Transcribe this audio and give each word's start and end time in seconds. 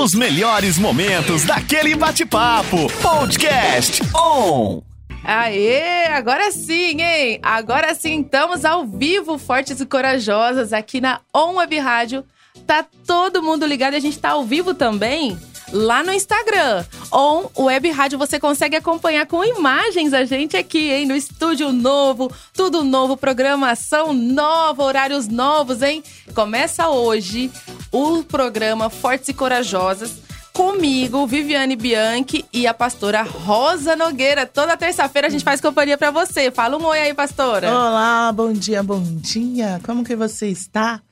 Os 0.00 0.14
melhores 0.14 0.78
momentos 0.78 1.44
daquele 1.44 1.94
bate-papo. 1.94 2.90
Podcast 3.02 4.02
On. 4.14 4.82
Aê, 5.24 6.06
agora 6.06 6.52
sim, 6.52 7.00
hein? 7.00 7.40
Agora 7.42 7.94
sim, 7.94 8.20
estamos 8.20 8.64
ao 8.64 8.86
vivo, 8.86 9.38
fortes 9.38 9.80
e 9.80 9.86
corajosas, 9.86 10.72
aqui 10.72 11.00
na 11.00 11.20
On 11.34 11.54
Web 11.54 11.78
Rádio. 11.78 12.24
Tá 12.66 12.84
todo 13.06 13.42
mundo 13.42 13.66
ligado 13.66 13.94
e 13.94 13.96
a 13.96 14.00
gente 14.00 14.18
tá 14.18 14.30
ao 14.30 14.44
vivo 14.44 14.74
também 14.74 15.36
lá 15.76 16.02
no 16.02 16.12
Instagram. 16.12 16.84
On 17.12 17.48
Web 17.56 17.90
Rádio 17.90 18.18
você 18.18 18.40
consegue 18.40 18.76
acompanhar 18.76 19.26
com 19.26 19.44
imagens 19.44 20.14
a 20.14 20.24
gente 20.24 20.56
aqui, 20.56 20.90
hein? 20.90 21.06
No 21.06 21.14
estúdio 21.14 21.70
novo, 21.70 22.32
tudo 22.54 22.82
novo, 22.82 23.16
programação 23.16 24.12
nova, 24.12 24.82
horários 24.82 25.28
novos, 25.28 25.82
hein? 25.82 26.02
Começa 26.34 26.88
hoje 26.88 27.52
o 27.92 28.24
programa 28.24 28.88
Fortes 28.88 29.28
e 29.28 29.34
Corajosas 29.34 30.24
comigo, 30.52 31.26
Viviane 31.26 31.76
Bianchi 31.76 32.46
e 32.50 32.66
a 32.66 32.72
pastora 32.72 33.22
Rosa 33.22 33.94
Nogueira. 33.94 34.46
Toda 34.46 34.74
terça-feira 34.76 35.28
a 35.28 35.30
gente 35.30 35.44
faz 35.44 35.60
companhia 35.60 35.98
para 35.98 36.10
você. 36.10 36.50
Fala 36.50 36.78
um 36.78 36.84
oi 36.86 36.98
aí, 36.98 37.14
pastora. 37.14 37.68
Olá, 37.68 38.32
bom 38.32 38.54
dia, 38.54 38.82
bom 38.82 39.02
dia. 39.02 39.78
Como 39.84 40.02
que 40.02 40.16
você 40.16 40.48
está? 40.48 41.02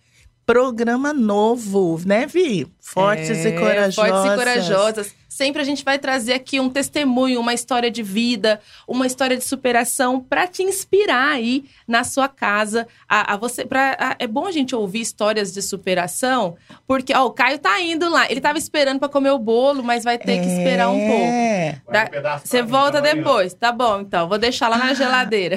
Programa 0.46 1.12
novo, 1.12 2.00
né, 2.06 2.24
Vi? 2.26 2.66
Fortes 2.86 3.30
é, 3.30 3.48
e 3.48 3.58
corajosas. 3.58 3.94
Fortes 3.94 4.32
e 4.32 4.36
corajosas. 4.36 5.14
Sempre 5.26 5.62
a 5.62 5.64
gente 5.64 5.82
vai 5.82 5.98
trazer 5.98 6.34
aqui 6.34 6.60
um 6.60 6.68
testemunho, 6.68 7.40
uma 7.40 7.54
história 7.54 7.90
de 7.90 8.02
vida, 8.02 8.60
uma 8.86 9.06
história 9.06 9.38
de 9.38 9.42
superação 9.42 10.20
para 10.20 10.46
te 10.46 10.62
inspirar 10.62 11.32
aí 11.32 11.64
na 11.88 12.04
sua 12.04 12.28
casa. 12.28 12.86
A, 13.08 13.32
a 13.32 13.36
você, 13.38 13.64
pra, 13.64 13.96
a, 13.98 14.16
é 14.18 14.26
bom 14.26 14.46
a 14.46 14.52
gente 14.52 14.76
ouvir 14.76 15.00
histórias 15.00 15.50
de 15.50 15.62
superação, 15.62 16.56
porque 16.86 17.14
ó, 17.16 17.24
o 17.24 17.30
Caio 17.30 17.58
tá 17.58 17.80
indo 17.80 18.08
lá. 18.10 18.30
Ele 18.30 18.40
tava 18.40 18.58
esperando 18.58 18.98
para 18.98 19.08
comer 19.08 19.30
o 19.30 19.38
bolo, 19.38 19.82
mas 19.82 20.04
vai 20.04 20.18
ter 20.18 20.32
é... 20.32 20.40
que 20.42 20.46
esperar 20.46 20.90
um 20.90 21.00
pouco. 21.08 21.90
Da, 21.90 22.36
você 22.36 22.62
volta 22.62 23.00
depois, 23.00 23.54
tá 23.54 23.72
bom? 23.72 24.02
Então 24.02 24.28
vou 24.28 24.38
deixar 24.38 24.68
lá 24.68 24.76
na 24.76 24.92
geladeira. 24.94 25.56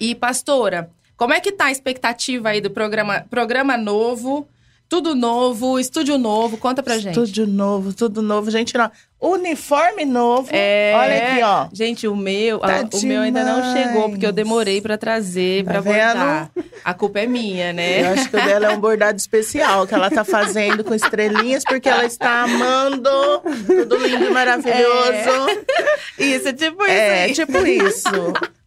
E, 0.00 0.14
pastora, 0.14 0.90
como 1.16 1.32
é 1.32 1.40
que 1.40 1.52
tá 1.52 1.66
a 1.66 1.70
expectativa 1.70 2.48
aí 2.48 2.60
do 2.60 2.70
programa, 2.70 3.24
programa 3.30 3.76
novo? 3.76 4.48
Tudo 4.88 5.14
novo, 5.14 5.78
estúdio 5.78 6.18
novo, 6.18 6.56
conta 6.56 6.82
pra 6.82 6.98
gente. 6.98 7.18
Estúdio 7.18 7.46
novo, 7.46 7.92
tudo 7.92 8.20
novo. 8.20 8.50
Gente, 8.50 8.76
não. 8.76 8.90
Uniforme 9.20 10.04
novo. 10.04 10.48
É, 10.52 10.92
Olha 10.94 11.16
aqui, 11.16 11.42
ó. 11.42 11.68
Gente, 11.72 12.06
o 12.06 12.14
meu, 12.14 12.58
tá 12.58 12.86
o 12.92 13.06
meu 13.06 13.22
ainda 13.22 13.42
não 13.42 13.72
chegou, 13.72 14.10
porque 14.10 14.26
eu 14.26 14.32
demorei 14.32 14.82
para 14.82 14.98
trazer, 14.98 15.64
tá 15.64 15.72
para 15.72 15.82
bordar. 15.82 16.50
A 16.84 16.92
culpa 16.92 17.20
é 17.20 17.26
minha, 17.26 17.72
né? 17.72 18.02
Eu 18.02 18.12
acho 18.12 18.28
que 18.28 18.36
o 18.36 18.44
dela 18.44 18.66
é 18.66 18.68
um 18.70 18.78
bordado 18.78 19.16
especial 19.16 19.86
que 19.86 19.94
ela 19.94 20.10
tá 20.10 20.24
fazendo 20.24 20.84
com 20.84 20.94
estrelinhas, 20.94 21.64
porque 21.64 21.88
ela 21.88 22.04
está 22.04 22.42
amando. 22.42 23.10
Tudo 23.66 23.96
lindo 23.96 24.26
e 24.26 24.30
maravilhoso. 24.30 25.50
É. 26.18 26.22
Isso, 26.22 26.48
é 26.48 26.52
tipo 26.52 26.82
isso. 26.82 26.92
É, 26.92 27.22
aí. 27.24 27.32
tipo 27.32 27.66
isso. 27.66 28.10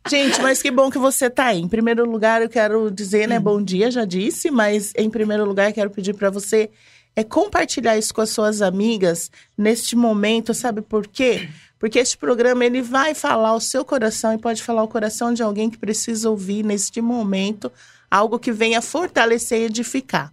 Gente, 0.09 0.41
mas 0.41 0.61
que 0.61 0.71
bom 0.71 0.89
que 0.89 0.97
você 0.97 1.29
tá 1.29 1.47
aí. 1.47 1.59
Em 1.59 1.67
primeiro 1.67 2.09
lugar, 2.09 2.41
eu 2.41 2.49
quero 2.49 2.89
dizer, 2.89 3.27
né, 3.27 3.39
bom 3.39 3.61
dia, 3.61 3.91
já 3.91 4.05
disse, 4.05 4.49
mas 4.49 4.93
em 4.95 5.09
primeiro 5.09 5.45
lugar, 5.45 5.73
quero 5.73 5.89
pedir 5.89 6.13
para 6.13 6.29
você 6.29 6.69
é 7.17 7.23
compartilhar 7.23 7.97
isso 7.97 8.13
com 8.13 8.21
as 8.21 8.29
suas 8.29 8.61
amigas 8.61 9.31
neste 9.57 9.95
momento, 9.95 10.53
sabe 10.53 10.83
por 10.83 11.07
quê? 11.07 11.49
Porque 11.79 11.97
este 11.97 12.15
programa 12.15 12.63
ele 12.63 12.79
vai 12.79 13.15
falar 13.15 13.55
o 13.55 13.59
seu 13.59 13.83
coração 13.83 14.35
e 14.35 14.37
pode 14.37 14.61
falar 14.61 14.83
o 14.83 14.87
coração 14.87 15.33
de 15.33 15.41
alguém 15.41 15.67
que 15.67 15.79
precisa 15.79 16.29
ouvir 16.29 16.63
neste 16.63 17.01
momento 17.01 17.71
algo 18.09 18.37
que 18.37 18.51
venha 18.51 18.83
fortalecer 18.83 19.61
e 19.61 19.65
edificar. 19.65 20.31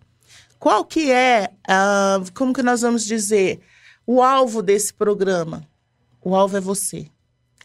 Qual 0.59 0.85
que 0.85 1.11
é, 1.11 1.51
uh, 1.67 2.31
como 2.35 2.53
que 2.53 2.62
nós 2.62 2.83
vamos 2.83 3.06
dizer, 3.06 3.61
o 4.06 4.23
alvo 4.23 4.62
desse 4.62 4.93
programa? 4.93 5.67
O 6.23 6.35
alvo 6.35 6.59
é 6.59 6.61
você. 6.61 7.06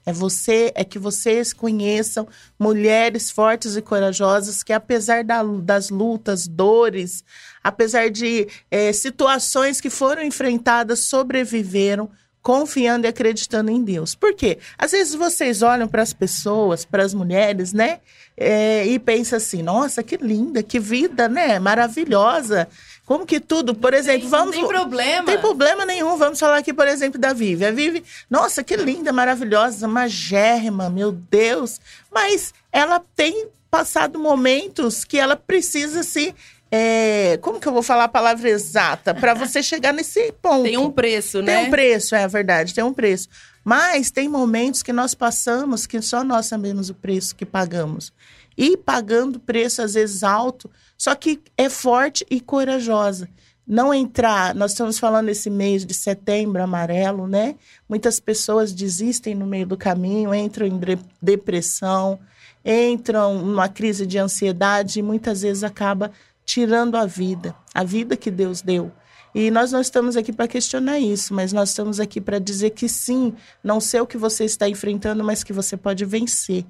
É 0.05 0.13
você, 0.13 0.71
é 0.75 0.83
que 0.83 0.97
vocês 0.97 1.53
conheçam 1.53 2.27
mulheres 2.57 3.29
fortes 3.29 3.75
e 3.75 3.81
corajosas 3.81 4.63
que, 4.63 4.73
apesar 4.73 5.23
da, 5.23 5.43
das 5.43 5.89
lutas, 5.89 6.47
dores, 6.47 7.23
apesar 7.63 8.09
de 8.09 8.47
é, 8.71 8.91
situações 8.93 9.79
que 9.79 9.89
foram 9.89 10.23
enfrentadas, 10.23 10.99
sobreviveram, 10.99 12.09
confiando 12.41 13.05
e 13.05 13.09
acreditando 13.09 13.69
em 13.69 13.83
Deus. 13.83 14.15
Por 14.15 14.33
quê? 14.33 14.57
Às 14.77 14.91
vezes 14.91 15.13
vocês 15.13 15.61
olham 15.61 15.87
para 15.87 16.01
as 16.01 16.13
pessoas, 16.13 16.85
para 16.85 17.03
as 17.03 17.13
mulheres, 17.13 17.73
né? 17.73 17.99
É, 18.37 18.87
e 18.87 18.97
pensam 18.97 19.37
assim: 19.37 19.61
nossa, 19.61 20.01
que 20.01 20.17
linda, 20.17 20.63
que 20.63 20.79
vida, 20.79 21.27
né? 21.27 21.59
Maravilhosa. 21.59 22.67
Como 23.09 23.25
que 23.25 23.39
tudo, 23.39 23.73
por 23.73 23.91
exemplo, 23.95 24.21
tem, 24.21 24.29
vamos. 24.29 24.55
Não 24.55 24.61
tem 24.61 24.67
problema. 24.67 25.25
Tem 25.25 25.39
problema 25.39 25.83
nenhum. 25.83 26.15
Vamos 26.15 26.39
falar 26.39 26.57
aqui, 26.59 26.71
por 26.71 26.87
exemplo, 26.87 27.19
da 27.19 27.33
Vivi. 27.33 27.65
A 27.65 27.71
Vivi, 27.71 28.03
nossa, 28.29 28.63
que 28.63 28.75
linda, 28.75 29.11
maravilhosa, 29.11 29.87
magérrima, 29.87 30.91
meu 30.91 31.11
Deus. 31.11 31.81
Mas 32.13 32.53
ela 32.71 33.03
tem 33.15 33.47
passado 33.71 34.19
momentos 34.19 35.03
que 35.03 35.17
ela 35.17 35.35
precisa 35.35 36.03
se. 36.03 36.35
É, 36.71 37.39
como 37.41 37.59
que 37.59 37.67
eu 37.67 37.73
vou 37.73 37.81
falar 37.81 38.03
a 38.03 38.09
palavra 38.09 38.47
exata? 38.47 39.11
Para 39.11 39.33
você 39.33 39.63
chegar 39.63 39.91
nesse 39.91 40.31
ponto. 40.39 40.65
Tem 40.65 40.77
um 40.77 40.91
preço, 40.91 41.41
né? 41.41 41.55
Tem 41.55 41.65
um 41.65 41.71
preço, 41.71 42.13
é 42.13 42.27
verdade, 42.27 42.75
tem 42.75 42.83
um 42.83 42.93
preço. 42.93 43.27
Mas 43.63 44.11
tem 44.11 44.29
momentos 44.29 44.83
que 44.83 44.93
nós 44.93 45.15
passamos 45.15 45.87
que 45.87 45.99
só 45.99 46.23
nós 46.23 46.45
sabemos 46.45 46.91
o 46.91 46.93
preço 46.93 47.35
que 47.35 47.43
pagamos. 47.43 48.13
E 48.59 48.75
pagando 48.75 49.39
preço, 49.39 49.81
às 49.81 49.93
vezes, 49.93 50.21
alto 50.21 50.69
só 50.97 51.15
que 51.15 51.41
é 51.57 51.69
forte 51.69 52.25
e 52.29 52.41
corajosa. 52.41 53.29
Não 53.65 53.93
entrar, 53.93 54.53
nós 54.53 54.71
estamos 54.71 54.99
falando 54.99 55.29
esse 55.29 55.49
mês 55.49 55.85
de 55.85 55.93
setembro 55.93 56.61
amarelo, 56.61 57.25
né? 57.25 57.55
Muitas 57.87 58.19
pessoas 58.19 58.73
desistem 58.73 59.33
no 59.33 59.45
meio 59.45 59.65
do 59.65 59.77
caminho, 59.77 60.35
entram 60.35 60.67
em 60.67 60.77
depressão, 61.21 62.19
entram 62.65 63.39
numa 63.45 63.69
crise 63.69 64.05
de 64.05 64.17
ansiedade 64.17 64.99
e 64.99 65.03
muitas 65.03 65.43
vezes 65.43 65.63
acaba 65.63 66.11
tirando 66.43 66.97
a 66.97 67.05
vida, 67.05 67.55
a 67.73 67.85
vida 67.85 68.17
que 68.17 68.29
Deus 68.29 68.61
deu. 68.61 68.91
E 69.33 69.49
nós 69.51 69.71
não 69.71 69.79
estamos 69.79 70.17
aqui 70.17 70.33
para 70.33 70.49
questionar 70.49 70.99
isso, 70.99 71.33
mas 71.33 71.53
nós 71.53 71.69
estamos 71.69 71.99
aqui 71.99 72.19
para 72.19 72.39
dizer 72.39 72.71
que 72.71 72.89
sim, 72.89 73.33
não 73.63 73.79
sei 73.79 74.01
o 74.01 74.07
que 74.07 74.17
você 74.17 74.43
está 74.43 74.67
enfrentando, 74.67 75.23
mas 75.23 75.45
que 75.45 75.53
você 75.53 75.77
pode 75.77 76.03
vencer. 76.03 76.65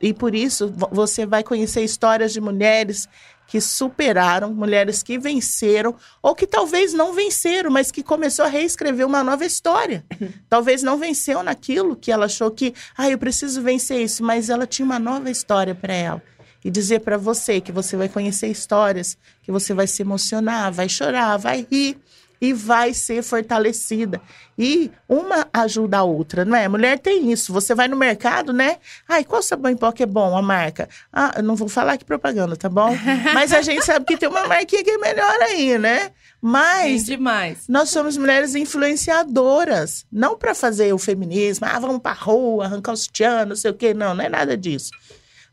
E 0.00 0.12
por 0.12 0.34
isso 0.34 0.72
você 0.90 1.24
vai 1.24 1.42
conhecer 1.42 1.82
histórias 1.82 2.32
de 2.32 2.40
mulheres 2.40 3.08
que 3.50 3.60
superaram, 3.60 4.54
mulheres 4.54 5.02
que 5.02 5.18
venceram, 5.18 5.96
ou 6.22 6.36
que 6.36 6.46
talvez 6.46 6.92
não 6.94 7.12
venceram, 7.12 7.68
mas 7.68 7.90
que 7.90 8.00
começou 8.00 8.44
a 8.44 8.48
reescrever 8.48 9.04
uma 9.04 9.24
nova 9.24 9.44
história. 9.44 10.04
talvez 10.48 10.84
não 10.84 10.96
venceu 10.96 11.42
naquilo 11.42 11.96
que 11.96 12.12
ela 12.12 12.26
achou 12.26 12.48
que, 12.52 12.72
ah, 12.96 13.10
eu 13.10 13.18
preciso 13.18 13.60
vencer 13.60 14.00
isso, 14.02 14.22
mas 14.22 14.48
ela 14.50 14.68
tinha 14.68 14.86
uma 14.86 15.00
nova 15.00 15.28
história 15.30 15.74
para 15.74 15.92
ela. 15.92 16.22
E 16.64 16.70
dizer 16.70 17.00
para 17.00 17.16
você 17.16 17.60
que 17.60 17.72
você 17.72 17.96
vai 17.96 18.08
conhecer 18.08 18.46
histórias, 18.46 19.18
que 19.42 19.50
você 19.50 19.74
vai 19.74 19.88
se 19.88 20.02
emocionar, 20.02 20.70
vai 20.70 20.88
chorar, 20.88 21.36
vai 21.36 21.66
rir, 21.68 21.98
e 22.40 22.52
vai 22.52 22.94
ser 22.94 23.22
fortalecida. 23.22 24.20
E 24.58 24.90
uma 25.08 25.46
ajuda 25.52 25.98
a 25.98 26.02
outra, 26.02 26.44
não 26.44 26.56
é? 26.56 26.66
Mulher 26.68 26.98
tem 26.98 27.30
isso. 27.30 27.52
Você 27.52 27.74
vai 27.74 27.86
no 27.86 27.96
mercado, 27.96 28.52
né? 28.52 28.78
Ai, 29.06 29.24
qual 29.24 29.42
sabão 29.42 29.70
em 29.70 29.76
pó 29.76 29.92
que 29.92 30.02
é 30.02 30.06
bom, 30.06 30.36
a 30.36 30.40
marca? 30.40 30.88
Ah, 31.12 31.34
eu 31.36 31.42
não 31.42 31.54
vou 31.54 31.68
falar 31.68 31.98
que 31.98 32.04
propaganda, 32.04 32.56
tá 32.56 32.68
bom? 32.68 32.96
Mas 33.34 33.52
a 33.52 33.60
gente 33.60 33.84
sabe 33.84 34.06
que 34.06 34.16
tem 34.16 34.28
uma 34.28 34.46
marquinha 34.46 34.82
que 34.82 34.90
é 34.90 34.98
melhor 34.98 35.42
aí, 35.42 35.78
né? 35.78 36.12
Mas 36.40 37.04
demais. 37.04 37.64
nós 37.68 37.90
somos 37.90 38.16
mulheres 38.16 38.54
influenciadoras, 38.54 40.06
não 40.10 40.38
para 40.38 40.54
fazer 40.54 40.92
o 40.94 40.98
feminismo, 40.98 41.66
ah, 41.70 41.78
vamos 41.78 42.00
para 42.00 42.12
rua, 42.12 42.64
arrancar 42.64 42.92
os 42.92 43.06
tchan, 43.06 43.44
não 43.44 43.56
sei 43.56 43.70
o 43.70 43.74
quê, 43.74 43.92
não, 43.92 44.14
não 44.14 44.24
é 44.24 44.28
nada 44.28 44.56
disso. 44.56 44.90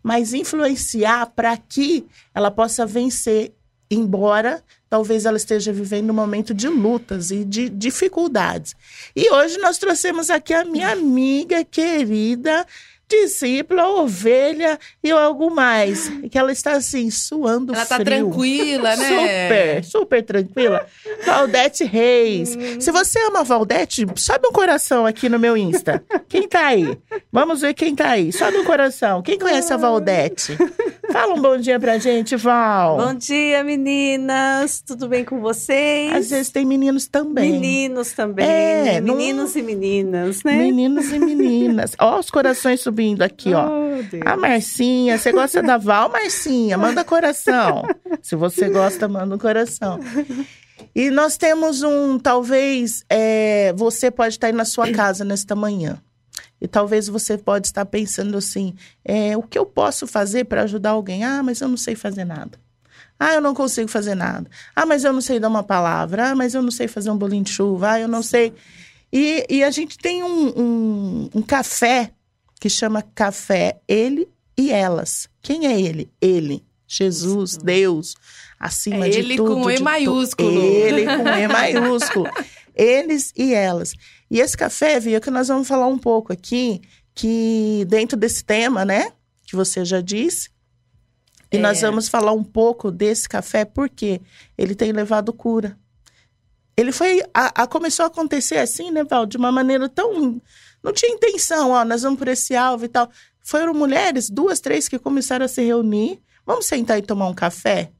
Mas 0.01 0.33
influenciar 0.33 1.25
para 1.35 1.57
que 1.57 2.07
ela 2.33 2.49
possa 2.49 2.85
vencer 2.85 3.53
embora 3.91 4.63
talvez 4.89 5.25
ela 5.25 5.37
esteja 5.37 5.71
vivendo 5.71 6.09
um 6.09 6.13
momento 6.13 6.53
de 6.53 6.67
lutas 6.67 7.31
e 7.31 7.43
de 7.43 7.69
dificuldades. 7.69 8.75
E 9.15 9.31
hoje 9.31 9.57
nós 9.57 9.77
trouxemos 9.77 10.29
aqui 10.29 10.53
a 10.53 10.65
minha 10.65 10.91
amiga 10.91 11.63
querida 11.63 12.65
discípula, 13.09 13.87
ovelha 14.01 14.77
e 15.03 15.09
algo 15.11 15.49
mais. 15.49 16.11
Que 16.29 16.37
ela 16.37 16.51
está 16.51 16.73
assim, 16.73 17.09
suando 17.09 17.73
Ela 17.73 17.85
tá 17.85 17.95
frio. 17.95 18.05
tranquila, 18.05 18.95
né? 18.95 19.07
Super, 19.07 19.83
super 19.85 20.23
tranquila. 20.23 20.85
Valdete 21.25 21.83
Reis. 21.85 22.55
Hum. 22.55 22.81
Se 22.81 22.91
você 22.91 23.17
ama 23.27 23.43
Valdete, 23.43 24.05
sobe 24.15 24.47
um 24.47 24.51
coração 24.51 25.05
aqui 25.05 25.29
no 25.29 25.39
meu 25.39 25.55
Insta. 25.55 26.03
Quem 26.27 26.47
tá 26.47 26.67
aí? 26.67 26.97
Vamos 27.31 27.61
ver 27.61 27.73
quem 27.73 27.95
tá 27.95 28.09
aí. 28.11 28.33
Sobe 28.33 28.57
um 28.57 28.65
coração. 28.65 29.21
Quem 29.21 29.39
conhece 29.39 29.71
a 29.71 29.77
Valdete? 29.77 30.57
Fala 31.11 31.33
um 31.33 31.41
bom 31.41 31.57
dia 31.57 31.79
pra 31.79 31.97
gente, 31.97 32.35
Val. 32.35 32.97
Bom 32.97 33.13
dia, 33.13 33.63
meninas. 33.63 34.81
Tudo 34.85 35.07
bem 35.07 35.23
com 35.23 35.39
vocês? 35.39 36.11
Às 36.13 36.29
vezes 36.29 36.49
tem 36.49 36.65
meninos 36.65 37.07
também. 37.07 37.53
Meninos 37.53 38.11
também. 38.11 38.45
É, 38.45 38.99
não- 38.99 39.15
Meninos 39.15 39.55
e 39.55 39.61
meninas, 39.61 40.43
né? 40.43 40.57
Meninos 40.57 41.09
e 41.11 41.17
meninas. 41.19 41.95
Ó, 41.99 42.19
os 42.19 42.29
corações 42.29 42.81
subindo 42.81 42.96
aqui, 43.23 43.53
ó. 43.53 43.67
Oh. 43.67 44.29
A 44.29 44.37
Marcinha, 44.37 45.17
você 45.17 45.31
gosta 45.31 45.61
da 45.61 45.77
Val? 45.77 46.09
Marcinha, 46.09 46.77
manda 46.77 47.03
coração. 47.03 47.83
Se 48.21 48.35
você 48.35 48.69
gosta, 48.69 49.07
manda 49.07 49.35
um 49.35 49.39
coração. 49.39 49.99
E 50.93 51.09
nós 51.09 51.37
temos 51.37 51.83
um, 51.83 52.19
talvez, 52.19 53.03
é, 53.09 53.73
você 53.73 54.11
pode 54.11 54.35
estar 54.35 54.47
aí 54.47 54.53
na 54.53 54.65
sua 54.65 54.91
casa 54.91 55.23
nesta 55.23 55.55
manhã. 55.55 56.01
E 56.59 56.67
talvez 56.67 57.07
você 57.07 57.37
pode 57.37 57.67
estar 57.67 57.85
pensando 57.85 58.37
assim, 58.37 58.75
é, 59.05 59.37
o 59.37 59.43
que 59.43 59.57
eu 59.57 59.65
posso 59.65 60.07
fazer 60.07 60.45
para 60.45 60.63
ajudar 60.63 60.91
alguém? 60.91 61.23
Ah, 61.23 61.43
mas 61.43 61.61
eu 61.61 61.67
não 61.67 61.77
sei 61.77 61.95
fazer 61.95 62.25
nada. 62.25 62.59
Ah, 63.19 63.33
eu 63.33 63.41
não 63.41 63.53
consigo 63.53 63.87
fazer 63.87 64.15
nada. 64.15 64.49
Ah, 64.75 64.85
mas 64.85 65.03
eu 65.03 65.11
não 65.11 65.21
sei 65.21 65.39
dar 65.39 65.47
uma 65.47 65.63
palavra. 65.63 66.29
Ah, 66.29 66.35
mas 66.35 66.53
eu 66.53 66.61
não 66.61 66.71
sei 66.71 66.87
fazer 66.87 67.09
um 67.09 67.17
bolinho 67.17 67.43
de 67.43 67.51
chuva. 67.51 67.91
Ah, 67.91 67.99
eu 67.99 68.07
não 68.07 68.21
sei. 68.21 68.53
E, 69.11 69.45
e 69.49 69.63
a 69.63 69.71
gente 69.71 69.97
tem 69.97 70.23
um, 70.23 70.47
um, 70.49 71.29
um 71.35 71.41
café 71.41 72.11
que 72.59 72.69
chama 72.69 73.01
Café 73.01 73.79
Ele 73.87 74.27
e 74.57 74.71
Elas. 74.71 75.27
Quem 75.41 75.67
é 75.67 75.79
ele? 75.79 76.09
Ele. 76.21 76.63
Jesus, 76.87 77.57
Deus, 77.57 78.15
acima 78.59 79.07
É 79.07 79.09
de 79.09 79.19
ele 79.19 79.35
tudo. 79.35 79.61
com 79.61 79.69
E 79.69 79.79
maiúsculo. 79.79 80.61
Ele 80.63 81.05
com 81.05 81.27
E 81.27 81.47
maiúsculo. 81.49 82.29
Eles 82.73 83.33
e 83.35 83.53
elas. 83.53 83.93
E 84.31 84.39
esse 84.39 84.55
café, 84.55 84.99
Via, 84.99 85.19
que 85.19 85.29
nós 85.29 85.47
vamos 85.49 85.67
falar 85.67 85.87
um 85.87 85.97
pouco 85.97 86.31
aqui, 86.31 86.81
que 87.13 87.85
dentro 87.89 88.15
desse 88.17 88.43
tema, 88.43 88.85
né, 88.85 89.11
que 89.45 89.55
você 89.55 89.83
já 89.83 89.99
disse, 89.99 90.49
e 91.51 91.57
É. 91.57 91.59
nós 91.59 91.81
vamos 91.81 92.07
falar 92.07 92.31
um 92.33 92.43
pouco 92.43 92.89
desse 92.91 93.27
café, 93.27 93.65
porque 93.65 94.21
ele 94.57 94.75
tem 94.75 94.91
levado 94.91 95.33
cura. 95.33 95.77
Ele 96.75 96.91
foi. 96.91 97.21
A, 97.33 97.63
a- 97.63 97.67
começou 97.67 98.03
a 98.03 98.07
acontecer 98.07 98.57
assim, 98.57 98.91
né, 98.91 99.03
Val? 99.03 99.25
De 99.25 99.35
uma 99.37 99.51
maneira 99.51 99.89
tão. 99.89 100.39
Não 100.87 100.93
tinha 100.93 101.13
intenção, 101.13 101.71
ó, 101.71 101.83
nós 101.83 102.03
vamos 102.03 102.17
por 102.17 102.29
esse 102.29 102.55
alvo 102.55 102.85
e 102.85 102.87
tal. 102.87 103.09
Foram 103.41 103.73
mulheres, 103.73 104.29
duas, 104.29 104.61
três, 104.61 104.87
que 104.87 104.97
começaram 104.97 105.43
a 105.43 105.47
se 105.49 105.61
reunir. 105.61 106.21
Vamos 106.45 106.65
sentar 106.65 106.97
e 106.97 107.01
tomar 107.01 107.27
um 107.27 107.33
café? 107.33 107.91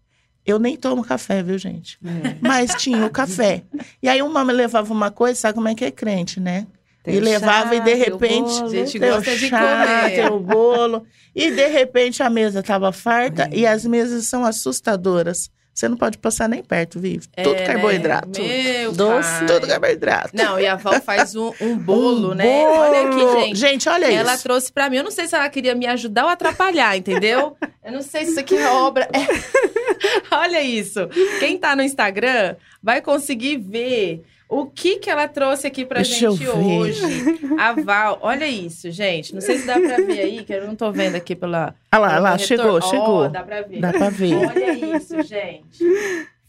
Eu 0.46 0.58
nem 0.58 0.78
tomo 0.78 1.04
café, 1.04 1.44
viu, 1.44 1.58
gente? 1.58 2.00
Mas 2.40 2.76
tinha 2.76 3.06
o 3.06 3.10
café. 3.10 3.64
E 4.02 4.08
aí 4.08 4.22
uma 4.22 4.46
me 4.46 4.54
levava 4.54 4.94
uma 4.94 5.12
coisa, 5.12 5.38
sabe 5.38 5.56
como 5.56 5.68
é 5.68 5.76
que 5.76 5.84
é 5.84 5.92
crente, 5.92 6.40
né? 6.40 6.66
Tem 7.04 7.16
e 7.16 7.20
levava 7.20 7.72
chá, 7.72 7.76
e 7.76 7.80
de 7.82 7.86
tem 7.86 7.96
o 7.96 8.06
repente 8.06 8.54
bolo. 8.54 8.70
Gente, 8.70 9.00
gosta 9.00 9.36
de 9.36 9.50
chá, 9.50 9.60
comer. 9.60 10.16
tem 10.16 10.28
o 10.28 10.40
bolo. 10.40 11.06
E 11.36 11.52
de 11.52 11.68
repente 11.68 12.24
a 12.24 12.30
mesa 12.30 12.62
estava 12.62 12.94
farta 12.94 13.50
e 13.52 13.68
as 13.68 13.86
mesas 13.86 14.28
são 14.28 14.46
assustadoras. 14.46 15.52
Você 15.78 15.88
não 15.88 15.96
pode 15.96 16.18
passar 16.18 16.50
nem 16.50 16.64
perto, 16.64 17.00
Vive. 17.00 17.28
Tudo 17.28 17.54
É, 17.56 17.64
carboidrato. 17.64 18.42
Né? 18.42 18.80
Meu 18.80 18.94
Doce. 18.94 19.30
pai. 19.30 19.46
Tudo 19.46 19.68
carboidrato. 19.68 20.30
Não, 20.34 20.60
e 20.60 20.66
a 20.66 20.76
Val 20.76 21.00
faz 21.00 21.36
um, 21.36 21.54
um 21.62 21.78
bolo, 21.78 22.32
Um 22.32 22.34
né? 22.34 22.66
Olha 22.68 23.02
aqui, 23.08 23.16
bolo. 23.20 23.42
gente. 23.42 23.56
Gente, 23.60 23.88
olha 23.90 24.12
Ela 24.12 24.34
isso. 24.34 24.42
trouxe 24.42 24.74
pra 24.74 24.90
mim. 24.90 24.98
Eu 24.98 25.04
não 25.04 25.12
sei 25.12 25.28
se 25.28 25.36
ela 25.36 25.48
queria 25.50 25.76
me 25.76 25.86
ajudar 25.86 26.24
ou 26.24 26.30
atrapalhar, 26.32 26.98
entendeu? 26.98 27.56
Eu 27.86 27.92
não 27.92 28.02
sei 28.02 28.26
se 28.26 28.32
isso 28.32 28.40
aqui 28.40 28.58
é 28.58 28.68
obra. 28.68 29.08
É. 29.14 30.34
Olha 30.36 30.62
isso. 30.62 31.08
Quem 31.40 31.58
tá 31.60 31.76
no 31.76 31.84
Instagram 31.84 32.56
vai 32.82 33.00
conseguir 33.00 33.58
ver 33.58 34.24
o 34.50 34.66
que 34.66 34.98
que 34.98 35.10
ela 35.10 35.28
trouxe 35.28 35.68
aqui 35.68 35.86
pra 35.86 35.98
Deixa 36.02 36.30
gente 36.32 36.48
hoje. 36.48 37.02
A 37.60 37.74
Val, 37.74 38.20
olha 38.22 38.48
isso, 38.48 38.90
gente. 38.92 39.34
Não 39.34 39.42
sei 39.42 39.58
se 39.58 39.68
dá 39.68 39.74
pra 39.80 39.98
ver 39.98 40.20
aí, 40.22 40.44
que 40.44 40.54
eu 40.54 40.66
não 40.66 40.76
tô 40.76 40.92
vendo 40.92 41.16
aqui 41.16 41.36
pela. 41.36 41.76
Olha 41.94 42.00
lá, 42.02 42.10
pelo 42.12 42.24
lá, 42.24 42.36
retorno. 42.36 42.48
chegou, 42.48 42.78
Ó, 42.78 42.82
chegou. 42.82 43.30
dá 43.30 43.44
pra 43.44 43.62
ver. 43.62 43.80
Dá 43.80 43.92
pra 43.92 44.10
ver. 44.10 44.36
Olha 44.36 44.74
isso, 44.98 45.22
gente. 45.24 45.84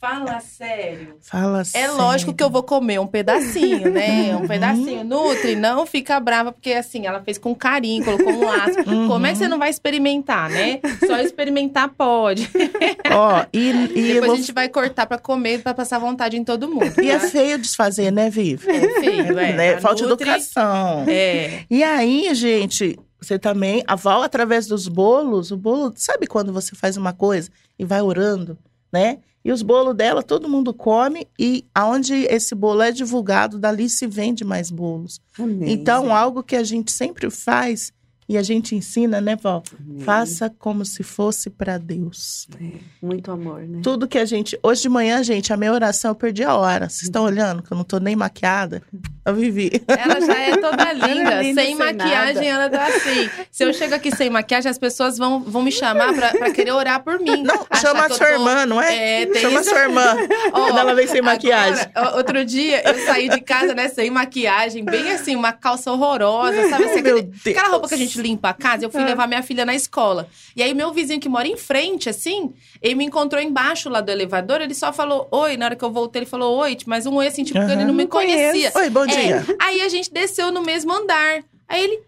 Fala 0.01 0.39
sério. 0.39 1.17
Fala 1.21 1.63
É 1.75 1.89
lógico 1.91 2.33
que 2.33 2.43
eu 2.43 2.49
vou 2.49 2.63
comer 2.63 3.01
um 3.01 3.07
pedacinho, 3.07 3.91
né? 3.91 4.37
Um 4.39 4.47
pedacinho. 4.47 5.03
Nutri, 5.03 5.57
não 5.57 5.85
fica 5.85 6.21
brava, 6.21 6.53
porque 6.53 6.73
assim, 6.73 7.05
ela 7.07 7.21
fez 7.21 7.37
com 7.37 7.53
carinho, 7.53 8.05
colocou 8.05 8.33
um 8.33 8.45
laço. 8.47 8.79
Uhum. 8.87 9.09
Como 9.09 9.27
é 9.27 9.33
que 9.33 9.39
você 9.39 9.49
não 9.49 9.59
vai 9.59 9.71
experimentar, 9.71 10.49
né? 10.51 10.79
Só 11.05 11.19
experimentar 11.19 11.89
pode. 11.89 12.49
Ó, 13.13 13.45
e, 13.53 13.59
e, 13.59 13.71
eu 13.73 14.15
Depois 14.15 14.27
vou- 14.27 14.33
a 14.35 14.37
gente 14.37 14.53
vai 14.53 14.69
cortar 14.69 15.07
pra 15.07 15.19
comer, 15.19 15.63
pra 15.63 15.75
passar 15.75 15.99
vontade 15.99 16.37
em 16.37 16.45
todo 16.45 16.69
mundo. 16.69 16.93
e 17.03 17.11
é 17.11 17.19
tá? 17.19 17.27
feio 17.29 17.59
desfazer, 17.59 18.13
né, 18.13 18.31
Vive? 18.31 18.71
É 18.71 19.01
feio, 19.01 19.37
é. 19.39 19.53
Né? 19.53 19.81
Falta 19.81 20.07
Nutri- 20.07 20.29
educação. 20.31 21.05
É. 21.09 21.65
E 21.69 21.83
aí, 21.83 22.33
gente, 22.37 22.97
você 23.21 23.37
também, 23.37 23.83
a 23.85 23.97
Val, 23.97 24.23
através 24.23 24.69
dos 24.69 24.87
bolos, 24.87 25.51
o 25.51 25.57
bolo, 25.57 25.93
sabe 25.97 26.29
quando 26.29 26.53
você 26.53 26.77
faz 26.77 26.97
uma 26.97 27.13
coisa 27.13 27.51
e 27.77 27.85
vai 27.85 28.01
orando, 28.01 28.57
né? 28.93 29.19
E 29.45 29.53
os 29.53 29.63
bolos 29.63 29.95
dela, 29.95 30.23
todo 30.23 30.49
mundo 30.49 30.75
come, 30.75 31.27
e 31.39 31.65
aonde 31.75 32.15
esse 32.25 32.55
bolo 32.55 32.83
é 32.83 32.91
divulgado, 32.91 33.59
dali 33.59 33.89
se 33.89 34.07
vende 34.07 34.45
mais 34.45 34.71
bolos. 34.71 35.21
Amém. 35.39 35.73
Então, 35.73 36.15
algo 36.15 36.43
que 36.43 36.57
a 36.57 36.63
gente 36.63 36.91
sempre 36.93 37.31
faz 37.31 37.93
e 38.29 38.37
a 38.37 38.43
gente 38.43 38.75
ensina, 38.75 39.21
né, 39.21 39.37
Val? 39.37 39.63
Amém. 39.81 40.01
Faça 40.05 40.53
como 40.59 40.85
se 40.85 41.03
fosse 41.03 41.49
para 41.49 41.79
Deus. 41.79 42.47
É, 42.61 42.79
muito 43.01 43.31
amor, 43.31 43.61
né? 43.63 43.81
Tudo 43.83 44.07
que 44.07 44.19
a 44.19 44.25
gente. 44.25 44.59
Hoje 44.63 44.83
de 44.83 44.89
manhã, 44.89 45.23
gente, 45.23 45.53
a 45.53 45.57
minha 45.57 45.73
oração 45.73 46.11
eu 46.11 46.15
perdi 46.15 46.45
a 46.45 46.55
hora. 46.55 46.89
Vocês 46.89 47.03
estão 47.05 47.25
olhando 47.25 47.63
que 47.63 47.73
eu 47.73 47.77
não 47.77 47.85
tô 47.85 47.99
nem 47.99 48.15
maquiada? 48.15 48.83
Eu 49.25 49.35
vivi. 49.35 49.71
Ela 49.87 50.21
já 50.21 50.35
é 50.39 50.57
toda 50.57 50.93
linda, 50.93 51.43
linda, 51.43 51.63
sem 51.63 51.67
sem 51.69 51.75
maquiagem, 51.75 52.49
ela 52.49 52.69
tá 52.71 52.87
assim. 52.87 53.29
Se 53.51 53.65
eu 53.65 53.73
chego 53.75 53.95
aqui 53.95 54.15
sem 54.15 54.31
maquiagem, 54.31 54.71
as 54.71 54.79
pessoas 54.79 55.19
vão, 55.19 55.41
vão 55.41 55.63
me 55.63 55.71
chamar 55.73 56.15
pra, 56.15 56.31
pra 56.31 56.51
querer 56.51 56.73
orar 56.73 57.03
por 57.03 57.19
mim. 57.21 57.43
Não, 57.43 57.67
chama 57.81 58.07
a 58.07 58.09
sua 58.09 58.27
tô- 58.27 58.33
irmã, 58.33 58.65
não 58.67 58.81
é? 58.81 59.23
É, 59.23 59.27
tem 59.27 59.43
chama 59.43 59.59
a 59.59 59.61
isso. 59.63 59.71
sua 59.71 59.81
irmã. 59.81 60.17
Ó, 60.53 60.67
quando 60.67 60.79
ela 60.79 60.95
vem 60.95 61.07
sem 61.07 61.21
maquiagem. 61.23 61.85
Agora, 61.95 62.15
ó, 62.15 62.17
outro 62.19 62.45
dia 62.45 62.83
eu 62.89 63.05
saí 63.07 63.29
de 63.29 63.41
casa, 63.41 63.75
né, 63.75 63.89
sem 63.89 64.11
maquiagem, 64.11 64.85
bem 64.85 65.13
assim, 65.13 65.37
uma 65.37 65.53
calça 65.53 65.93
horrorosa, 65.93 66.69
sabe? 66.71 66.85
Assim, 66.85 66.99
Oh, 67.01 67.03
meu 67.03 67.17
aquele- 67.19 67.23
Deus. 67.23 67.57
aquela 67.57 67.69
roupa 67.69 67.89
que 67.89 67.95
a 67.95 67.99
gente 67.99 68.18
limpa 68.19 68.51
a 68.51 68.55
casa, 68.55 68.85
eu 68.85 68.91
fui 68.91 69.03
levar 69.03 69.27
minha 69.27 69.43
filha 69.43 69.65
na 69.65 69.75
escola. 69.75 70.29
E 70.55 70.63
aí, 70.63 70.75
meu 70.75 70.93
vizinho 70.93 71.21
que 71.21 71.29
mora 71.29 71.49
em 71.49 71.57
frente, 71.57 72.09
assim, 72.09 72.53
ele 72.83 72.95
me 72.95 73.05
encontrou 73.05 73.41
embaixo 73.41 73.89
lá 73.89 74.01
do 74.01 74.11
elevador, 74.11 74.61
ele 74.61 74.75
só 74.75 74.93
falou 74.93 75.27
oi. 75.31 75.57
Na 75.57 75.67
hora 75.67 75.77
que 75.77 75.85
eu 75.85 75.91
voltei, 75.91 76.21
ele 76.21 76.27
falou 76.27 76.57
oi, 76.59 76.77
mas 76.87 77.07
um 77.07 77.15
oi 77.17 77.27
assim, 77.27 77.45
tipo, 77.45 77.59
Aham. 77.59 77.73
ele 77.73 77.85
não 77.85 77.95
me 77.95 78.03
Não 78.05 78.11
conhecia. 78.11 78.73
Oi, 78.75 78.91
bom 78.91 79.05
É, 79.05 79.07
dia. 79.07 79.45
Aí 79.61 79.81
a 79.81 79.89
gente 79.89 80.13
desceu 80.13 80.51
no 80.53 80.63
mesmo 80.63 80.93
andar. 80.93 81.43
Aí 81.71 81.85
ele, 81.85 82.01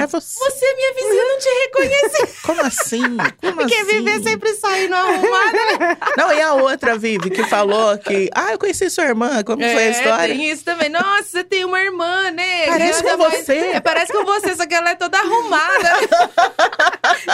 É 0.00 0.06
você. 0.08 0.38
você 0.40 0.64
é 0.64 0.74
minha 0.74 0.92
vizinha, 0.94 1.24
não 1.24 1.38
te 1.38 1.48
reconheci. 1.48 2.42
Como 2.42 2.60
assim? 2.62 3.02
Como 3.40 3.54
Porque 3.58 3.74
assim? 3.74 3.84
viver 3.84 4.22
sempre 4.24 4.54
saindo 4.54 4.94
arrumada. 4.94 5.52
né? 5.78 5.96
Não, 6.18 6.32
e 6.32 6.42
a 6.42 6.54
outra, 6.54 6.98
Vivi, 6.98 7.30
que 7.30 7.44
falou 7.44 7.96
que. 7.98 8.28
Ah, 8.34 8.50
eu 8.52 8.58
conheci 8.58 8.90
sua 8.90 9.04
irmã. 9.04 9.44
Como 9.44 9.62
foi 9.62 9.70
a 9.70 9.80
É, 9.82 9.90
história? 9.90 10.34
Tem 10.34 10.50
isso 10.50 10.64
também. 10.64 10.88
Nossa, 10.88 11.22
você 11.22 11.44
tem 11.44 11.64
uma 11.64 11.80
irmã, 11.80 12.32
né? 12.32 12.66
Parece 12.66 13.02
com 13.04 13.16
mais- 13.16 13.36
você. 13.44 13.52
É, 13.56 13.80
parece 13.80 14.12
com 14.12 14.24
você, 14.24 14.56
só 14.56 14.66
que 14.66 14.74
ela 14.74 14.90
é 14.90 14.94
toda 14.96 15.16
arrumada. 15.16 15.88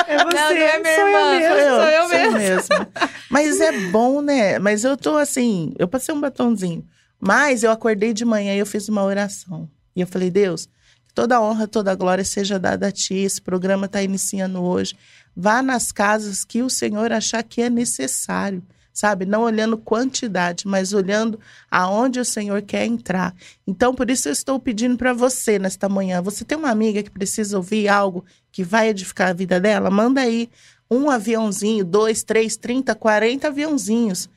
É 0.07 0.19
você, 0.19 0.25
Não, 0.25 0.31
não 0.35 0.37
é 0.51 0.79
minha 0.79 0.95
sou 0.97 1.07
irmã. 1.07 1.35
eu 1.41 1.49
mesmo. 1.49 1.77
Sou 1.77 1.89
eu 2.19 2.33
mesmo. 2.33 2.87
Mas 3.31 3.61
é 3.61 3.73
bom, 3.91 4.21
né? 4.21 4.59
Mas 4.59 4.85
eu 4.85 4.97
tô 4.97 5.17
assim, 5.17 5.75
eu 5.79 5.89
passei 5.89 6.15
um 6.15 6.21
batonzinho. 6.21 6.85
Mas 7.19 7.63
eu 7.63 7.71
acordei 7.71 8.13
de 8.13 8.25
manhã 8.25 8.55
e 8.55 8.59
eu 8.59 8.67
fiz 8.67 8.89
uma 8.89 9.03
oração. 9.03 9.69
E 9.97 10.01
eu 10.03 10.07
falei, 10.07 10.31
Deus, 10.31 10.69
toda 11.15 11.41
honra, 11.41 11.69
toda 11.69 11.95
glória 11.95 12.25
seja 12.25 12.59
dada 12.59 12.89
a 12.89 12.93
ti. 12.93 13.15
Esse 13.15 13.41
programa 13.41 13.87
está 13.87 14.03
iniciando 14.03 14.63
hoje. 14.63 14.97
Vá 15.37 15.63
nas 15.63 15.93
casas 15.93 16.45
que 16.45 16.63
o 16.63 16.69
Senhor 16.69 17.13
achar 17.13 17.43
que 17.43 17.63
é 17.63 17.71
necessário. 17.71 18.63
Sabe? 18.93 19.27
Não 19.27 19.43
olhando 19.43 19.77
quantidade, 19.77 20.69
mas 20.69 20.93
olhando 20.93 21.41
aonde 21.69 22.21
o 22.21 22.25
Senhor 22.25 22.63
quer 22.63 22.87
entrar. 22.87 23.35
Então, 23.67 23.93
por 23.93 24.09
isso 24.09 24.29
eu 24.29 24.33
estou 24.33 24.61
pedindo 24.61 24.97
para 24.97 25.13
você 25.13 25.59
nesta 25.59 25.89
manhã. 25.89 26.23
Você 26.23 26.45
tem 26.45 26.57
uma 26.57 26.71
amiga 26.71 27.03
que 27.03 27.11
precisa 27.11 27.57
ouvir 27.57 27.89
algo 27.89 28.25
que 28.53 28.63
vai 28.63 28.91
edificar 28.91 29.31
a 29.31 29.33
vida 29.33 29.59
dela? 29.59 29.91
Manda 29.91 30.21
aí 30.21 30.49
um 30.89 31.11
aviãozinho, 31.11 31.85
dois, 31.85 32.23
três, 32.23 32.57
trinta, 32.57 32.95
quarenta 32.95 33.49
aviãozinhos. 33.49 34.29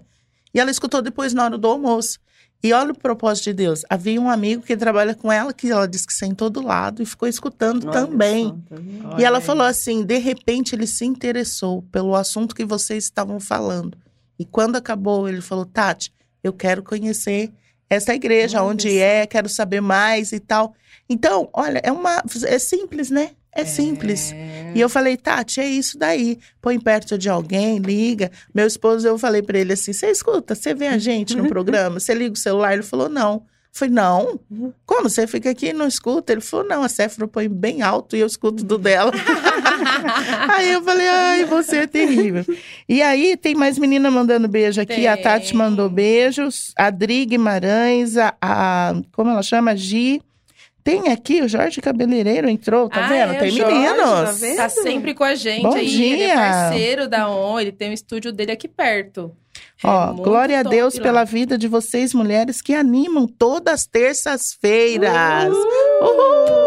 E 0.53 0.61
ela 0.61 0.71
escutou 0.71 1.01
depois 1.01 1.33
na 1.33 1.43
hora 1.43 1.57
do 1.57 1.67
almoço. 1.67 2.19
E 2.63 2.73
olha 2.73 2.91
o 2.91 2.97
propósito 2.97 3.45
de 3.45 3.53
Deus. 3.53 3.83
Havia 3.89 4.19
um 4.19 4.29
amigo 4.29 4.63
que 4.63 4.75
trabalha 4.75 5.13
com 5.13 5.31
ela, 5.31 5.53
que 5.53 5.69
ela 5.71 5.87
disse 5.87 6.07
que 6.07 6.13
sentou 6.13 6.49
do 6.49 6.61
lado 6.61 7.01
e 7.01 7.05
ficou 7.05 7.27
escutando 7.27 7.91
também. 7.91 8.53
E 9.17 9.23
ela 9.23 9.37
Olha 9.37 9.45
falou 9.45 9.65
assim: 9.65 10.03
de 10.03 10.17
repente 10.17 10.73
ele 10.75 10.87
se 10.87 11.05
interessou 11.05 11.83
pelo 11.91 12.15
assunto 12.15 12.55
que 12.55 12.65
vocês 12.65 13.03
estavam 13.03 13.39
falando. 13.39 13.97
E 14.39 14.45
quando 14.45 14.75
acabou, 14.75 15.29
ele 15.29 15.41
falou: 15.41 15.65
Tati, 15.65 16.11
eu 16.43 16.51
quero 16.51 16.81
conhecer 16.83 17.51
essa 17.89 18.13
igreja, 18.13 18.61
Olha 18.61 18.71
onde 18.71 18.89
só. 18.89 18.97
é, 18.97 19.25
quero 19.27 19.47
saber 19.47 19.81
mais 19.81 20.31
e 20.31 20.39
tal. 20.39 20.73
Então, 21.09 21.49
olha, 21.53 21.79
é 21.83 21.91
uma. 21.91 22.23
É 22.45 22.59
simples, 22.59 23.09
né? 23.09 23.31
É 23.53 23.65
simples. 23.65 24.31
É. 24.33 24.71
E 24.75 24.79
eu 24.79 24.87
falei, 24.87 25.17
Tati, 25.17 25.59
é 25.59 25.67
isso 25.67 25.97
daí. 25.97 26.37
Põe 26.61 26.79
perto 26.79 27.17
de 27.17 27.27
alguém, 27.29 27.79
liga. 27.79 28.31
Meu 28.53 28.67
esposo, 28.67 29.07
eu 29.07 29.17
falei 29.17 29.41
pra 29.41 29.57
ele 29.57 29.73
assim: 29.73 29.91
você 29.93 30.11
escuta, 30.11 30.53
você 30.53 30.73
vê 30.75 30.87
a 30.87 30.97
gente 30.97 31.35
no 31.35 31.47
programa, 31.49 31.99
você 31.99 32.13
liga 32.13 32.33
o 32.33 32.37
celular? 32.37 32.73
Ele 32.73 32.83
falou, 32.83 33.09
não. 33.09 33.33
Eu 33.73 33.79
falei, 33.79 33.93
não. 33.93 34.39
Como? 34.85 35.09
Você 35.09 35.27
fica 35.27 35.49
aqui 35.51 35.67
e 35.67 35.73
não 35.73 35.87
escuta? 35.87 36.31
Ele 36.33 36.41
falou, 36.41 36.65
não, 36.67 36.83
a 36.83 36.89
Séfora 36.89 37.27
põe 37.27 37.47
bem 37.47 37.81
alto 37.83 38.15
e 38.15 38.19
eu 38.19 38.27
escuto 38.27 38.63
do 38.63 38.77
dela. 38.77 39.11
aí 40.49 40.71
eu 40.73 40.81
falei, 40.83 41.07
ai, 41.07 41.45
você 41.45 41.77
é 41.77 41.87
terrível. 41.87 42.43
E 42.87 43.01
aí, 43.01 43.37
tem 43.37 43.55
mais 43.55 43.77
menina 43.77 44.09
mandando 44.09 44.47
beijo 44.47 44.81
aqui. 44.81 45.05
A 45.07 45.13
Tem. 45.15 45.23
Tati 45.23 45.55
mandou 45.55 45.89
beijos. 45.89 46.71
A 46.75 46.89
Dri 46.89 47.25
Guimarães, 47.25 48.17
a, 48.17 48.35
a- 48.41 48.95
como 49.11 49.29
ela 49.31 49.43
chama? 49.43 49.75
Gi. 49.75 50.21
Tem 50.89 51.11
aqui, 51.11 51.41
o 51.41 51.47
Jorge 51.49 51.81
Cabeleireiro 51.81 52.47
entrou, 52.49 52.87
tá 52.89 53.05
Ah, 53.05 53.07
vendo? 53.09 53.33
é, 53.33 53.39
tem 53.39 53.49
o 53.49 53.51
Jorge, 53.51 53.73
meninos. 53.77 54.39
tá? 54.39 54.55
Tá 54.63 54.69
sempre 54.69 55.13
com 55.13 55.23
a 55.23 55.35
gente 55.35 55.63
Bom 55.63 55.73
aí. 55.73 56.03
Ele 56.03 56.23
é 56.23 56.27
dia. 56.27 56.35
parceiro 56.35 57.07
da 57.09 57.29
ON, 57.29 57.59
ele 57.59 57.71
tem 57.73 57.89
o 57.89 57.93
estúdio 57.93 58.31
dele 58.31 58.51
aqui 58.53 58.67
perto. 58.69 59.31
É 59.83 59.87
Ó, 59.87 60.07
muito 60.13 60.23
glória 60.23 60.59
a 60.59 60.63
Deus 60.63 60.95
lá. 60.95 61.03
pela 61.03 61.23
vida 61.23 61.57
de 61.57 61.67
vocês, 61.67 62.13
mulheres, 62.13 62.61
que 62.61 62.73
animam 62.73 63.27
todas 63.27 63.73
as 63.73 63.85
terças-feiras. 63.85 65.11
Aê! 65.13 66.66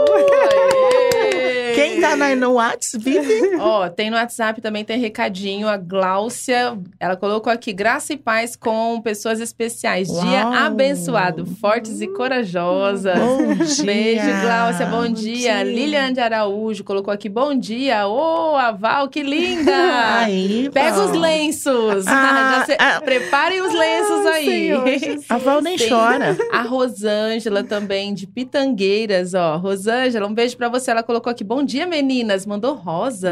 Quem 2.00 2.08
tá 2.10 2.16
na, 2.16 2.34
no 2.36 2.54
Whats 2.54 2.92
vive. 2.98 3.56
Ó, 3.60 3.88
tem 3.88 4.10
no 4.10 4.16
WhatsApp 4.16 4.60
também, 4.60 4.84
tem 4.84 4.98
recadinho. 4.98 5.68
A 5.68 5.76
Gláucia, 5.76 6.78
ela 6.98 7.16
colocou 7.16 7.52
aqui, 7.52 7.72
graça 7.72 8.12
e 8.12 8.16
paz 8.16 8.56
com 8.56 9.00
pessoas 9.00 9.40
especiais. 9.40 10.08
Dia 10.08 10.44
Uau. 10.46 10.52
abençoado, 10.54 11.46
fortes 11.60 12.00
e 12.00 12.06
corajosas. 12.08 13.18
Bom 13.18 13.54
dia. 13.64 13.84
Beijo, 13.84 14.40
Gláucia, 14.42 14.86
bom, 14.86 15.00
Bom 15.00 15.08
dia. 15.12 15.36
dia. 15.36 15.62
Lilian 15.62 16.12
de 16.12 16.20
Araújo 16.20 16.84
colocou 16.84 17.12
aqui, 17.12 17.28
bom 17.28 17.54
dia. 17.54 18.06
Ô, 18.06 18.56
a 18.56 18.70
Val, 18.72 19.08
que 19.08 19.22
linda! 19.22 19.72
Aí, 20.20 20.68
Pega 20.72 20.92
Val. 20.96 21.06
os 21.06 21.12
lenços. 21.18 22.06
Ah, 22.06 22.62
se- 22.66 22.76
ah. 22.78 23.00
Preparem 23.00 23.60
os 23.62 23.72
lenços 23.72 24.26
Ah, 24.26 24.30
aí. 24.30 24.44
Senhor. 24.44 24.84
A 25.28 25.38
Val 25.38 25.60
nem 25.60 25.76
Tem. 25.76 25.88
chora. 25.88 26.36
A 26.52 26.62
Rosângela 26.62 27.62
também, 27.64 28.12
de 28.14 28.26
Pitangueiras, 28.26 29.34
ó. 29.34 29.56
Rosângela, 29.56 30.26
um 30.26 30.34
beijo 30.34 30.56
pra 30.56 30.68
você. 30.68 30.90
Ela 30.90 31.02
colocou 31.02 31.30
aqui, 31.30 31.42
bom 31.44 31.62
dia, 31.62 31.86
meninas. 31.90 32.46
Mandou 32.46 32.74
rosa. 32.74 33.30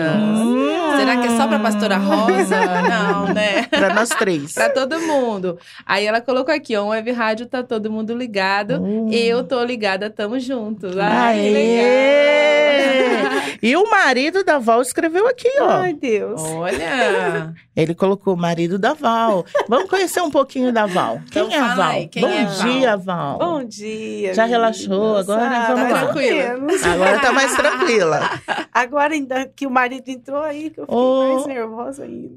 Será 0.99 1.17
que 1.23 1.29
é 1.29 1.37
só 1.37 1.47
pra 1.47 1.59
pastora 1.61 1.97
Rosa? 1.97 2.57
Não, 2.83 3.33
né? 3.33 3.63
Pra 3.71 3.95
nós 3.95 4.09
três. 4.11 4.53
Pra 4.53 4.69
todo 4.69 4.99
mundo. 5.01 5.59
Aí 5.87 6.05
ela 6.05 6.21
colocou 6.21 6.53
aqui, 6.53 6.77
ó, 6.77 6.85
um 6.85 6.89
web 6.89 7.11
rádio, 7.13 7.47
tá 7.47 7.63
todo 7.63 7.91
mundo 7.91 8.15
ligado. 8.15 8.83
Hum. 8.83 9.09
Eu 9.13 9.45
tô 9.45 9.63
ligada, 9.65 10.11
tamo 10.11 10.39
juntos. 10.41 10.97
Ai, 10.99 11.39
Aê! 11.39 11.51
legal. 11.51 13.48
E 13.63 13.77
o 13.77 13.91
marido 13.91 14.45
da 14.45 14.59
Val 14.59 14.81
escreveu 14.83 15.27
aqui, 15.27 15.49
ó. 15.61 15.69
Ai, 15.69 15.95
Deus. 15.95 16.41
Olha. 16.43 17.55
Ele 17.77 17.95
colocou 17.95 18.35
o 18.35 18.37
marido 18.37 18.79
da 18.79 18.93
Val. 18.93 19.45
Vamos 19.69 19.89
conhecer 19.89 20.21
um 20.21 20.31
pouquinho 20.31 20.73
da 20.73 20.87
Val. 20.87 21.21
Quem 21.31 21.45
Então 21.45 21.57
é 21.57 21.61
a 21.61 21.75
Val? 21.75 21.91
aí, 21.91 22.09
quem 22.09 22.23
Bom 22.23 22.29
é 22.29 22.45
dia, 22.45 22.97
Val. 22.97 23.39
Bom 23.39 23.65
dia. 23.65 24.35
Já 24.35 24.45
relaxou, 24.45 25.17
agora 25.17 25.43
Ah, 25.47 25.67
vamos 25.75 25.89
tá 25.89 25.95
lá. 25.95 26.01
tranquilo. 26.13 26.67
Agora 26.93 27.19
tá 27.21 27.33
mais 27.33 27.55
tranquila. 27.55 28.21
Agora 28.73 29.15
ainda 29.15 29.47
que 29.55 29.67
o 29.67 29.71
marido 29.71 30.09
entrou 30.09 30.41
aí, 30.43 30.71
que 30.71 30.81
eu 30.81 30.85
fiquei 30.85 30.97
Oh. 30.99 31.35
mais 31.35 31.47
nervosa 31.47 32.05
ainda. 32.05 32.35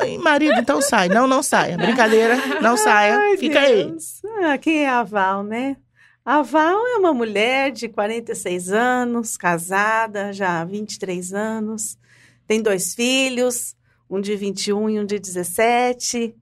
Ai, 0.00 0.18
marido, 0.18 0.58
então 0.58 0.80
sai. 0.80 1.08
Não, 1.08 1.26
não 1.26 1.42
saia. 1.42 1.76
Brincadeira, 1.76 2.36
não 2.62 2.76
saia. 2.76 3.16
Ai, 3.18 3.36
Fica 3.36 3.60
aí. 3.60 3.84
Deus. 3.84 4.22
Ah, 4.42 4.56
quem 4.58 4.84
é 4.84 4.88
a 4.88 5.02
Val, 5.02 5.42
né? 5.42 5.76
A 6.24 6.42
Val 6.42 6.86
é 6.86 6.96
uma 6.96 7.12
mulher 7.14 7.72
de 7.72 7.88
46 7.88 8.70
anos, 8.72 9.36
casada 9.36 10.32
já 10.32 10.60
há 10.60 10.64
23 10.64 11.32
anos, 11.32 11.98
tem 12.46 12.60
dois 12.62 12.94
filhos, 12.94 13.74
um 14.08 14.20
de 14.20 14.36
21 14.36 14.90
e 14.90 15.00
um 15.00 15.04
de 15.06 15.18
17, 15.18 16.34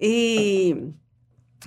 e 0.00 0.76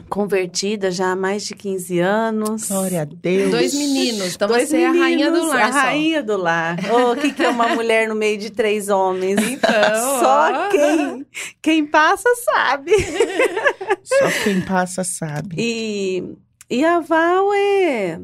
convertida 0.09 0.91
já 0.91 1.11
há 1.11 1.15
mais 1.15 1.45
de 1.45 1.55
15 1.55 1.99
anos. 1.99 2.67
Glória 2.67 3.03
a 3.03 3.05
Deus. 3.05 3.51
Dois 3.51 3.73
meninos. 3.73 4.35
Então 4.35 4.47
Dois 4.47 4.67
você 4.67 4.77
é 4.79 4.87
a 4.87 4.91
rainha 4.91 5.27
do 5.27 5.33
meninos, 5.37 5.49
lar, 5.53 5.69
A 5.69 5.71
só. 5.71 5.79
rainha 5.79 6.23
do 6.23 6.37
lar. 6.37 6.77
Oh, 6.91 7.11
O 7.11 7.15
que, 7.15 7.31
que 7.31 7.43
é 7.43 7.49
uma 7.49 7.69
mulher 7.75 8.09
no 8.09 8.15
meio 8.15 8.37
de 8.37 8.49
três 8.49 8.89
homens? 8.89 9.39
Então, 9.39 9.69
Só 10.19 10.51
ó. 10.51 10.69
quem, 10.69 11.25
quem 11.61 11.85
passa 11.85 12.27
sabe. 12.43 12.91
Só 14.03 14.43
quem 14.43 14.59
passa 14.61 15.03
sabe. 15.05 15.55
E, 15.57 16.35
e 16.69 16.84
a 16.84 17.00
Val 17.00 17.53
é. 17.53 18.19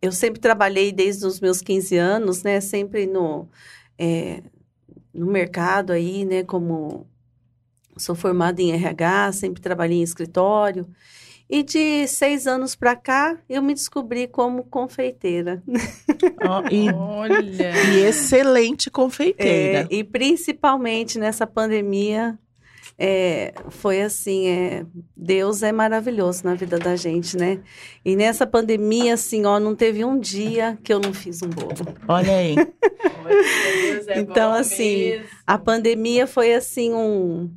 Eu 0.00 0.12
sempre 0.12 0.40
trabalhei 0.40 0.92
desde 0.92 1.24
os 1.26 1.40
meus 1.40 1.62
15 1.62 1.96
anos, 1.96 2.42
né? 2.42 2.60
Sempre 2.60 3.06
no, 3.06 3.48
é, 3.98 4.42
no 5.12 5.26
mercado 5.26 5.92
aí, 5.92 6.24
né? 6.24 6.42
Como 6.42 7.06
sou 7.96 8.14
formada 8.14 8.60
em 8.60 8.72
RH, 8.72 9.32
sempre 9.32 9.62
trabalhei 9.62 9.98
em 9.98 10.02
escritório. 10.02 10.86
E 11.48 11.62
de 11.62 12.06
seis 12.06 12.46
anos 12.46 12.74
para 12.74 12.96
cá, 12.96 13.38
eu 13.48 13.62
me 13.62 13.74
descobri 13.74 14.26
como 14.26 14.64
confeiteira. 14.64 15.62
Ó, 16.42 16.62
e, 16.70 16.90
Olha. 16.90 17.72
e 17.92 18.00
excelente 18.00 18.90
confeiteira. 18.90 19.86
É, 19.90 19.94
e 19.94 20.02
principalmente 20.02 21.18
nessa 21.18 21.46
pandemia, 21.46 22.38
é, 22.98 23.52
foi 23.70 24.02
assim, 24.02 24.46
é, 24.46 24.86
Deus 25.16 25.62
é 25.62 25.72
maravilhoso 25.72 26.44
na 26.44 26.54
vida 26.54 26.78
da 26.78 26.94
gente, 26.94 27.36
né? 27.36 27.60
E 28.04 28.14
nessa 28.14 28.46
pandemia, 28.46 29.14
assim, 29.14 29.44
ó, 29.44 29.58
não 29.58 29.74
teve 29.74 30.04
um 30.04 30.18
dia 30.18 30.78
que 30.82 30.92
eu 30.92 31.00
não 31.00 31.12
fiz 31.12 31.42
um 31.42 31.48
bolo. 31.48 31.74
Olha 32.06 32.36
aí. 32.36 32.54
É 34.08 34.20
Então, 34.20 34.52
assim. 34.52 35.20
A 35.46 35.58
pandemia 35.58 36.26
foi 36.26 36.54
assim 36.54 36.92
um 36.92 37.50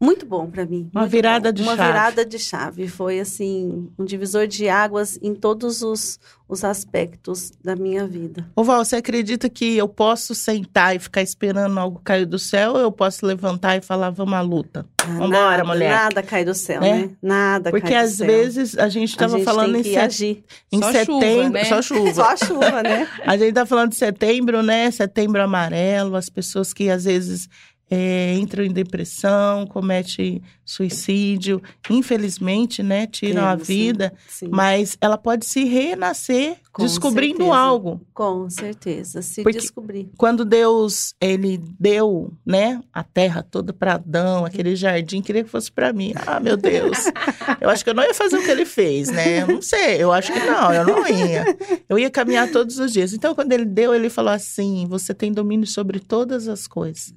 muito 0.00 0.24
bom 0.26 0.48
para 0.50 0.64
mim. 0.66 0.88
Uma 0.94 1.06
virada 1.06 1.50
bom. 1.50 1.54
de 1.56 1.62
uma 1.62 1.76
chave. 1.76 1.88
virada 1.92 2.24
de 2.24 2.38
chave. 2.38 2.88
Foi 2.88 3.18
assim, 3.20 3.88
um 3.98 4.04
divisor 4.04 4.46
de 4.46 4.68
águas 4.68 5.18
em 5.22 5.34
todos 5.34 5.82
os, 5.82 6.18
os 6.48 6.62
aspectos 6.64 7.52
da 7.62 7.74
minha 7.76 8.06
vida. 8.06 8.46
Ô 8.54 8.62
Val, 8.64 8.84
você 8.84 8.96
acredita 8.96 9.48
que 9.48 9.76
eu 9.76 9.88
posso 9.88 10.34
sentar 10.34 10.94
e 10.94 10.98
ficar 10.98 11.22
esperando 11.22 11.78
algo 11.78 12.00
cair 12.04 12.26
do 12.26 12.38
céu 12.38 12.72
ou 12.72 12.78
eu 12.80 12.92
posso 12.92 13.26
levantar 13.26 13.76
e 13.76 13.80
falar, 13.80 14.10
vamos 14.10 14.34
à 14.34 14.40
luta? 14.40 14.86
Vambora, 15.06 15.30
nada, 15.58 15.64
mulher. 15.64 15.90
Nada 15.90 16.22
cai 16.22 16.44
do 16.44 16.54
céu, 16.54 16.80
Né? 16.82 16.98
né? 17.06 17.10
Nada 17.22 17.70
Porque 17.70 17.88
cai 17.88 18.02
do 18.02 18.06
às 18.06 18.18
vezes 18.18 18.76
a 18.76 18.88
gente 18.88 19.10
a 19.10 19.12
estava 19.12 19.36
gente 19.38 19.44
falando 19.44 19.72
tem 19.72 19.80
em, 19.80 19.84
set- 19.84 19.98
agir. 20.04 20.44
em 20.70 20.78
Só 20.80 20.92
chuva, 20.92 21.02
setembro, 21.20 21.52
né? 21.52 21.64
só 21.64 21.82
chuva. 21.82 22.12
Só 22.14 22.36
chuva, 22.36 22.82
né? 22.82 23.08
A 23.24 23.36
gente 23.36 23.52
tá 23.54 23.64
falando 23.66 23.90
de 23.90 23.96
setembro, 23.96 24.62
né? 24.62 24.90
Setembro 24.90 25.40
amarelo, 25.42 26.14
as 26.16 26.28
pessoas 26.28 26.72
que 26.74 26.90
às 26.90 27.04
vezes 27.04 27.48
é, 27.90 28.34
entram 28.34 28.64
em 28.64 28.72
depressão, 28.72 29.66
cometem 29.66 30.42
suicídio, 30.64 31.62
infelizmente, 31.88 32.82
né? 32.82 33.06
Tiram 33.06 33.46
a 33.46 33.52
Temos, 33.52 33.66
sim. 33.66 33.74
vida, 33.74 34.12
Sim, 34.28 34.48
mas 34.50 34.96
ela 35.00 35.16
pode 35.16 35.46
se 35.46 35.64
renascer 35.64 36.56
Com 36.72 36.82
descobrindo 36.84 37.38
certeza. 37.38 37.56
algo. 37.56 38.00
com 38.14 38.48
certeza. 38.50 39.22
Se 39.22 39.42
Porque- 39.42 39.58
descobrir. 39.58 40.10
Quando 40.16 40.44
Deus, 40.44 41.14
ele 41.20 41.60
deu, 41.78 42.32
né, 42.46 42.80
a 42.92 43.02
terra 43.02 43.42
toda 43.42 43.72
para 43.72 43.94
Adão, 43.94 44.44
aquele 44.44 44.76
jardim, 44.76 45.20
queria 45.20 45.42
que 45.42 45.50
fosse 45.50 45.72
para 45.72 45.92
mim. 45.92 46.12
Ah, 46.26 46.38
meu 46.38 46.56
Deus. 46.56 46.98
Eu 47.60 47.70
acho 47.70 47.82
que 47.82 47.90
eu 47.90 47.94
não 47.94 48.04
ia 48.04 48.14
fazer 48.14 48.36
o 48.36 48.42
que 48.44 48.50
ele 48.50 48.64
fez, 48.64 49.08
né? 49.08 49.44
Não 49.44 49.60
sei, 49.60 50.00
eu 50.00 50.12
acho 50.12 50.32
que 50.32 50.38
não, 50.38 50.72
eu 50.72 50.86
não 50.86 51.06
ia. 51.08 51.44
Eu 51.88 51.98
ia 51.98 52.08
caminhar 52.10 52.50
todos 52.52 52.78
os 52.78 52.92
dias. 52.92 53.12
Então, 53.12 53.34
quando 53.34 53.50
ele 53.52 53.64
deu, 53.64 53.92
ele 53.94 54.08
falou 54.08 54.32
assim: 54.32 54.86
"Você 54.88 55.12
tem 55.12 55.32
domínio 55.32 55.66
sobre 55.66 55.98
todas 55.98 56.46
as 56.46 56.68
coisas". 56.68 57.12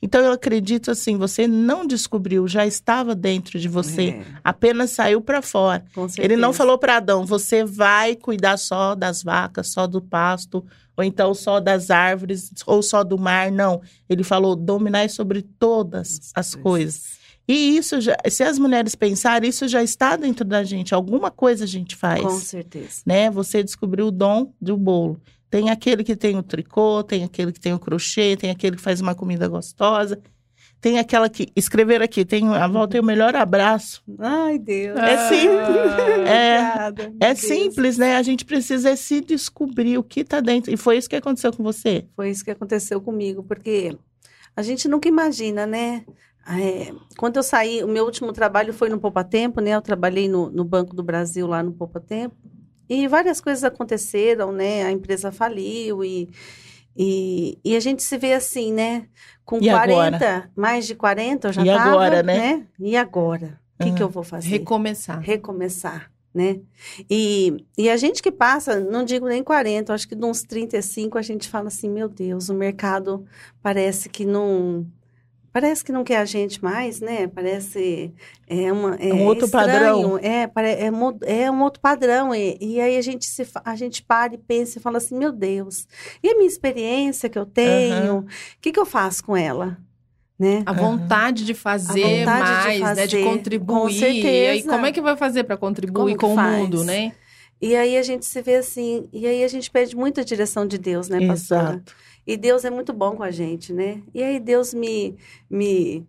Então, 0.00 0.20
eu 0.22 0.32
acredito 0.32 0.90
assim, 0.90 1.16
você 1.18 1.46
não 1.46 1.86
descobriu, 1.86 2.48
já 2.48 2.66
estava 2.66 3.14
dentro 3.14 3.58
de 3.58 3.68
você, 3.68 4.10
É, 4.10 4.24
apenas 4.42 4.90
saiu 4.92 5.20
para 5.20 5.42
fora. 5.42 5.84
Ele 6.18 6.36
não 6.36 6.52
falou 6.52 6.78
para 6.78 6.96
Adão, 6.96 7.26
você 7.26 7.64
vai 7.64 8.16
cuidar 8.16 8.56
só 8.56 8.91
das 8.94 9.22
vacas, 9.22 9.68
só 9.68 9.86
do 9.86 10.00
pasto, 10.00 10.64
ou 10.96 11.02
então 11.04 11.34
só 11.34 11.60
das 11.60 11.90
árvores, 11.90 12.52
ou 12.66 12.82
só 12.82 13.02
do 13.02 13.18
mar. 13.18 13.50
Não. 13.50 13.80
Ele 14.08 14.22
falou, 14.22 14.54
dominai 14.56 15.08
sobre 15.08 15.42
todas 15.42 16.30
as 16.34 16.54
coisas. 16.54 17.20
E 17.46 17.76
isso 17.76 18.00
já, 18.00 18.16
se 18.28 18.42
as 18.42 18.58
mulheres 18.58 18.94
pensarem, 18.94 19.50
isso 19.50 19.66
já 19.66 19.82
está 19.82 20.16
dentro 20.16 20.44
da 20.44 20.62
gente. 20.62 20.94
Alguma 20.94 21.30
coisa 21.30 21.64
a 21.64 21.66
gente 21.66 21.96
faz. 21.96 22.22
Com 22.22 22.38
certeza. 22.38 23.02
Né? 23.04 23.30
Você 23.30 23.62
descobriu 23.62 24.06
o 24.06 24.12
dom 24.12 24.52
do 24.60 24.76
bolo. 24.76 25.20
Tem 25.50 25.68
aquele 25.68 26.02
que 26.02 26.16
tem 26.16 26.38
o 26.38 26.42
tricô, 26.42 27.02
tem 27.02 27.24
aquele 27.24 27.52
que 27.52 27.60
tem 27.60 27.74
o 27.74 27.78
crochê, 27.78 28.36
tem 28.36 28.50
aquele 28.50 28.76
que 28.76 28.82
faz 28.82 29.00
uma 29.00 29.14
comida 29.14 29.46
gostosa. 29.48 30.18
Tem 30.82 30.98
aquela 30.98 31.28
que. 31.30 31.46
Escrever 31.54 32.02
aqui, 32.02 32.24
tem, 32.24 32.48
a 32.48 32.66
Val 32.66 32.88
tem 32.88 33.00
o 33.00 33.04
melhor 33.04 33.36
abraço. 33.36 34.02
Ai, 34.18 34.58
Deus. 34.58 34.98
É 34.98 35.16
simples. 35.28 36.28
É, 36.28 36.58
Obrigada, 36.58 37.12
É 37.20 37.26
Deus. 37.28 37.38
simples, 37.38 37.98
né? 37.98 38.16
A 38.16 38.22
gente 38.22 38.44
precisa 38.44 38.90
é 38.90 38.96
se 38.96 39.20
descobrir 39.20 39.96
o 39.96 40.02
que 40.02 40.24
tá 40.24 40.40
dentro. 40.40 40.74
E 40.74 40.76
foi 40.76 40.98
isso 40.98 41.08
que 41.08 41.14
aconteceu 41.14 41.52
com 41.52 41.62
você. 41.62 42.04
Foi 42.16 42.30
isso 42.30 42.44
que 42.44 42.50
aconteceu 42.50 43.00
comigo, 43.00 43.44
porque 43.44 43.96
a 44.56 44.62
gente 44.62 44.88
nunca 44.88 45.08
imagina, 45.08 45.64
né? 45.66 46.04
É, 46.48 46.92
quando 47.16 47.36
eu 47.36 47.44
saí, 47.44 47.84
o 47.84 47.88
meu 47.88 48.04
último 48.04 48.32
trabalho 48.32 48.72
foi 48.72 48.88
no 48.88 48.98
Poupa 48.98 49.22
Tempo, 49.22 49.60
né? 49.60 49.70
Eu 49.76 49.82
trabalhei 49.82 50.28
no, 50.28 50.50
no 50.50 50.64
Banco 50.64 50.96
do 50.96 51.02
Brasil, 51.04 51.46
lá 51.46 51.62
no 51.62 51.70
Poupa 51.70 52.00
Tempo. 52.00 52.34
E 52.88 53.06
várias 53.06 53.40
coisas 53.40 53.62
aconteceram, 53.62 54.50
né? 54.50 54.82
A 54.82 54.90
empresa 54.90 55.30
faliu 55.30 56.04
e, 56.04 56.28
e, 56.96 57.58
e 57.64 57.76
a 57.76 57.80
gente 57.80 58.02
se 58.02 58.16
vê 58.18 58.32
assim, 58.34 58.72
né? 58.72 59.06
Com 59.44 59.58
E 59.58 59.68
40, 59.68 60.16
agora? 60.16 60.50
mais 60.56 60.86
de 60.86 60.94
40, 60.94 61.48
eu 61.48 61.52
já 61.52 61.62
E 61.62 61.66
tava, 61.66 61.90
agora, 61.90 62.22
né? 62.22 62.66
E 62.78 62.96
agora? 62.96 63.60
O 63.78 63.82
que, 63.82 63.88
Aham. 63.88 63.96
que 63.96 64.02
eu 64.02 64.08
vou 64.08 64.22
fazer? 64.22 64.48
Recomeçar. 64.48 65.20
recomeçar, 65.20 66.10
né? 66.32 66.60
E, 67.10 67.64
e 67.76 67.90
a 67.90 67.96
gente 67.96 68.22
que 68.22 68.30
passa, 68.30 68.78
não 68.80 69.04
digo 69.04 69.26
nem 69.26 69.42
40, 69.42 69.92
acho 69.92 70.06
que 70.08 70.14
de 70.14 70.24
uns 70.24 70.42
35 70.42 71.18
a 71.18 71.22
gente 71.22 71.48
fala 71.48 71.68
assim, 71.68 71.88
meu 71.90 72.08
Deus, 72.08 72.48
o 72.48 72.54
mercado 72.54 73.24
parece 73.62 74.08
que 74.08 74.24
não 74.24 74.86
parece 75.52 75.84
que 75.84 75.92
não 75.92 76.02
quer 76.02 76.18
a 76.18 76.24
gente 76.24 76.62
mais, 76.62 77.00
né? 77.00 77.26
Parece 77.26 78.12
é 78.46 78.72
uma 78.72 78.94
é 78.96 79.12
Um 79.12 79.26
outro 79.26 79.44
estranho, 79.44 79.66
padrão. 79.66 80.18
É, 80.18 80.50
é, 80.56 81.44
é 81.44 81.50
um 81.50 81.62
outro 81.62 81.80
padrão 81.80 82.34
e, 82.34 82.56
e 82.60 82.80
aí 82.80 82.96
a 82.96 83.02
gente 83.02 83.26
se 83.26 83.46
a 83.64 83.76
gente 83.76 84.02
para 84.02 84.34
e 84.34 84.38
pensa 84.38 84.78
e 84.78 84.82
fala 84.82 84.98
assim, 84.98 85.16
meu 85.16 85.32
Deus, 85.32 85.86
e 86.22 86.28
a 86.30 86.34
minha 86.34 86.48
experiência 86.48 87.28
que 87.28 87.38
eu 87.38 87.44
tenho, 87.46 88.20
o 88.20 88.26
que 88.60 88.72
que 88.72 88.80
eu 88.80 88.86
faço 88.86 89.24
com 89.24 89.36
ela, 89.36 89.78
né? 90.38 90.62
A 90.64 90.72
vontade 90.72 91.44
de 91.44 91.54
fazer 91.54 92.20
vontade 92.20 92.72
de 92.72 92.80
mais, 92.80 92.96
né? 92.96 93.06
De 93.06 93.16
fazer, 93.16 93.24
contribuir. 93.24 93.78
com 93.78 93.88
E 93.90 94.04
aí, 94.04 94.22
certeza. 94.22 94.68
como 94.70 94.86
é 94.86 94.92
que 94.92 95.00
vai 95.00 95.16
fazer 95.16 95.44
para 95.44 95.56
contribuir 95.56 96.16
com 96.16 96.32
o 96.32 96.34
faz? 96.34 96.58
mundo, 96.58 96.82
né? 96.84 97.12
E 97.60 97.76
aí 97.76 97.96
a 97.96 98.02
gente 98.02 98.26
se 98.26 98.42
vê 98.42 98.56
assim, 98.56 99.08
e 99.12 99.24
aí 99.24 99.44
a 99.44 99.48
gente 99.48 99.70
pede 99.70 99.94
muita 99.94 100.24
direção 100.24 100.66
de 100.66 100.76
Deus, 100.78 101.08
né, 101.08 101.24
pastora? 101.24 101.62
Exato. 101.74 101.94
E 102.26 102.36
Deus 102.36 102.64
é 102.64 102.70
muito 102.70 102.92
bom 102.92 103.16
com 103.16 103.22
a 103.22 103.30
gente, 103.30 103.72
né? 103.72 104.00
E 104.14 104.22
aí 104.22 104.38
Deus 104.38 104.72
me. 104.72 105.16
me 105.50 106.06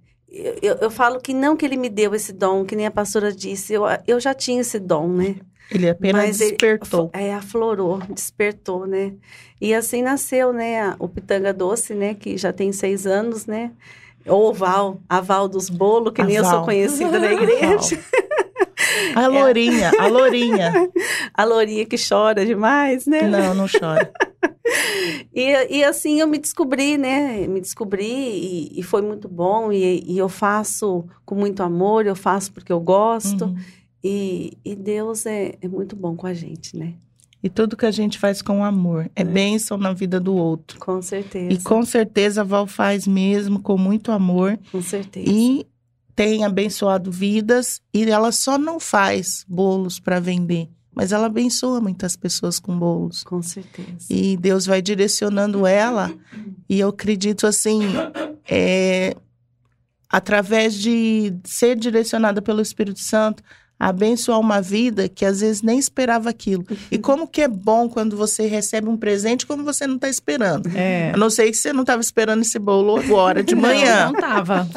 eu, 0.62 0.76
eu- 0.82 0.92
falo 0.92 1.20
que 1.20 1.34
não 1.34 1.56
que 1.56 1.64
ele 1.66 1.78
me 1.78 1.90
deu 1.90 2.14
esse 2.16 2.34
dom, 2.34 2.66
que 2.66 2.76
nem 2.76 2.86
a 2.88 2.92
pastora 2.92 3.32
disse, 3.32 3.74
eu, 3.74 3.84
eu 4.08 4.20
já 4.20 4.34
tinha 4.34 4.62
esse 4.62 4.80
dom, 4.80 5.08
né? 5.08 5.36
Ele 5.72 5.88
apenas 5.90 6.22
Mas 6.24 6.42
ele- 6.42 6.52
despertou. 6.52 7.10
É, 7.14 7.34
aflorou, 7.34 8.00
despertou, 8.10 8.86
né? 8.88 9.14
E 9.62 9.74
assim 9.74 10.02
nasceu, 10.02 10.52
né, 10.52 10.96
o 11.00 11.08
Pitanga 11.08 11.54
Doce, 11.54 11.94
né, 11.94 12.14
que 12.16 12.36
já 12.38 12.52
tem 12.52 12.72
seis 12.74 13.06
anos, 13.08 13.46
né? 13.46 13.72
Ou 14.26 14.54
Val, 14.54 15.00
a 15.08 15.22
Val 15.22 15.48
dos 15.48 15.70
bolos, 15.70 16.14
que 16.14 16.22
A 16.22 16.26
nem 16.26 16.36
eu 16.38 16.44
sou 16.44 16.54
Val. 16.54 16.66
conhecida 16.66 17.18
na 17.20 17.32
igreja. 17.32 18.00
A 19.16 19.28
Lourinha, 19.28 19.92
a 20.00 20.08
Lourinha. 20.08 20.74
A 21.34 21.44
Lourinha 21.44 21.86
que 21.86 21.96
chora 21.98 22.46
demais, 22.46 23.06
né? 23.06 23.22
Não, 23.24 23.54
não 23.54 23.66
chora. 23.68 24.12
E, 25.34 25.78
e 25.78 25.84
assim 25.84 26.20
eu 26.20 26.28
me 26.28 26.38
descobri, 26.38 26.98
né? 26.98 27.48
Me 27.48 27.60
descobri 27.60 28.06
e, 28.06 28.80
e 28.80 28.84
foi 28.84 29.02
muito 29.02 29.28
bom. 29.28 29.72
E, 29.72 30.04
e 30.06 30.18
eu 30.18 30.30
faço 30.30 31.06
com 31.26 31.34
muito 31.36 31.64
amor, 31.64 32.06
eu 32.06 32.16
faço 32.16 32.54
porque 32.54 32.72
eu 32.72 32.80
gosto. 32.80 33.46
Uhum. 33.46 33.56
E, 34.04 34.58
e 34.64 34.76
Deus 34.76 35.26
é, 35.26 35.56
é 35.62 35.68
muito 35.68 35.96
bom 35.96 36.16
com 36.16 36.28
a 36.28 36.34
gente, 36.34 36.78
né? 36.78 36.94
E 37.42 37.50
tudo 37.50 37.76
que 37.76 37.86
a 37.86 37.92
gente 37.92 38.18
faz 38.18 38.42
com 38.42 38.64
amor 38.64 39.12
é 39.14 39.24
bênção 39.24 39.78
na 39.78 39.92
vida 39.92 40.18
do 40.18 40.34
outro. 40.34 40.80
Com 40.80 41.02
certeza. 41.02 41.52
E 41.52 41.62
com 41.62 41.84
certeza 41.84 42.40
a 42.42 42.44
Val 42.44 42.66
faz 42.66 43.06
mesmo 43.06 43.60
com 43.60 43.78
muito 43.78 44.14
amor 44.14 44.58
com 44.72 44.82
certeza. 44.82 45.30
e 45.30 45.68
tem 46.16 46.46
abençoado 46.46 47.12
vidas 47.12 47.82
e 47.94 48.10
ela 48.10 48.32
só 48.32 48.58
não 48.58 48.80
faz 48.80 49.46
bolos 49.48 50.00
para 50.00 50.22
vender, 50.22 50.70
mas 50.96 51.12
ela 51.12 51.26
abençoa 51.28 51.82
muitas 51.82 52.16
pessoas 52.16 52.60
com 52.60 52.78
bolos. 52.78 53.24
Com 53.24 53.42
certeza. 53.42 54.08
E 54.10 54.38
Deus 54.38 54.66
vai 54.66 54.82
direcionando 54.82 55.66
ela 55.66 56.14
e 56.70 56.80
eu 56.80 56.90
acredito 56.90 57.48
assim, 57.48 57.82
é, 58.50 59.16
através 60.10 60.76
de 60.76 61.34
ser 61.44 61.76
direcionada 61.76 62.42
pelo 62.42 62.62
Espírito 62.62 63.00
Santo, 63.00 63.44
abençoar 63.88 64.40
uma 64.40 64.62
vida 64.62 65.08
que 65.08 65.26
às 65.26 65.42
vezes 65.42 65.62
nem 65.62 65.78
esperava 65.78 66.30
aquilo. 66.30 66.66
E 66.92 66.98
como 66.98 67.28
que 67.28 67.42
é 67.42 67.48
bom 67.48 67.88
quando 67.90 68.16
você 68.16 68.48
recebe 68.48 68.88
um 68.88 68.98
presente 68.98 69.46
como 69.46 69.64
você 69.64 69.86
não 69.88 69.96
está 69.96 70.10
esperando. 70.10 70.70
É. 70.76 71.12
A 71.14 71.18
não 71.18 71.30
sei 71.30 71.52
que 71.52 71.58
você 71.58 71.74
não 71.74 71.82
estava 71.82 72.02
esperando 72.02 72.42
esse 72.42 72.58
bolo 72.60 72.98
agora 72.98 73.44
de 73.44 73.56
manhã. 73.56 74.06
Não, 74.06 74.14
não 74.14 74.20
tava. 74.22 74.68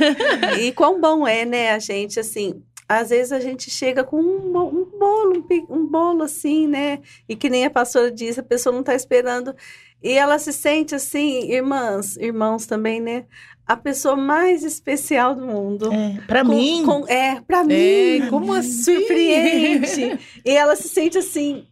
E 0.61 0.73
quão 0.73 1.01
bom 1.01 1.27
é, 1.27 1.45
né, 1.45 1.73
a 1.73 1.79
gente, 1.79 2.19
assim, 2.21 2.63
às 2.89 3.11
vezes 3.11 3.33
a 3.33 3.41
gente 3.41 3.71
chega 3.71 4.05
com 4.05 4.21
um, 4.21 4.53
bo- 4.53 4.69
um 4.69 4.99
bolo, 4.99 5.47
um, 5.71 5.75
um 5.77 5.87
bolo 5.87 6.23
assim, 6.23 6.67
né? 6.67 7.01
E 7.29 7.35
que 7.35 7.49
nem 7.49 7.65
a 7.65 7.71
pastora 7.71 8.11
disse, 8.11 8.41
a 8.41 8.43
pessoa 8.43 8.73
não 8.73 8.81
está 8.81 8.95
esperando. 8.95 9.55
E 10.03 10.13
ela 10.13 10.39
se 10.39 10.53
sente 10.53 10.95
assim, 10.95 11.51
irmãs, 11.51 12.17
irmãos 12.19 12.67
também, 12.67 13.01
né? 13.01 13.25
A 13.67 13.77
pessoa 13.77 14.15
mais 14.15 14.63
especial 14.63 15.35
do 15.35 15.47
mundo. 15.47 15.91
É, 15.93 16.21
pra 16.27 16.43
Com- 16.45 16.51
mim, 16.51 16.83
com- 16.85 17.07
é, 17.09 17.41
pra 17.41 17.61
É, 17.61 17.65
mim. 18.21 18.29
como 18.29 18.53
assim? 18.53 18.83
Surpreende. 18.83 20.19
e 20.45 20.51
ela 20.51 20.77
se 20.77 20.89
sente 20.89 21.17
assim, 21.19 21.65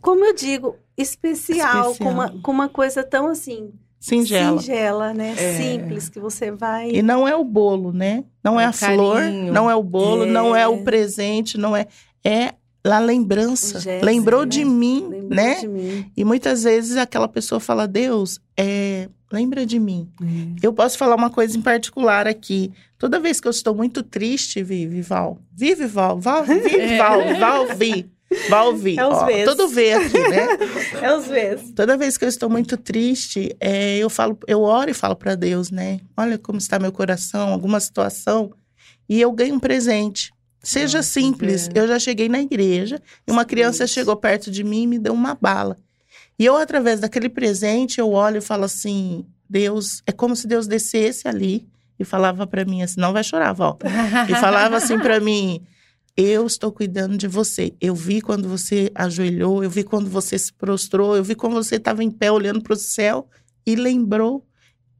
como 0.00 0.24
eu 0.24 0.34
digo, 0.34 0.76
especial, 0.96 1.90
Especial. 1.92 1.94
Com, 1.96 2.10
uma, 2.10 2.28
com 2.42 2.52
uma 2.52 2.68
coisa 2.68 3.02
tão 3.02 3.28
assim, 3.28 3.72
singela. 3.98 4.60
singela, 4.60 5.14
né? 5.14 5.34
É. 5.38 5.54
Simples, 5.56 6.08
que 6.08 6.20
você 6.20 6.50
vai. 6.50 6.90
E 6.90 7.02
não 7.02 7.26
é 7.26 7.34
o 7.34 7.44
bolo, 7.44 7.92
né? 7.92 8.24
Não 8.42 8.60
é 8.60 8.64
É 8.64 8.66
a 8.66 8.70
o 8.70 8.72
flor, 8.74 9.20
carinho. 9.22 9.52
não 9.52 9.70
é 9.70 9.74
o 9.74 9.82
bolo, 9.82 10.24
É. 10.24 10.26
não 10.26 10.54
é 10.54 10.66
o 10.68 10.82
presente, 10.84 11.56
não 11.56 11.74
é. 11.74 11.86
É 12.22 12.52
a 12.84 12.98
lembrança. 12.98 13.80
Gesto, 13.80 14.04
Lembrou 14.04 14.42
né? 14.42 14.46
de 14.48 14.64
mim, 14.66 15.06
Lembrou 15.08 15.30
né? 15.30 15.54
de 15.60 15.68
mim. 15.68 16.12
E 16.14 16.24
muitas 16.24 16.64
vezes 16.64 16.96
aquela 16.98 17.26
pessoa 17.28 17.58
fala: 17.58 17.88
Deus, 17.88 18.38
é, 18.56 19.08
lembra 19.34 19.66
de 19.66 19.78
mim. 19.78 20.08
Eu 20.62 20.72
posso 20.72 20.96
falar 20.96 21.16
uma 21.16 21.28
coisa 21.30 21.58
em 21.58 21.62
particular 21.62 22.26
aqui. 22.26 22.72
Toda 22.98 23.20
vez 23.20 23.40
que 23.40 23.48
eu 23.48 23.50
estou 23.50 23.74
muito 23.74 24.02
triste, 24.02 24.62
Vivi, 24.62 25.02
Val. 25.02 25.38
Vive, 25.52 25.86
Val. 25.86 26.18
Val, 26.18 26.44
vive, 26.46 26.96
Val. 26.96 27.20
Val, 27.38 27.76
vi. 27.76 28.10
Val, 28.48 28.74
vi. 28.74 28.98
É 28.98 29.06
os 29.06 29.18
Ó. 29.18 29.26
Todo 29.44 29.68
V 29.68 29.92
aqui, 29.92 30.18
né? 30.28 30.48
É 31.02 31.14
os 31.14 31.26
vezes. 31.26 31.72
Toda 31.72 31.96
vez 31.96 32.16
que 32.16 32.24
eu 32.24 32.28
estou 32.28 32.48
muito 32.48 32.76
triste, 32.76 33.54
é, 33.60 33.98
eu 33.98 34.08
falo, 34.08 34.38
eu 34.46 34.62
oro 34.62 34.90
e 34.90 34.94
falo 34.94 35.16
para 35.16 35.34
Deus, 35.34 35.70
né? 35.70 36.00
Olha 36.16 36.38
como 36.38 36.58
está 36.58 36.78
meu 36.78 36.92
coração, 36.92 37.52
alguma 37.52 37.78
situação, 37.80 38.52
e 39.08 39.20
eu 39.20 39.30
ganho 39.32 39.56
um 39.56 39.60
presente. 39.60 40.32
Seja 40.62 40.98
Nossa, 40.98 41.10
simples. 41.10 41.68
é. 41.68 41.78
Eu 41.78 41.86
já 41.86 41.98
cheguei 41.98 42.28
na 42.28 42.40
igreja 42.40 43.00
e 43.26 43.30
uma 43.30 43.44
criança 43.44 43.86
Sim. 43.86 43.92
chegou 43.92 44.16
perto 44.16 44.50
de 44.50 44.64
mim 44.64 44.84
e 44.84 44.86
me 44.86 44.98
deu 44.98 45.12
uma 45.12 45.36
bala. 45.38 45.78
E 46.38 46.44
eu, 46.44 46.56
através 46.56 47.00
daquele 47.00 47.28
presente, 47.28 48.00
eu 48.00 48.10
olho 48.10 48.38
e 48.38 48.40
falo 48.40 48.64
assim: 48.64 49.24
Deus, 49.48 50.02
é 50.06 50.12
como 50.12 50.34
se 50.34 50.46
Deus 50.46 50.66
descesse 50.66 51.28
ali 51.28 51.68
e 51.98 52.04
falava 52.04 52.46
para 52.46 52.64
mim 52.64 52.82
assim: 52.82 53.00
não 53.00 53.12
vai 53.12 53.22
chorar, 53.22 53.52
Val. 53.52 53.78
E 54.28 54.34
falava 54.36 54.76
assim 54.76 54.98
para 54.98 55.20
mim: 55.20 55.62
Eu 56.16 56.46
estou 56.46 56.72
cuidando 56.72 57.16
de 57.16 57.28
você. 57.28 57.72
Eu 57.80 57.94
vi 57.94 58.20
quando 58.20 58.48
você 58.48 58.90
ajoelhou, 58.94 59.62
eu 59.62 59.70
vi 59.70 59.84
quando 59.84 60.10
você 60.10 60.38
se 60.38 60.52
prostrou, 60.52 61.16
eu 61.16 61.24
vi 61.24 61.34
quando 61.34 61.54
você 61.54 61.76
estava 61.76 62.02
em 62.02 62.10
pé 62.10 62.30
olhando 62.32 62.62
para 62.62 62.72
o 62.72 62.76
céu 62.76 63.28
e 63.66 63.74
lembrou. 63.76 64.44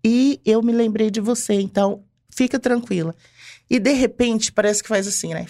E 0.05 0.41
eu 0.45 0.63
me 0.63 0.73
lembrei 0.73 1.11
de 1.11 1.21
você. 1.21 1.55
Então, 1.55 2.05
fica 2.29 2.59
tranquila. 2.59 3.15
E 3.71 3.79
de 3.79 3.93
repente, 3.93 4.53
parece 4.53 4.83
que 4.83 4.89
faz 4.89 5.07
assim, 5.07 5.33
né? 5.33 5.47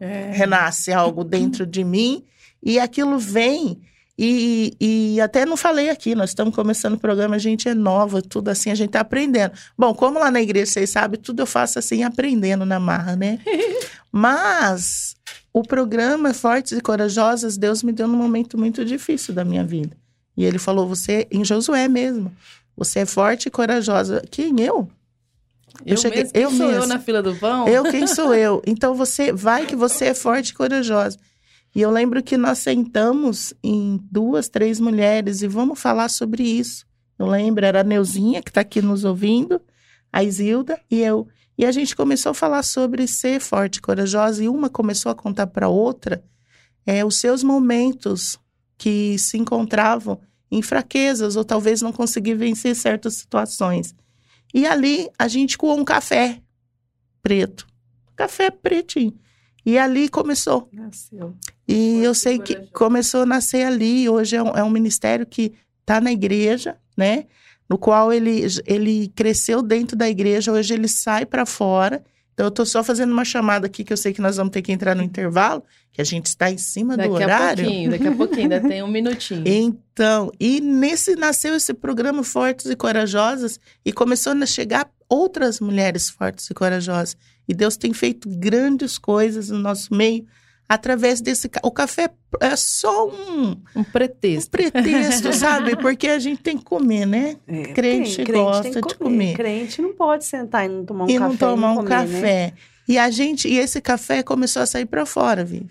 É. 0.00 0.30
Renasce 0.32 0.92
algo 0.92 1.24
dentro 1.24 1.66
de 1.66 1.82
mim 1.82 2.24
e 2.62 2.78
aquilo 2.78 3.18
vem. 3.18 3.80
E, 4.20 4.76
e 4.80 5.20
até 5.20 5.46
não 5.46 5.56
falei 5.56 5.90
aqui, 5.90 6.12
nós 6.14 6.30
estamos 6.30 6.52
começando 6.52 6.94
o 6.94 6.98
programa, 6.98 7.36
a 7.36 7.38
gente 7.38 7.68
é 7.68 7.74
nova, 7.74 8.20
tudo 8.20 8.48
assim, 8.48 8.68
a 8.70 8.74
gente 8.74 8.90
tá 8.90 9.00
aprendendo. 9.00 9.52
Bom, 9.78 9.94
como 9.94 10.18
lá 10.18 10.28
na 10.28 10.42
igreja 10.42 10.72
vocês 10.72 10.90
sabem, 10.90 11.20
tudo 11.20 11.40
eu 11.40 11.46
faço 11.46 11.78
assim, 11.78 12.02
aprendendo 12.02 12.66
na 12.66 12.80
marra, 12.80 13.14
né? 13.14 13.38
Mas 14.10 15.14
o 15.52 15.62
programa 15.62 16.34
Fortes 16.34 16.72
e 16.72 16.80
Corajosas, 16.80 17.56
Deus 17.56 17.82
me 17.84 17.92
deu 17.92 18.08
num 18.08 18.16
momento 18.16 18.58
muito 18.58 18.84
difícil 18.84 19.32
da 19.32 19.44
minha 19.44 19.64
vida. 19.64 19.96
E 20.36 20.44
ele 20.44 20.58
falou, 20.58 20.88
você, 20.88 21.26
em 21.30 21.44
Josué 21.44 21.86
mesmo, 21.86 22.32
você 22.76 23.00
é 23.00 23.06
forte 23.06 23.46
e 23.46 23.50
corajosa. 23.50 24.22
Quem 24.30 24.60
eu? 24.60 24.88
Eu, 25.86 25.96
cheguei- 25.96 26.22
mesmo, 26.24 26.32
quem 26.32 26.42
eu 26.42 26.50
sou 26.50 26.66
eu 26.66 26.72
mesmo. 26.72 26.86
na 26.86 26.98
fila 26.98 27.22
do 27.22 27.34
pão? 27.36 27.68
Eu, 27.68 27.84
quem 27.84 28.06
sou 28.06 28.34
eu? 28.34 28.62
Então 28.66 28.94
você 28.94 29.32
vai 29.32 29.64
que 29.66 29.76
você 29.76 30.06
é 30.06 30.14
forte 30.14 30.48
e 30.50 30.54
corajosa. 30.54 31.18
E 31.74 31.80
eu 31.80 31.90
lembro 31.90 32.22
que 32.22 32.36
nós 32.36 32.58
sentamos 32.58 33.54
em 33.62 34.00
duas, 34.10 34.48
três 34.48 34.80
mulheres 34.80 35.42
e 35.42 35.48
vamos 35.48 35.78
falar 35.78 36.08
sobre 36.08 36.42
isso. 36.42 36.86
Eu 37.18 37.26
lembro, 37.26 37.64
era 37.64 37.80
a 37.80 37.84
Neuzinha, 37.84 38.42
que 38.42 38.50
está 38.50 38.60
aqui 38.60 38.80
nos 38.80 39.04
ouvindo, 39.04 39.60
a 40.12 40.22
Isilda 40.22 40.80
e 40.90 41.00
eu. 41.00 41.28
E 41.56 41.66
a 41.66 41.72
gente 41.72 41.96
começou 41.96 42.30
a 42.30 42.34
falar 42.34 42.62
sobre 42.62 43.06
ser 43.08 43.40
forte 43.40 43.82
corajosa, 43.82 44.44
e 44.44 44.48
uma 44.48 44.70
começou 44.70 45.10
a 45.10 45.14
contar 45.14 45.48
para 45.48 45.68
outra 45.68 46.22
é, 46.86 47.04
os 47.04 47.16
seus 47.16 47.42
momentos 47.42 48.38
que 48.78 49.18
se 49.18 49.36
encontravam 49.36 50.20
em 50.50 50.62
fraquezas, 50.62 51.34
ou 51.34 51.44
talvez 51.44 51.82
não 51.82 51.92
conseguir 51.92 52.34
vencer 52.34 52.74
certas 52.76 53.14
situações. 53.14 53.94
E 54.54 54.66
ali 54.66 55.10
a 55.18 55.26
gente 55.26 55.58
coou 55.58 55.78
um 55.78 55.84
café 55.84 56.40
preto. 57.20 57.66
Café 58.16 58.50
pretinho. 58.50 59.18
E 59.66 59.76
ali 59.76 60.08
começou. 60.08 60.68
Nasceu. 60.72 61.34
E 61.68 62.02
eu 62.02 62.14
sei 62.14 62.38
que 62.38 62.54
começou 62.72 63.22
a 63.22 63.26
nascer 63.26 63.66
ali. 63.66 64.08
Hoje 64.08 64.34
é 64.34 64.42
um, 64.42 64.56
é 64.56 64.64
um 64.64 64.70
ministério 64.70 65.26
que 65.26 65.52
está 65.80 66.00
na 66.00 66.10
igreja, 66.10 66.76
né? 66.96 67.26
No 67.68 67.76
qual 67.76 68.10
ele, 68.10 68.46
ele 68.64 69.12
cresceu 69.14 69.60
dentro 69.60 69.94
da 69.94 70.08
igreja. 70.08 70.50
Hoje 70.50 70.72
ele 70.72 70.88
sai 70.88 71.26
para 71.26 71.44
fora. 71.44 72.02
Então 72.32 72.46
eu 72.46 72.50
estou 72.50 72.64
só 72.64 72.82
fazendo 72.82 73.12
uma 73.12 73.24
chamada 73.24 73.66
aqui 73.66 73.84
que 73.84 73.92
eu 73.92 73.96
sei 73.96 74.12
que 74.12 74.20
nós 74.22 74.36
vamos 74.36 74.52
ter 74.52 74.62
que 74.62 74.72
entrar 74.72 74.94
no 74.94 75.02
intervalo, 75.02 75.62
que 75.92 76.00
a 76.00 76.04
gente 76.04 76.26
está 76.26 76.50
em 76.50 76.56
cima 76.56 76.96
do 76.96 76.98
Daqui 76.98 77.10
a 77.10 77.26
horário. 77.26 77.64
pouquinho, 77.64 77.90
daqui 77.90 78.06
a 78.06 78.14
pouquinho, 78.14 78.42
ainda 78.42 78.60
tem 78.60 78.82
um 78.82 78.88
minutinho. 78.88 79.42
Então, 79.44 80.30
e 80.38 80.60
nesse 80.60 81.16
nasceu 81.16 81.56
esse 81.56 81.74
programa 81.74 82.22
Fortes 82.22 82.66
e 82.66 82.76
Corajosas 82.76 83.58
e 83.84 83.92
começou 83.92 84.32
a 84.32 84.46
chegar 84.46 84.88
outras 85.08 85.58
mulheres 85.58 86.08
fortes 86.08 86.48
e 86.48 86.54
corajosas. 86.54 87.16
E 87.48 87.52
Deus 87.52 87.76
tem 87.76 87.92
feito 87.92 88.28
grandes 88.28 88.98
coisas 88.98 89.50
no 89.50 89.58
nosso 89.58 89.92
meio 89.92 90.24
através 90.68 91.20
desse 91.20 91.48
ca- 91.48 91.60
o 91.64 91.70
café 91.70 92.10
é 92.40 92.54
só 92.56 93.08
um, 93.08 93.50
Um 93.74 93.80
um 93.80 93.84
pretexto. 93.84 94.50
pretexto, 94.50 95.32
sabe? 95.34 95.76
Porque 95.76 96.08
a 96.08 96.18
gente 96.18 96.42
tem 96.42 96.58
que 96.58 96.64
comer, 96.64 97.06
né? 97.06 97.36
É, 97.46 97.62
Crente 97.72 98.24
tem- 98.24 98.34
gosta 98.34 98.62
tem 98.64 98.82
que 98.82 98.88
de 98.88 98.94
comer. 98.96 99.34
Crente 99.36 99.80
não 99.80 99.94
pode 99.94 100.24
sentar 100.24 100.66
e 100.66 100.68
não 100.68 100.84
tomar 100.84 101.04
um 101.04 101.08
e 101.08 101.14
café. 101.14 101.28
não 101.28 101.36
tomar 101.36 101.72
um 101.72 101.76
comer, 101.76 101.88
né? 101.88 101.96
café. 102.04 102.52
E 102.86 102.98
a 102.98 103.10
gente, 103.10 103.48
e 103.48 103.58
esse 103.58 103.80
café 103.80 104.22
começou 104.22 104.62
a 104.62 104.66
sair 104.66 104.86
para 104.86 105.04
fora, 105.06 105.44
Vivi. 105.44 105.68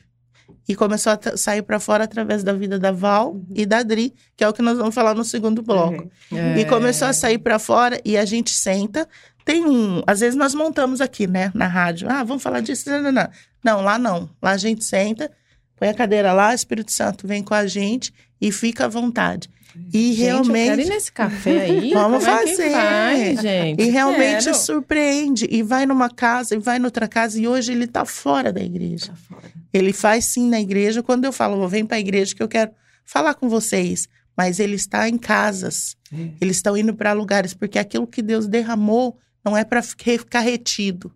E 0.70 0.76
começou 0.76 1.14
a 1.14 1.38
sair 1.38 1.62
para 1.62 1.80
fora 1.80 2.04
através 2.04 2.44
da 2.44 2.52
vida 2.52 2.78
da 2.78 2.92
Val 2.92 3.32
Uhum. 3.34 3.46
e 3.56 3.66
da 3.66 3.82
Dri, 3.84 4.14
que 4.36 4.44
é 4.44 4.50
o 4.50 4.54
que 4.54 4.62
nós 4.62 4.78
vamos 4.78 4.94
falar 4.94 5.14
no 5.16 5.24
segundo 5.24 5.62
bloco. 5.62 6.10
É. 6.32 6.60
E 6.60 6.66
começou 6.66 7.08
a 7.08 7.14
sair 7.14 7.38
para 7.38 7.58
fora 7.58 8.02
e 8.04 8.18
a 8.18 8.26
gente 8.26 8.52
senta. 8.52 9.08
Tem 9.48 9.66
um. 9.66 10.04
Às 10.06 10.20
vezes 10.20 10.36
nós 10.36 10.54
montamos 10.54 11.00
aqui, 11.00 11.26
né, 11.26 11.52
na 11.56 11.68
rádio. 11.68 12.10
Ah, 12.12 12.22
vamos 12.22 12.44
falar 12.44 12.60
disso. 12.60 12.90
Não, 12.90 13.02
não, 13.02 13.12
não. 13.14 13.30
Não, 13.64 13.82
lá 13.82 13.98
não. 13.98 14.30
Lá 14.42 14.52
a 14.52 14.58
gente 14.58 14.84
senta, 14.84 15.32
põe 15.78 15.88
a 15.88 15.94
cadeira 15.94 16.34
lá, 16.34 16.52
o 16.52 16.54
Espírito 16.54 16.92
Santo 16.92 17.26
vem 17.26 17.42
com 17.42 17.54
a 17.54 17.66
gente 17.66 18.14
e 18.42 18.52
fica 18.52 18.84
à 18.84 18.88
vontade. 18.90 19.50
E 19.94 20.12
Gente, 20.14 20.28
eu 20.28 20.42
quero 20.42 20.58
ir 20.58 20.64
realmente. 20.66 20.90
nesse 20.90 21.12
café 21.14 21.62
aí. 21.62 21.92
Vamos 21.96 22.26
é 22.26 22.30
fazer. 22.30 22.72
faz, 22.72 23.42
gente? 23.42 23.82
E 23.82 23.90
realmente 23.90 24.44
Quero. 24.44 24.58
surpreende. 24.58 25.48
E 25.50 25.64
vai 25.64 25.86
numa 25.86 26.10
casa, 26.10 26.56
e 26.56 26.58
vai 26.60 26.78
noutra 26.78 27.08
casa. 27.08 27.40
E 27.40 27.48
hoje 27.48 27.72
ele 27.72 27.86
está 27.86 28.04
fora 28.04 28.52
da 28.52 28.60
igreja. 28.60 29.08
Tá 29.08 29.16
fora. 29.16 29.52
Ele 29.72 29.94
faz 29.94 30.26
sim 30.26 30.50
na 30.50 30.60
igreja. 30.60 31.02
Quando 31.02 31.24
eu 31.24 31.32
falo, 31.32 31.66
vem 31.70 31.86
para 31.86 31.96
a 31.96 32.00
igreja 32.02 32.36
que 32.36 32.44
eu 32.44 32.50
quero 32.50 32.72
falar 33.06 33.34
com 33.36 33.48
vocês. 33.48 34.10
Mas 34.36 34.60
ele 34.60 34.76
está 34.76 35.08
em 35.08 35.18
casas. 35.18 35.96
É. 36.12 36.32
Eles 36.42 36.58
estão 36.58 36.76
indo 36.76 36.94
para 36.94 37.14
lugares, 37.14 37.54
porque 37.54 37.80
aquilo 37.80 38.06
que 38.06 38.22
Deus 38.22 38.46
derramou 38.46 39.18
não 39.48 39.56
é 39.56 39.64
para 39.64 39.82
ficar 39.82 40.42
retido. 40.42 41.10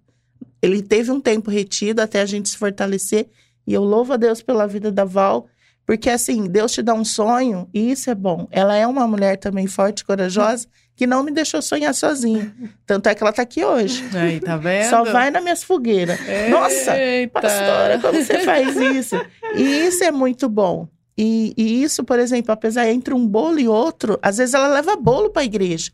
Ele 0.61 0.81
teve 0.81 1.11
um 1.11 1.19
tempo 1.19 1.51
retido 1.51 1.99
até 2.01 2.21
a 2.21 2.25
gente 2.25 2.47
se 2.47 2.57
fortalecer. 2.57 3.27
E 3.67 3.73
eu 3.73 3.83
louvo 3.83 4.13
a 4.13 4.17
Deus 4.17 4.41
pela 4.41 4.65
vida 4.65 4.89
da 4.89 5.03
Val, 5.03 5.47
porque 5.85 6.09
assim, 6.09 6.47
Deus 6.47 6.71
te 6.71 6.81
dá 6.81 6.93
um 6.93 7.03
sonho 7.03 7.67
e 7.73 7.91
isso 7.91 8.09
é 8.09 8.15
bom. 8.15 8.47
Ela 8.49 8.77
é 8.77 8.87
uma 8.87 9.05
mulher 9.05 9.37
também 9.37 9.67
forte 9.67 9.99
e 9.99 10.05
corajosa 10.05 10.65
que 10.95 11.05
não 11.05 11.23
me 11.23 11.31
deixou 11.31 11.61
sonhar 11.61 11.93
sozinha. 11.93 12.55
Tanto 12.87 13.09
é 13.09 13.15
que 13.15 13.21
ela 13.21 13.31
está 13.31 13.41
aqui 13.41 13.65
hoje. 13.65 14.01
Aí, 14.15 14.39
tá 14.39 14.55
vendo? 14.55 14.89
Só 14.89 15.03
vai 15.03 15.29
nas 15.29 15.43
minhas 15.43 15.63
fogueiras. 15.63 16.17
Nossa, 16.49 16.97
Eita. 16.97 17.41
Pastora, 17.41 17.99
como 17.99 18.23
você 18.23 18.39
faz 18.39 18.77
isso? 18.77 19.15
E 19.57 19.87
isso 19.87 20.05
é 20.05 20.11
muito 20.11 20.47
bom. 20.47 20.87
E, 21.17 21.53
e 21.57 21.83
isso, 21.83 22.03
por 22.05 22.17
exemplo, 22.17 22.53
apesar 22.53 22.87
entre 22.87 23.13
um 23.13 23.27
bolo 23.27 23.59
e 23.59 23.67
outro, 23.67 24.17
às 24.21 24.37
vezes 24.37 24.53
ela 24.53 24.69
leva 24.69 24.95
bolo 24.95 25.29
para 25.29 25.41
a 25.41 25.45
igreja. 25.45 25.91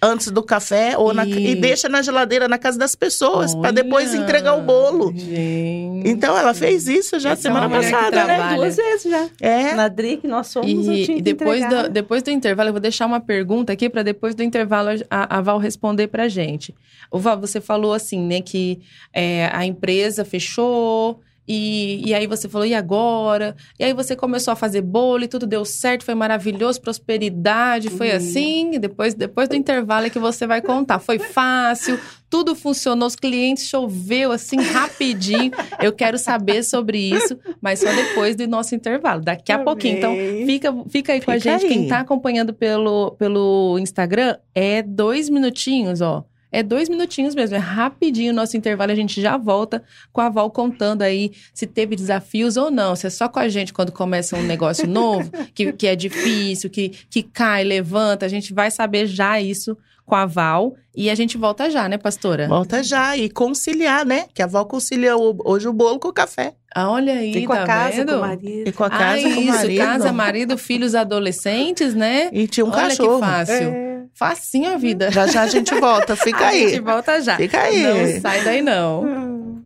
Antes 0.00 0.30
do 0.30 0.42
café 0.42 0.96
ou 0.96 1.12
na, 1.12 1.26
E- 1.26 1.54
deixa 1.56 1.88
na 1.88 2.00
geladeira 2.02 2.46
na 2.46 2.56
casa 2.58 2.78
das 2.78 2.94
pessoas 2.94 3.54
para 3.54 3.70
depois 3.72 4.14
entregar 4.14 4.54
o 4.54 4.62
bolo. 4.62 5.12
Gente. 5.16 6.08
Então 6.08 6.36
ela 6.38 6.54
fez 6.54 6.86
isso 6.86 7.18
já 7.18 7.30
Essa 7.30 7.40
é 7.40 7.42
semana 7.42 7.68
que 7.68 7.74
passada, 7.90 8.16
né? 8.24 8.36
trabalha. 8.36 8.56
Duas 8.56 8.76
vezes 8.76 9.10
já. 9.10 9.28
É. 9.40 9.74
Na 9.74 9.88
DRI 9.88 10.18
que 10.18 10.28
nós 10.28 10.52
fomos, 10.52 10.86
eu 10.86 10.92
E, 10.92 11.18
e 11.18 11.20
depois, 11.22 11.68
do, 11.68 11.88
depois 11.88 12.22
do 12.22 12.30
intervalo, 12.30 12.68
eu 12.68 12.72
vou 12.72 12.80
deixar 12.80 13.06
uma 13.06 13.20
pergunta 13.20 13.72
aqui 13.72 13.90
para 13.90 14.02
depois 14.02 14.34
do 14.34 14.42
intervalo 14.42 14.90
a, 15.10 15.38
a 15.38 15.40
Val 15.40 15.58
responder 15.58 16.06
pra 16.06 16.28
gente. 16.28 16.74
O 17.10 17.18
Val, 17.18 17.38
você 17.40 17.60
falou 17.60 17.92
assim, 17.92 18.20
né, 18.20 18.40
que 18.40 18.80
é, 19.12 19.50
a 19.52 19.66
empresa 19.66 20.24
fechou. 20.24 21.20
E, 21.48 22.02
e 22.06 22.12
aí 22.12 22.26
você 22.26 22.46
falou, 22.48 22.66
e 22.66 22.74
agora? 22.74 23.56
E 23.78 23.84
aí 23.84 23.94
você 23.94 24.14
começou 24.14 24.52
a 24.52 24.56
fazer 24.56 24.82
bolo 24.82 25.24
e 25.24 25.28
tudo 25.28 25.46
deu 25.46 25.64
certo, 25.64 26.04
foi 26.04 26.14
maravilhoso, 26.14 26.78
prosperidade, 26.80 27.88
foi 27.88 28.10
Uhum. 28.10 28.16
assim. 28.16 28.70
Depois, 28.78 29.14
depois 29.14 29.48
do 29.48 29.56
intervalo 29.56 30.06
é 30.06 30.10
que 30.10 30.18
você 30.18 30.46
vai 30.46 30.60
contar. 30.60 30.98
Foi 30.98 31.18
fácil, 31.18 31.98
tudo 32.28 32.54
funcionou, 32.54 33.06
os 33.08 33.16
clientes 33.16 33.64
choveu 33.66 34.30
assim 34.30 34.60
rapidinho. 34.60 35.50
Eu 35.82 35.92
quero 35.92 36.18
saber 36.18 36.62
sobre 36.62 36.98
isso, 36.98 37.38
mas 37.62 37.80
só 37.80 37.90
depois 37.92 38.36
do 38.36 38.46
nosso 38.46 38.74
intervalo, 38.74 39.22
daqui 39.22 39.50
a 39.50 39.58
Tá 39.58 39.64
pouquinho. 39.64 39.96
Então. 39.98 40.14
Fica, 40.46 40.74
fica 40.90 41.12
aí 41.14 41.20
com 41.22 41.30
a 41.30 41.34
Fica 41.34 41.58
gente. 41.58 41.64
aí. 41.64 41.68
Quem 41.72 41.88
tá 41.88 42.00
acompanhando 42.00 42.52
pelo, 42.52 43.12
pelo 43.12 43.78
Instagram, 43.78 44.36
é 44.54 44.82
dois 44.82 45.28
minutinhos, 45.30 46.00
ó. 46.02 46.24
É 46.50 46.62
dois 46.62 46.88
minutinhos 46.88 47.34
mesmo, 47.34 47.56
é 47.56 47.58
rapidinho 47.58 48.32
o 48.32 48.34
nosso 48.34 48.56
intervalo. 48.56 48.90
A 48.90 48.94
gente 48.94 49.20
já 49.20 49.36
volta 49.36 49.82
com 50.12 50.20
a 50.20 50.28
Val 50.30 50.50
contando 50.50 51.02
aí 51.02 51.32
se 51.52 51.66
teve 51.66 51.94
desafios 51.94 52.56
ou 52.56 52.70
não. 52.70 52.96
Se 52.96 53.06
é 53.06 53.10
só 53.10 53.28
com 53.28 53.38
a 53.38 53.48
gente 53.48 53.72
quando 53.72 53.92
começa 53.92 54.36
um 54.36 54.42
negócio 54.42 54.86
novo, 54.88 55.30
que, 55.54 55.72
que 55.72 55.86
é 55.86 55.94
difícil, 55.94 56.70
que, 56.70 56.88
que 57.10 57.22
cai, 57.22 57.64
levanta. 57.64 58.24
A 58.24 58.28
gente 58.28 58.54
vai 58.54 58.70
saber 58.70 59.06
já 59.06 59.38
isso 59.40 59.76
com 60.06 60.14
a 60.14 60.24
Val. 60.24 60.74
E 60.96 61.10
a 61.10 61.14
gente 61.14 61.36
volta 61.36 61.70
já, 61.70 61.86
né, 61.88 61.98
pastora? 61.98 62.48
Volta 62.48 62.82
já 62.82 63.14
e 63.16 63.28
conciliar, 63.28 64.06
né? 64.06 64.24
Que 64.34 64.40
a 64.40 64.46
avó 64.46 64.64
concilia 64.64 65.16
o- 65.18 65.36
hoje 65.44 65.68
o 65.68 65.72
bolo 65.72 65.98
com 65.98 66.08
o 66.08 66.12
café. 66.12 66.54
Ah, 66.74 66.90
olha 66.90 67.12
aí, 67.12 67.36
E 67.36 67.46
com 67.46 67.52
tá 67.54 67.62
a 67.62 67.66
casa, 67.66 67.96
vendo? 67.98 68.12
com 68.12 68.18
o 68.18 68.20
marido. 68.20 68.68
E 68.68 68.72
com 68.72 68.84
a 68.84 68.86
ah, 68.86 68.90
casa, 68.90 69.22
com 69.22 69.28
o 69.28 69.42
isso, 69.42 69.52
marido. 69.52 69.78
casa, 69.78 70.12
marido, 70.12 70.58
filhos 70.58 70.94
adolescentes, 70.94 71.94
né? 71.94 72.30
E 72.32 72.48
tinha 72.48 72.64
um 72.64 72.70
Olha 72.70 72.88
cachorro. 72.88 73.14
que 73.20 73.26
fácil. 73.26 73.54
É. 73.68 73.87
Facinho 74.18 74.74
a 74.74 74.76
vida. 74.76 75.12
Já 75.12 75.28
já 75.28 75.42
a 75.42 75.46
gente 75.46 75.72
volta. 75.76 76.16
Fica 76.16 76.44
A 76.46 76.48
aí. 76.48 76.70
gente 76.70 76.80
volta 76.80 77.20
já. 77.22 77.36
Fica 77.36 77.60
aí. 77.60 77.82
Não 77.84 78.20
sai 78.20 78.42
daí, 78.42 78.60
não. 78.60 79.62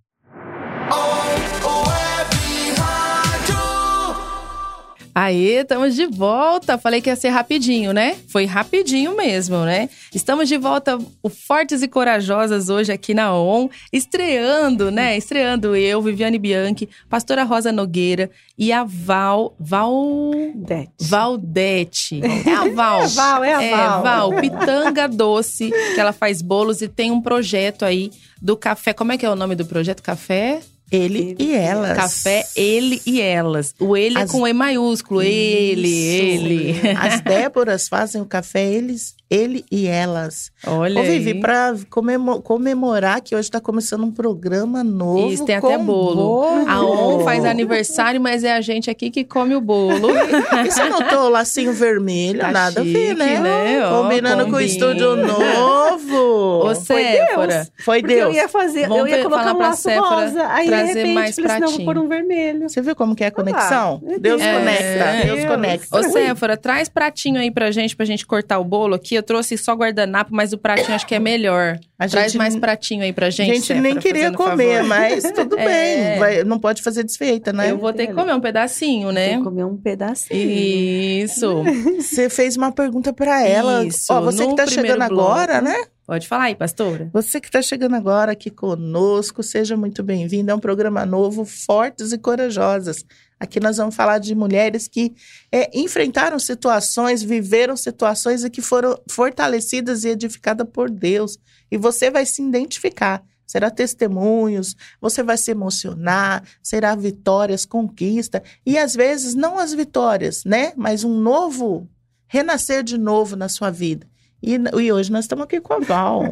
Aê, 5.15 5.61
estamos 5.61 5.95
de 5.95 6.07
volta. 6.07 6.79
Falei 6.79 7.03
que 7.03 7.11
ia 7.11 7.17
ser 7.17 7.29
rapidinho, 7.29 7.93
né? 7.93 8.17
Foi 8.29 8.47
rapidinho 8.47 9.15
mesmo, 9.15 9.59
né? 9.65 9.91
Estamos 10.15 10.49
de 10.49 10.57
volta, 10.57 10.99
o 11.23 11.29
Fortes 11.29 11.83
e 11.83 11.89
Corajosas, 11.89 12.71
hoje 12.71 12.91
aqui 12.91 13.13
na 13.13 13.35
ON, 13.37 13.69
estreando, 13.93 14.91
né? 14.91 15.17
Estreando 15.17 15.77
eu, 15.77 16.01
Viviane 16.01 16.39
Bianchi, 16.39 16.89
Pastora 17.11 17.45
Rosa 17.45 17.71
Nogueira 17.71 18.31
e 18.57 18.73
a 18.73 18.85
Val. 18.85 19.55
Val. 19.61 20.31
Dete. 20.55 20.93
Valdete. 21.01 22.21
É 22.25 22.55
a 22.55 22.69
Val. 22.71 23.01
É 23.01 23.05
a 23.05 23.07
Val, 23.07 23.45
é 23.45 23.55
a 23.55 23.77
Val. 23.77 24.03
Val, 24.03 24.41
Pitanga 24.41 25.07
Doce, 25.07 25.71
que 25.95 26.01
ela 26.01 26.13
faz 26.13 26.41
bolos 26.41 26.81
e 26.81 26.89
tem 26.89 27.11
um 27.11 27.21
projeto 27.21 27.85
aí 27.85 28.11
do 28.41 28.57
café. 28.57 28.93
Como 28.95 29.13
é 29.13 29.19
que 29.19 29.27
é 29.27 29.31
o 29.31 29.37
nome 29.37 29.55
do 29.55 29.67
projeto? 29.67 30.03
Café? 30.03 30.61
Ele 30.93 31.35
e 31.39 31.55
elas. 31.55 31.97
Café 31.97 32.45
Ele 32.55 33.01
e 33.07 33.21
Elas. 33.21 33.75
O 33.81 33.97
ele 33.97 34.19
é 34.19 34.23
As- 34.23 34.31
com 34.31 34.47
E 34.47 34.53
maiúsculo. 34.53 35.23
Ele, 35.23 35.89
Isso. 35.89 36.45
ele. 36.45 36.81
As 37.01 37.21
Déboras 37.23 37.89
fazem 37.89 38.21
o 38.21 38.27
café, 38.27 38.65
eles, 38.71 39.15
ele 39.31 39.65
e 39.73 39.87
elas. 39.87 40.51
Olha 40.67 41.01
Ô, 41.01 41.05
Vivi, 41.05 41.41
comemo- 41.89 42.43
comemorar 42.43 43.21
que 43.23 43.35
hoje 43.35 43.51
tá 43.51 43.59
começando 43.61 44.05
um 44.05 44.11
programa 44.11 44.85
novo. 44.85 45.33
Isso, 45.33 45.45
tem 45.47 45.59
com 45.61 45.69
até 45.69 45.79
bolo. 45.79 46.45
A 46.69 46.83
ON 46.85 46.97
bolo. 46.97 47.25
faz 47.25 47.45
aniversário, 47.45 48.21
mas 48.21 48.45
é 48.45 48.53
a 48.53 48.61
gente 48.61 48.91
aqui 48.91 49.11
que 49.11 49.25
come 49.25 49.55
o 49.55 49.61
bolo. 49.61 50.09
E 50.63 50.71
você 50.71 50.85
notou 50.89 51.21
o 51.27 51.29
lacinho 51.31 51.73
vermelho? 51.73 52.39
Tá 52.41 52.51
Nada 52.53 52.81
a 52.81 52.85
ver, 52.85 52.93
chique, 53.09 53.15
né? 53.15 53.41
né? 53.41 53.87
Ó, 53.87 54.03
Combinando 54.03 54.43
com 54.45 54.51
o 54.51 54.53
combina. 54.53 54.63
estúdio 54.71 55.17
novo. 55.17 56.71
Ô, 56.71 56.75
Foi. 56.75 57.03
Deus. 57.03 57.71
Foi 57.85 58.01
Porque 58.01 58.15
Deus. 58.15 58.29
eu 58.29 58.33
ia 58.35 58.49
fazer, 58.49 58.89
Vamos 58.89 59.11
eu 59.11 59.17
ia 59.17 59.23
colocar 59.23 59.55
um 59.55 59.59
laço 59.59 59.83
Séfora 59.83 60.27
rosa. 60.27 60.47
Aí, 60.49 60.69
de 60.83 60.93
trazer 60.93 60.99
repente, 61.01 61.15
mais 61.15 61.39
eu 61.39 61.45
vou 61.49 61.57
pratinho. 61.59 61.85
pôr 61.85 61.99
um 61.99 62.09
vermelho. 62.09 62.69
Você 62.69 62.81
viu 62.83 62.95
como 62.97 63.15
que 63.15 63.25
é 63.25 63.29
a 63.29 63.31
conexão? 63.31 64.03
Ah, 64.07 64.17
Deus 64.21 64.41
é. 64.43 64.53
conecta, 64.59 65.27
Deus 65.27 65.39
Deus. 65.41 65.51
conecta. 65.51 65.99
Ô, 65.99 66.03
Séfora, 66.05 66.57
traz 66.57 66.89
pratinho 66.89 67.39
aí 67.41 67.51
pra 67.51 67.71
gente, 67.71 67.97
pra 67.97 68.05
gente 68.07 68.27
cortar 68.27 68.59
o 68.59 68.65
bolo 68.65 68.95
aqui. 68.95 69.15
Eu 69.15 69.23
trouxe 69.23 69.57
só 69.59 69.75
guardanapo, 69.75 70.31
mas 70.35 70.53
o 70.53 70.59
pratinho 70.59 70.95
acho 70.95 71.07
que 71.07 71.15
é 71.15 71.19
melhor. 71.19 71.79
A 71.99 72.09
Traz 72.09 72.33
gente 72.33 72.39
mais 72.39 72.57
pratinho 72.57 73.03
aí 73.03 73.13
pra 73.13 73.29
A 73.29 73.31
gente, 73.31 73.61
gente 73.61 73.75
nem 73.75 73.97
queria 73.97 74.33
comer, 74.33 74.79
favor. 74.79 74.89
mas 74.89 75.23
tudo 75.33 75.57
É. 75.63 75.65
bem. 75.67 76.19
Vai- 76.19 76.45
não 76.45 76.59
pode 76.59 76.83
fazer 76.83 77.05
desfeita, 77.05 77.53
né? 77.53 77.71
Eu 77.71 77.79
vou 77.79 77.93
ter 77.93 78.09
que 78.09 78.13
comer 78.15 78.35
um 78.35 78.41
pedacinho, 78.41 79.07
Tem 79.07 79.15
né? 79.15 79.37
que 79.37 79.43
comer 79.45 79.65
um 79.65 79.77
pedacinho. 79.77 80.51
Isso. 80.51 81.63
Você 82.01 82.29
fez 82.29 82.57
uma 82.57 82.73
pergunta 82.73 83.13
pra 83.13 83.47
ela. 83.47 83.85
Isso, 83.85 84.13
Ó, 84.13 84.21
você 84.21 84.43
no 84.45 84.51
que 84.51 84.57
tá 84.57 84.67
chegando 84.67 85.07
bloco. 85.09 85.31
agora, 85.31 85.61
né? 85.61 85.77
Pode 86.05 86.27
falar 86.27 86.45
aí, 86.45 86.57
pastora. 86.57 87.09
Você 87.13 87.41
que 87.41 87.47
está 87.47 87.63
chegando 87.63 87.95
agora 87.95 88.33
aqui 88.33 88.51
conosco, 88.51 89.41
seja 89.43 89.77
muito 89.77 90.03
bem-vindo. 90.03 90.51
É 90.51 90.55
um 90.55 90.59
programa 90.59 91.07
novo, 91.07 91.45
Fortes 91.45 92.13
e 92.13 92.19
Corajosas. 92.19 93.05
Aqui 93.39 93.61
nós 93.61 93.77
vamos 93.77 93.95
falar 93.95 94.19
de 94.19 94.35
mulheres 94.35 94.89
que 94.89 95.15
é, 95.51 95.71
enfrentaram 95.77 96.39
situações, 96.41 97.23
viveram 97.23 97.77
situações 97.77 98.45
e 98.45 98.51
que 98.51 98.61
foram 98.61 99.01
fortalecidas 99.09 100.03
e 100.03 100.09
edificadas 100.09 100.67
por 100.73 100.91
Deus. 100.91 101.39
E 101.71 101.77
você 101.77 102.11
vai 102.11 102.27
se 102.27 102.43
identificar. 102.43 103.23
Será 103.47 103.71
testemunhos, 103.71 104.75
você 105.01 105.23
vai 105.23 105.37
se 105.37 105.51
emocionar, 105.51 106.43
será 106.63 106.97
vitórias, 106.97 107.65
conquista. 107.65 108.43
E 108.67 108.77
às 108.77 108.95
vezes, 108.95 109.35
não 109.35 109.59
as 109.59 109.73
vitórias, 109.73 110.43
né? 110.45 110.73
Mas 110.77 111.05
um 111.05 111.17
novo, 111.21 111.89
renascer 112.27 112.83
de 112.83 112.99
novo 112.99 113.37
na 113.37 113.49
sua 113.49 113.71
vida. 113.71 114.12
E, 114.43 114.55
e 114.81 114.93
hoje 114.93 115.13
nós 115.13 115.25
estamos 115.25 115.45
aqui 115.45 115.61
com 115.61 115.75
a 115.75 115.79
Val. 115.79 116.23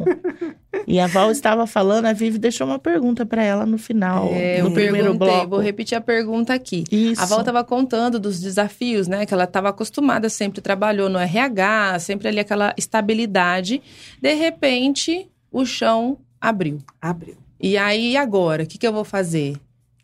e 0.85 0.99
a 0.99 1.07
Val 1.07 1.31
estava 1.31 1.65
falando, 1.65 2.05
a 2.07 2.13
Vivi 2.13 2.37
deixou 2.37 2.67
uma 2.67 2.77
pergunta 2.77 3.25
para 3.25 3.41
ela 3.43 3.65
no 3.65 3.77
final 3.77 4.27
É, 4.33 4.59
eu 4.59 4.71
primeiro 4.71 5.11
perguntei, 5.11 5.27
bloco. 5.29 5.49
vou 5.51 5.59
repetir 5.59 5.97
a 5.97 6.01
pergunta 6.01 6.53
aqui. 6.53 6.83
Isso. 6.91 7.21
A 7.21 7.25
Val 7.25 7.39
estava 7.39 7.63
contando 7.63 8.19
dos 8.19 8.41
desafios, 8.41 9.07
né? 9.07 9.25
Que 9.25 9.33
ela 9.33 9.45
estava 9.45 9.69
acostumada, 9.69 10.27
sempre 10.29 10.59
trabalhou 10.61 11.07
no 11.09 11.17
RH, 11.17 11.99
sempre 11.99 12.27
ali 12.27 12.39
aquela 12.39 12.73
estabilidade. 12.77 13.81
De 14.21 14.33
repente, 14.33 15.29
o 15.51 15.65
chão 15.65 16.17
abriu. 16.39 16.79
Abriu. 17.01 17.37
E 17.59 17.77
aí, 17.77 18.17
agora? 18.17 18.63
O 18.63 18.67
que, 18.67 18.77
que 18.77 18.87
eu 18.87 18.91
vou 18.93 19.05
fazer? 19.05 19.55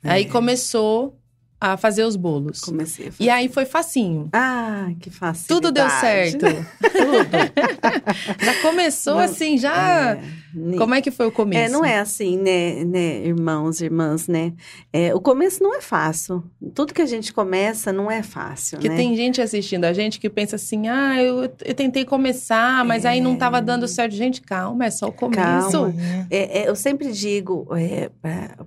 Aí 0.04 0.26
começou 0.26 1.18
a 1.60 1.76
fazer 1.76 2.04
os 2.04 2.16
bolos. 2.16 2.62
Comecei. 2.62 3.12
E 3.20 3.30
aí 3.30 3.50
foi 3.50 3.66
facinho. 3.66 4.30
Ah, 4.32 4.90
que 5.00 5.10
fácil. 5.10 5.48
Tudo 5.48 5.72
deu 5.72 5.90
certo. 5.90 6.46
já 8.40 8.62
começou 8.62 9.16
Não, 9.16 9.22
assim, 9.22 9.58
já. 9.58 10.12
É, 10.12 10.78
Como 10.78 10.94
é 10.94 11.02
que 11.02 11.10
foi 11.10 11.26
o 11.26 11.32
começo? 11.32 11.60
É, 11.60 11.70
não 11.70 11.84
é 11.84 11.98
assim, 11.98 12.38
né, 12.38 12.84
né, 12.84 13.26
irmãos, 13.26 13.82
irmãs, 13.82 14.28
né? 14.28 14.54
É, 14.94 15.16
o 15.16 15.20
começo 15.20 15.64
não 15.64 15.76
é 15.76 15.82
fácil. 15.82 16.44
Tudo 16.76 16.94
que 16.94 17.02
a 17.02 17.08
gente 17.08 17.34
começa 17.34 17.92
não 17.92 18.10
é 18.10 18.22
fácil, 18.22 18.78
Porque 18.78 18.90
né? 18.90 18.96
tem 18.96 19.16
gente 19.16 19.42
assistindo 19.42 19.86
a 19.86 19.94
gente 19.94 20.20
que 20.20 20.30
pensa 20.30 20.58
assim: 20.58 20.88
ah, 20.88 21.22
eu, 21.22 21.44
eu 21.66 21.74
tentei 21.74 22.06
começar, 22.06 22.86
mas 22.86 23.04
aí 23.04 23.20
não 23.20 23.36
tava 23.36 23.60
dando 23.62 23.88
certo. 23.88 24.14
Gente, 24.14 24.42
calma, 24.42 24.86
é 24.86 24.92
só 24.92 25.08
o 25.08 25.12
começo. 25.12 25.72
Calma. 25.72 25.94
É. 26.30 26.38
É, 26.38 26.60
é, 26.60 26.70
eu 26.70 26.76
sempre 26.76 27.12
digo 27.12 27.68
é, 27.76 28.12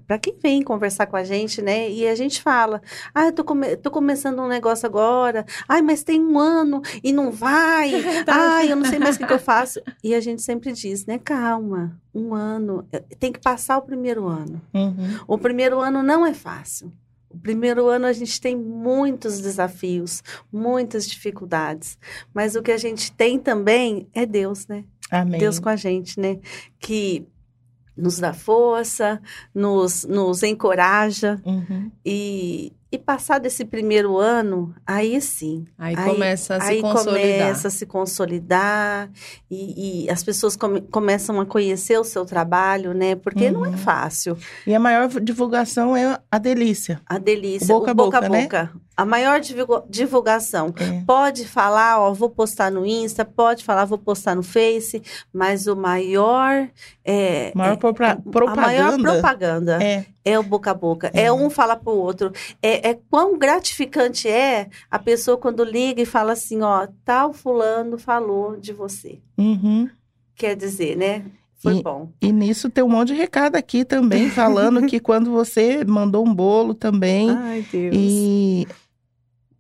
para 0.07 0.19
quem 0.19 0.35
vem 0.43 0.63
conversar 0.63 1.07
com 1.07 1.17
a 1.17 1.23
gente, 1.23 1.63
né? 1.63 1.89
E 1.89 2.09
a 2.09 2.15
gente 2.17 2.43
fala: 2.43 2.80
ah, 3.15 3.27
eu 3.27 3.33
tô, 3.33 3.45
come- 3.45 3.77
tô 3.77 3.91
começando 3.91 4.41
um 4.41 4.49
negócio 4.49 4.87
agora. 4.87 5.45
Ai, 5.69 5.83
mas 5.83 6.03
tem 6.03 6.21
um 6.21 6.39
ano 6.39 6.81
e 7.03 7.13
não 7.13 7.31
vai. 7.31 7.93
Ai, 8.27 8.71
eu 8.73 8.77
não 8.77 8.85
sei 8.85 8.99
mais 8.99 9.17
o 9.17 9.19
que, 9.19 9.27
que 9.27 9.33
eu 9.33 9.39
faço. 9.39 9.81
E 10.03 10.15
a 10.15 10.21
gente 10.21 10.43
sempre 10.43 10.73
diz, 10.73 11.07
né? 11.07 11.19
Calma, 11.19 11.99
um 12.15 12.35
ano. 12.35 12.87
é, 12.93 13.01
Tem 13.19 13.33
que 13.33 13.41
passar 13.41 13.79
o 13.79 13.83
primeiro 13.83 14.27
ano. 14.27 14.61
Uhum. 14.75 15.19
O 15.27 15.39
primeiro 15.39 15.81
ano 15.81 16.03
não 16.03 16.25
é 16.27 16.35
fácil. 16.35 16.93
O 17.33 17.39
primeiro 17.39 17.87
ano 17.89 18.07
a 18.07 18.13
gente 18.13 18.41
tem 18.41 18.57
muitos 18.57 19.41
desafios, 19.41 20.21
muitas 20.53 21.07
dificuldades. 21.09 21.97
Mas 22.35 22.57
o 22.57 22.63
que 22.63 22.73
a 22.73 22.77
gente 22.77 23.13
tem 23.13 23.39
também 23.39 24.09
é 24.13 24.27
Deus, 24.27 24.67
né? 24.67 24.85
Amém. 25.11 25.39
Deus 25.39 25.61
com 25.61 25.69
a 25.69 25.77
gente, 25.77 26.19
né? 26.19 26.39
Que 26.79 27.25
nos 28.01 28.19
dá 28.19 28.33
força, 28.33 29.21
nos, 29.55 30.05
nos 30.05 30.43
encoraja 30.43 31.41
Uhum. 31.45 31.91
e, 32.05 32.73
E 32.93 32.99
passado 32.99 33.47
esse 33.47 33.65
primeiro 33.65 34.19
ano, 34.19 34.75
aí 34.85 35.21
sim. 35.21 35.65
Aí, 35.79 35.95
começa 35.95 36.57
a 36.57 36.61
se 36.61 36.71
aí 36.73 36.81
consolidar. 36.83 37.39
começa 37.39 37.69
a 37.69 37.71
se 37.71 37.87
consolidar 37.87 39.09
e, 39.49 40.05
e 40.07 40.11
as 40.11 40.23
pessoas 40.25 40.57
come- 40.57 40.81
começam 40.91 41.41
a 41.41 41.47
conhecer 41.47 41.99
o 41.99 42.03
seu 42.05 42.25
trabalho, 42.25 42.93
né? 42.93 43.15
Porque 43.15 43.49
não 43.51 43.65
é 43.65 43.69
Uhum. 43.71 43.77
fácil. 43.77 44.37
E 44.67 44.75
a 44.75 44.81
maior 44.81 45.09
divulgação 45.21 45.97
é 45.97 46.19
a 46.31 46.39
delícia. 46.39 47.01
A 47.07 47.19
delícia, 47.19 47.75
O 47.75 47.79
boca 47.81 47.93
o 47.93 47.95
boca 47.95 48.19
a 48.19 48.21
boca, 48.23 48.33
né? 48.33 48.43
boca. 48.43 48.71
A 49.01 49.05
maior 49.05 49.41
divulga- 49.41 49.83
divulgação. 49.89 50.73
É. 50.77 51.03
Pode 51.07 51.47
falar, 51.47 51.99
ó, 52.01 52.13
vou 52.13 52.29
postar 52.31 52.71
no 52.71 52.85
Insta, 52.85 53.25
pode 53.25 53.65
falar, 53.65 53.85
vou 53.85 53.99
postar 53.99 54.35
no 54.37 54.43
Face, 54.43 55.03
mas 55.33 55.67
o 55.67 55.75
maior 55.77 56.69
é, 57.05 57.53
Maior 57.55 57.73
é- 57.73 57.77
propra- 57.77 58.13
a 58.13 58.15
maior 58.17 58.31
propaganda. 58.31 59.13
propaganda 59.13 59.83
é, 59.83 60.07
É, 60.25 60.39
o 60.39 60.43
boca 60.43 60.71
a 60.71 60.75
boca. 60.75 61.11
É, 61.15 61.23
É. 61.25 61.33
um 61.33 61.49
falar 61.51 61.77
pro 61.77 61.93
outro. 61.93 62.31
É, 62.63 62.91
é 62.91 62.99
quão 63.11 63.39
gratificante 63.39 64.29
é 64.29 64.69
a 64.91 64.99
pessoa 64.99 65.37
quando 65.39 65.65
liga 65.65 66.03
e 66.03 66.07
fala 66.07 66.33
assim, 66.33 66.61
ó, 66.63 66.87
tal 67.05 67.33
fulano 67.33 67.97
falou 67.99 68.57
de 68.57 68.73
você. 68.73 69.19
uhum. 69.39 69.89
Quer 70.37 70.57
dizer, 70.57 70.97
né? 70.97 71.25
Foi 71.63 71.77
E- 71.77 71.83
bom. 71.83 72.09
E 72.23 72.33
nisso 72.33 72.71
tem 72.71 72.83
um 72.83 72.89
monte 72.89 73.09
de 73.09 73.15
recado 73.15 73.55
aqui 73.57 73.85
também, 73.85 74.31
falando 74.31 74.87
que 74.87 74.99
quando 74.99 75.31
você 75.31 75.85
mandou 75.85 76.27
um 76.27 76.35
bolo 76.35 76.73
também, 76.73 77.29
Ai, 77.37 77.67
Deus. 77.71 77.95
e 77.95 78.67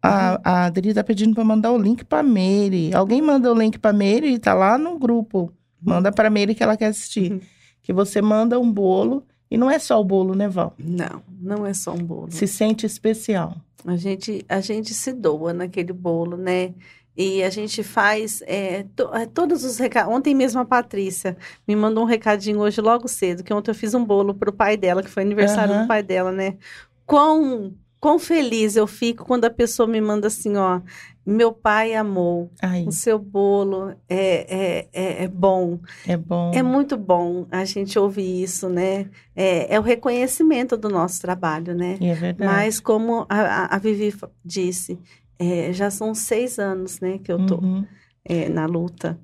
a, 0.02 0.40
a 0.42 0.64
Adri 0.66 0.94
tá 0.94 1.04
pedindo 1.04 1.34
para 1.34 1.44
mandar 1.44 1.72
o 1.72 1.78
link 1.78 2.04
para 2.04 2.22
Mary. 2.22 2.92
Alguém 2.94 3.20
manda 3.20 3.50
o 3.52 3.54
link 3.54 3.78
para 3.78 3.92
Mary, 3.92 4.38
tá 4.38 4.54
lá 4.54 4.78
no 4.78 4.98
grupo. 4.98 5.52
Manda 5.82 6.10
para 6.12 6.30
Mary 6.30 6.54
que 6.54 6.62
ela 6.62 6.76
quer 6.76 6.86
assistir. 6.86 7.32
Uhum. 7.32 7.40
Que 7.82 7.92
você 7.92 8.20
manda 8.20 8.58
um 8.60 8.70
bolo, 8.70 9.24
e 9.50 9.56
não 9.56 9.70
é 9.70 9.78
só 9.78 10.00
o 10.00 10.04
bolo, 10.04 10.34
né, 10.34 10.48
Val? 10.48 10.74
Não, 10.78 11.22
não 11.40 11.66
é 11.66 11.74
só 11.74 11.92
um 11.92 12.04
bolo. 12.04 12.30
Se 12.30 12.46
sente 12.46 12.86
especial. 12.86 13.56
A 13.86 13.96
gente, 13.96 14.44
a 14.48 14.60
gente 14.60 14.92
se 14.92 15.12
doa 15.12 15.52
naquele 15.52 15.92
bolo, 15.92 16.36
né? 16.36 16.74
E 17.16 17.42
a 17.42 17.50
gente 17.50 17.82
faz 17.82 18.42
é, 18.46 18.84
to- 18.94 19.10
é, 19.14 19.26
todos 19.26 19.64
os 19.64 19.78
recados. 19.78 20.14
Ontem 20.14 20.34
mesmo 20.34 20.60
a 20.60 20.64
Patrícia 20.64 21.36
me 21.66 21.74
mandou 21.74 22.04
um 22.04 22.06
recadinho 22.06 22.60
hoje 22.60 22.80
logo 22.80 23.08
cedo, 23.08 23.42
que 23.42 23.52
ontem 23.52 23.70
eu 23.70 23.74
fiz 23.74 23.94
um 23.94 24.04
bolo 24.04 24.34
pro 24.34 24.52
pai 24.52 24.76
dela, 24.76 25.02
que 25.02 25.10
foi 25.10 25.22
aniversário 25.22 25.74
Aham. 25.74 25.82
do 25.82 25.88
pai 25.88 26.02
dela, 26.02 26.30
né? 26.30 26.56
Quão, 27.04 27.72
quão 28.00 28.18
feliz 28.18 28.76
eu 28.76 28.86
fico 28.86 29.24
quando 29.24 29.44
a 29.44 29.50
pessoa 29.50 29.86
me 29.86 30.00
manda 30.00 30.26
assim, 30.28 30.56
ó, 30.56 30.80
meu 31.26 31.52
pai 31.52 31.94
amou, 31.94 32.50
Aí, 32.62 32.86
o 32.86 32.90
seu 32.90 33.18
bolo 33.18 33.90
é, 34.08 34.86
é, 34.88 34.88
é, 34.92 35.24
é 35.24 35.28
bom. 35.28 35.78
é 36.06 36.16
bom. 36.16 36.50
É 36.54 36.62
muito 36.62 36.96
bom 36.96 37.46
a 37.50 37.64
gente 37.64 37.98
ouvir 37.98 38.42
isso, 38.42 38.68
né? 38.68 39.08
É, 39.36 39.74
é 39.74 39.78
o 39.78 39.82
reconhecimento 39.82 40.76
do 40.76 40.88
nosso 40.88 41.20
trabalho, 41.20 41.74
né? 41.74 41.98
E 42.00 42.06
é 42.08 42.14
verdade. 42.14 42.50
Mas 42.50 42.80
como 42.80 43.26
a, 43.28 43.74
a- 43.74 43.78
Vivi 43.78 44.14
disse, 44.44 44.98
é, 45.38 45.72
já 45.72 45.90
são 45.90 46.14
seis 46.14 46.58
anos, 46.58 47.00
né, 47.00 47.18
que 47.22 47.30
eu 47.30 47.44
tô 47.46 47.56
Uhum. 47.56 47.84
é, 48.24 48.48
na 48.48 48.64
luta. 48.66 49.18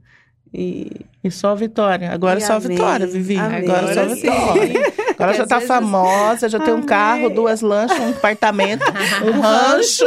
E 0.54 0.90
E 1.24 1.30
só 1.30 1.54
vitória. 1.54 2.10
Agora 2.12 2.38
E 2.38 2.42
só 2.42 2.56
amém. 2.56 2.68
vitória, 2.68 3.06
Vivi. 3.06 3.36
Amém. 3.36 3.58
Agora 3.68 3.94
só 3.94 4.14
vitória. 4.14 4.74
Agora 5.16 5.32
Que 5.32 5.38
já 5.38 5.46
tá 5.46 5.54
vezes- 5.56 5.68
famosa, 5.68 6.48
já 6.48 6.60
tem 6.60 6.72
um 6.74 6.82
carro, 6.82 7.30
duas 7.30 7.60
lanchas, 7.62 7.98
um 7.98 8.10
apartamento, 8.10 8.84
um 9.24 9.40
rancho. 9.40 10.04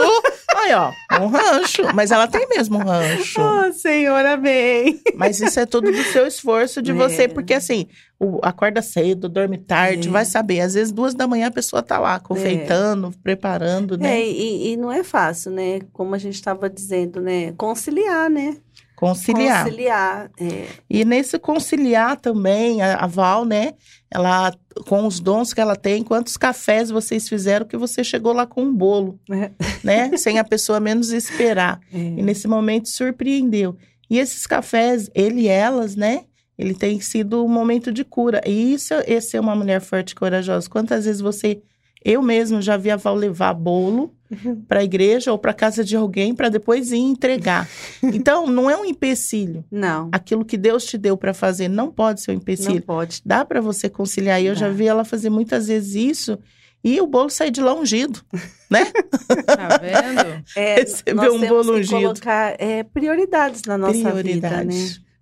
Aí, 0.56 0.74
ó, 0.74 0.92
um 1.22 1.28
rancho. 1.28 1.84
Mas 1.94 2.12
ela 2.12 2.28
tem 2.28 2.48
mesmo 2.48 2.78
um 2.78 2.84
rancho. 2.84 3.40
Oh, 3.42 3.74
Senhor, 3.74 4.26
amém. 4.26 5.00
Mas 5.16 5.40
isso 5.40 5.60
é 5.60 5.66
tudo 5.66 5.92
do 5.92 6.04
seu 6.04 6.28
esforço 6.28 6.82
de 6.82 6.92
É. 6.92 6.94
você, 6.94 7.28
porque 7.28 7.54
assim, 7.54 7.88
o, 8.20 8.40
acorda 8.44 8.82
cedo, 8.82 9.28
dorme 9.30 9.58
tarde, 9.58 10.08
É. 10.08 10.12
vai 10.12 10.26
saber. 10.26 10.62
Às 10.62 10.74
vezes, 10.76 10.92
duas 10.92 11.14
da 11.14 11.28
manhã, 11.28 11.48
a 11.48 11.52
pessoa 11.52 11.82
tá 11.82 11.98
lá, 11.98 12.20
confeitando, 12.20 13.12
preparando, 13.24 13.98
né? 13.98 14.20
É, 14.20 14.28
e, 14.30 14.74
e 14.74 14.78
não 14.78 14.92
é 14.92 15.04
fácil, 15.04 15.52
né? 15.52 15.80
Como 15.94 16.14
a 16.14 16.18
gente 16.18 16.36
estava 16.36 16.70
dizendo, 16.70 17.20
né? 17.22 17.54
Conciliar, 17.58 18.30
né? 18.30 18.58
Conciliar. 18.96 19.64
Conciliar. 19.64 20.30
é. 20.42 20.66
E 20.90 21.06
nesse 21.06 21.40
conciliar 21.40 22.18
também, 22.18 22.82
a, 22.82 22.96
a 22.98 23.08
Val, 23.08 23.46
né? 23.46 23.74
Ela, 24.12 24.52
com 24.88 25.06
os 25.06 25.20
dons 25.20 25.54
que 25.54 25.62
ela 25.62 25.76
tem, 25.76 26.04
quantos 26.04 26.36
cafés 26.36 26.90
vocês 26.90 27.30
fizeram 27.30 27.66
que 27.66 27.78
você 27.78 28.04
chegou 28.04 28.34
lá 28.34 28.46
com 28.48 28.64
um 28.64 28.74
bolo, 28.74 29.20
É. 29.30 29.52
né? 29.84 30.18
Sem 30.18 30.40
a 30.40 30.44
pessoa 30.44 30.80
menos 30.80 31.12
esperar. 31.12 31.80
É. 31.94 31.98
E 31.98 32.22
nesse 32.24 32.48
momento 32.48 32.90
surpreendeu. 32.90 33.76
E 34.10 34.18
esses 34.18 34.48
cafés, 34.48 35.10
ele 35.14 35.42
e 35.42 35.48
elas, 35.48 35.96
né? 35.96 36.24
Ele 36.58 36.74
tem 36.74 37.00
sido 37.00 37.46
um 37.46 37.48
momento 37.48 37.92
de 37.92 38.04
cura. 38.04 38.42
E 38.46 38.74
isso, 38.74 38.94
esse 39.06 39.38
é 39.38 39.40
uma 39.40 39.56
mulher 39.56 39.80
forte 39.80 40.12
e 40.12 40.16
corajosa. 40.16 40.68
Quantas 40.70 41.06
vezes 41.06 41.22
você, 41.22 41.62
eu 42.04 42.22
mesmo 42.22 42.62
já 42.62 42.76
vi 42.78 42.90
a 42.90 42.96
Val 42.98 43.16
levar 43.16 43.54
bolo 43.54 44.14
para 44.68 44.80
a 44.80 44.84
igreja 44.84 45.32
ou 45.32 45.38
para 45.38 45.54
casa 45.54 45.84
de 45.84 45.96
alguém 45.96 46.34
para 46.36 46.50
depois 46.50 46.92
ir 46.92 46.98
entregar. 46.98 47.68
Então, 48.04 48.48
não 48.48 48.70
é 48.70 48.78
um 48.78 48.86
empecilho. 48.86 49.64
Não, 49.72 50.10
Aquilo 50.12 50.44
que 50.46 50.58
Deus 50.58 50.86
te 50.86 50.98
deu 50.98 51.16
para 51.18 51.34
fazer 51.34 51.68
não 51.68 51.92
pode 51.92 52.22
ser 52.22 52.32
um 52.32 52.34
não 52.36 52.42
empecilho. 52.42 52.82
pode. 52.82 53.22
Dá 53.26 53.44
para 53.46 53.62
você 53.62 53.90
conciliar. 53.90 54.42
E 54.42 54.46
eu 54.48 54.56
já 54.56 54.68
Dá. 54.68 54.74
vi 54.74 54.88
ela 54.88 55.04
fazer 55.06 55.30
muitas 55.30 55.68
vezes 55.68 55.96
isso. 55.96 56.38
E 56.84 57.02
o 57.02 57.08
bolo 57.08 57.30
sair 57.30 57.52
de 57.52 57.60
lá 57.62 57.74
ungido, 57.74 58.22
né? 58.70 58.86
Tá 59.46 59.78
vendo? 59.82 60.44
É, 60.56 60.76
Receber 60.76 61.14
nós 61.14 61.34
um 61.34 61.40
temos 61.40 61.50
bolo 61.50 61.74
que 61.74 61.80
ungido. 61.82 62.02
colocar 62.02 62.56
é, 62.58 62.84
prioridades 62.84 63.64
na 63.64 63.78
nossa 63.78 64.12
vida, 64.24 64.64
né? 64.64 64.74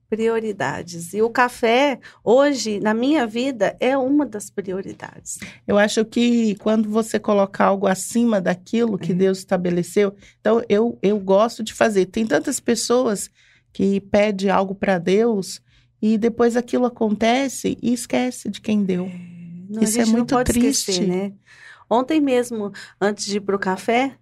Prioridade. 0.09 0.93
Prioridades. 0.97 1.13
E 1.13 1.21
o 1.21 1.29
café, 1.29 1.99
hoje, 2.23 2.79
na 2.79 2.93
minha 2.93 3.27
vida, 3.27 3.75
é 3.79 3.97
uma 3.97 4.25
das 4.25 4.49
prioridades. 4.49 5.37
Eu 5.67 5.77
acho 5.77 6.03
que 6.05 6.55
quando 6.55 6.89
você 6.89 7.19
coloca 7.19 7.63
algo 7.63 7.87
acima 7.87 8.39
daquilo 8.39 8.97
que 8.97 9.11
É. 9.11 9.15
Deus 9.15 9.39
estabeleceu, 9.39 10.15
então 10.39 10.61
eu, 10.69 10.97
eu 11.01 11.19
gosto 11.19 11.63
de 11.63 11.73
fazer. 11.73 12.05
Tem 12.05 12.25
tantas 12.25 12.59
pessoas 12.59 13.29
que 13.73 13.99
pedem 13.99 14.49
algo 14.49 14.73
para 14.73 14.97
Deus 14.97 15.61
e 16.01 16.17
depois 16.17 16.55
aquilo 16.55 16.85
acontece 16.85 17.77
e 17.81 17.93
esquece 17.93 18.49
de 18.49 18.61
quem 18.61 18.83
deu. 18.83 19.11
Não, 19.69 19.83
Isso 19.83 19.99
é 19.99 20.05
muito 20.05 20.41
triste. 20.43 20.91
esquecer, 20.91 21.07
né? 21.07 21.33
Ontem 21.89 22.21
mesmo, 22.21 22.71
antes 22.99 23.25
de 23.25 23.37
ir 23.37 23.41
pro 23.41 23.59
café, 23.59 24.15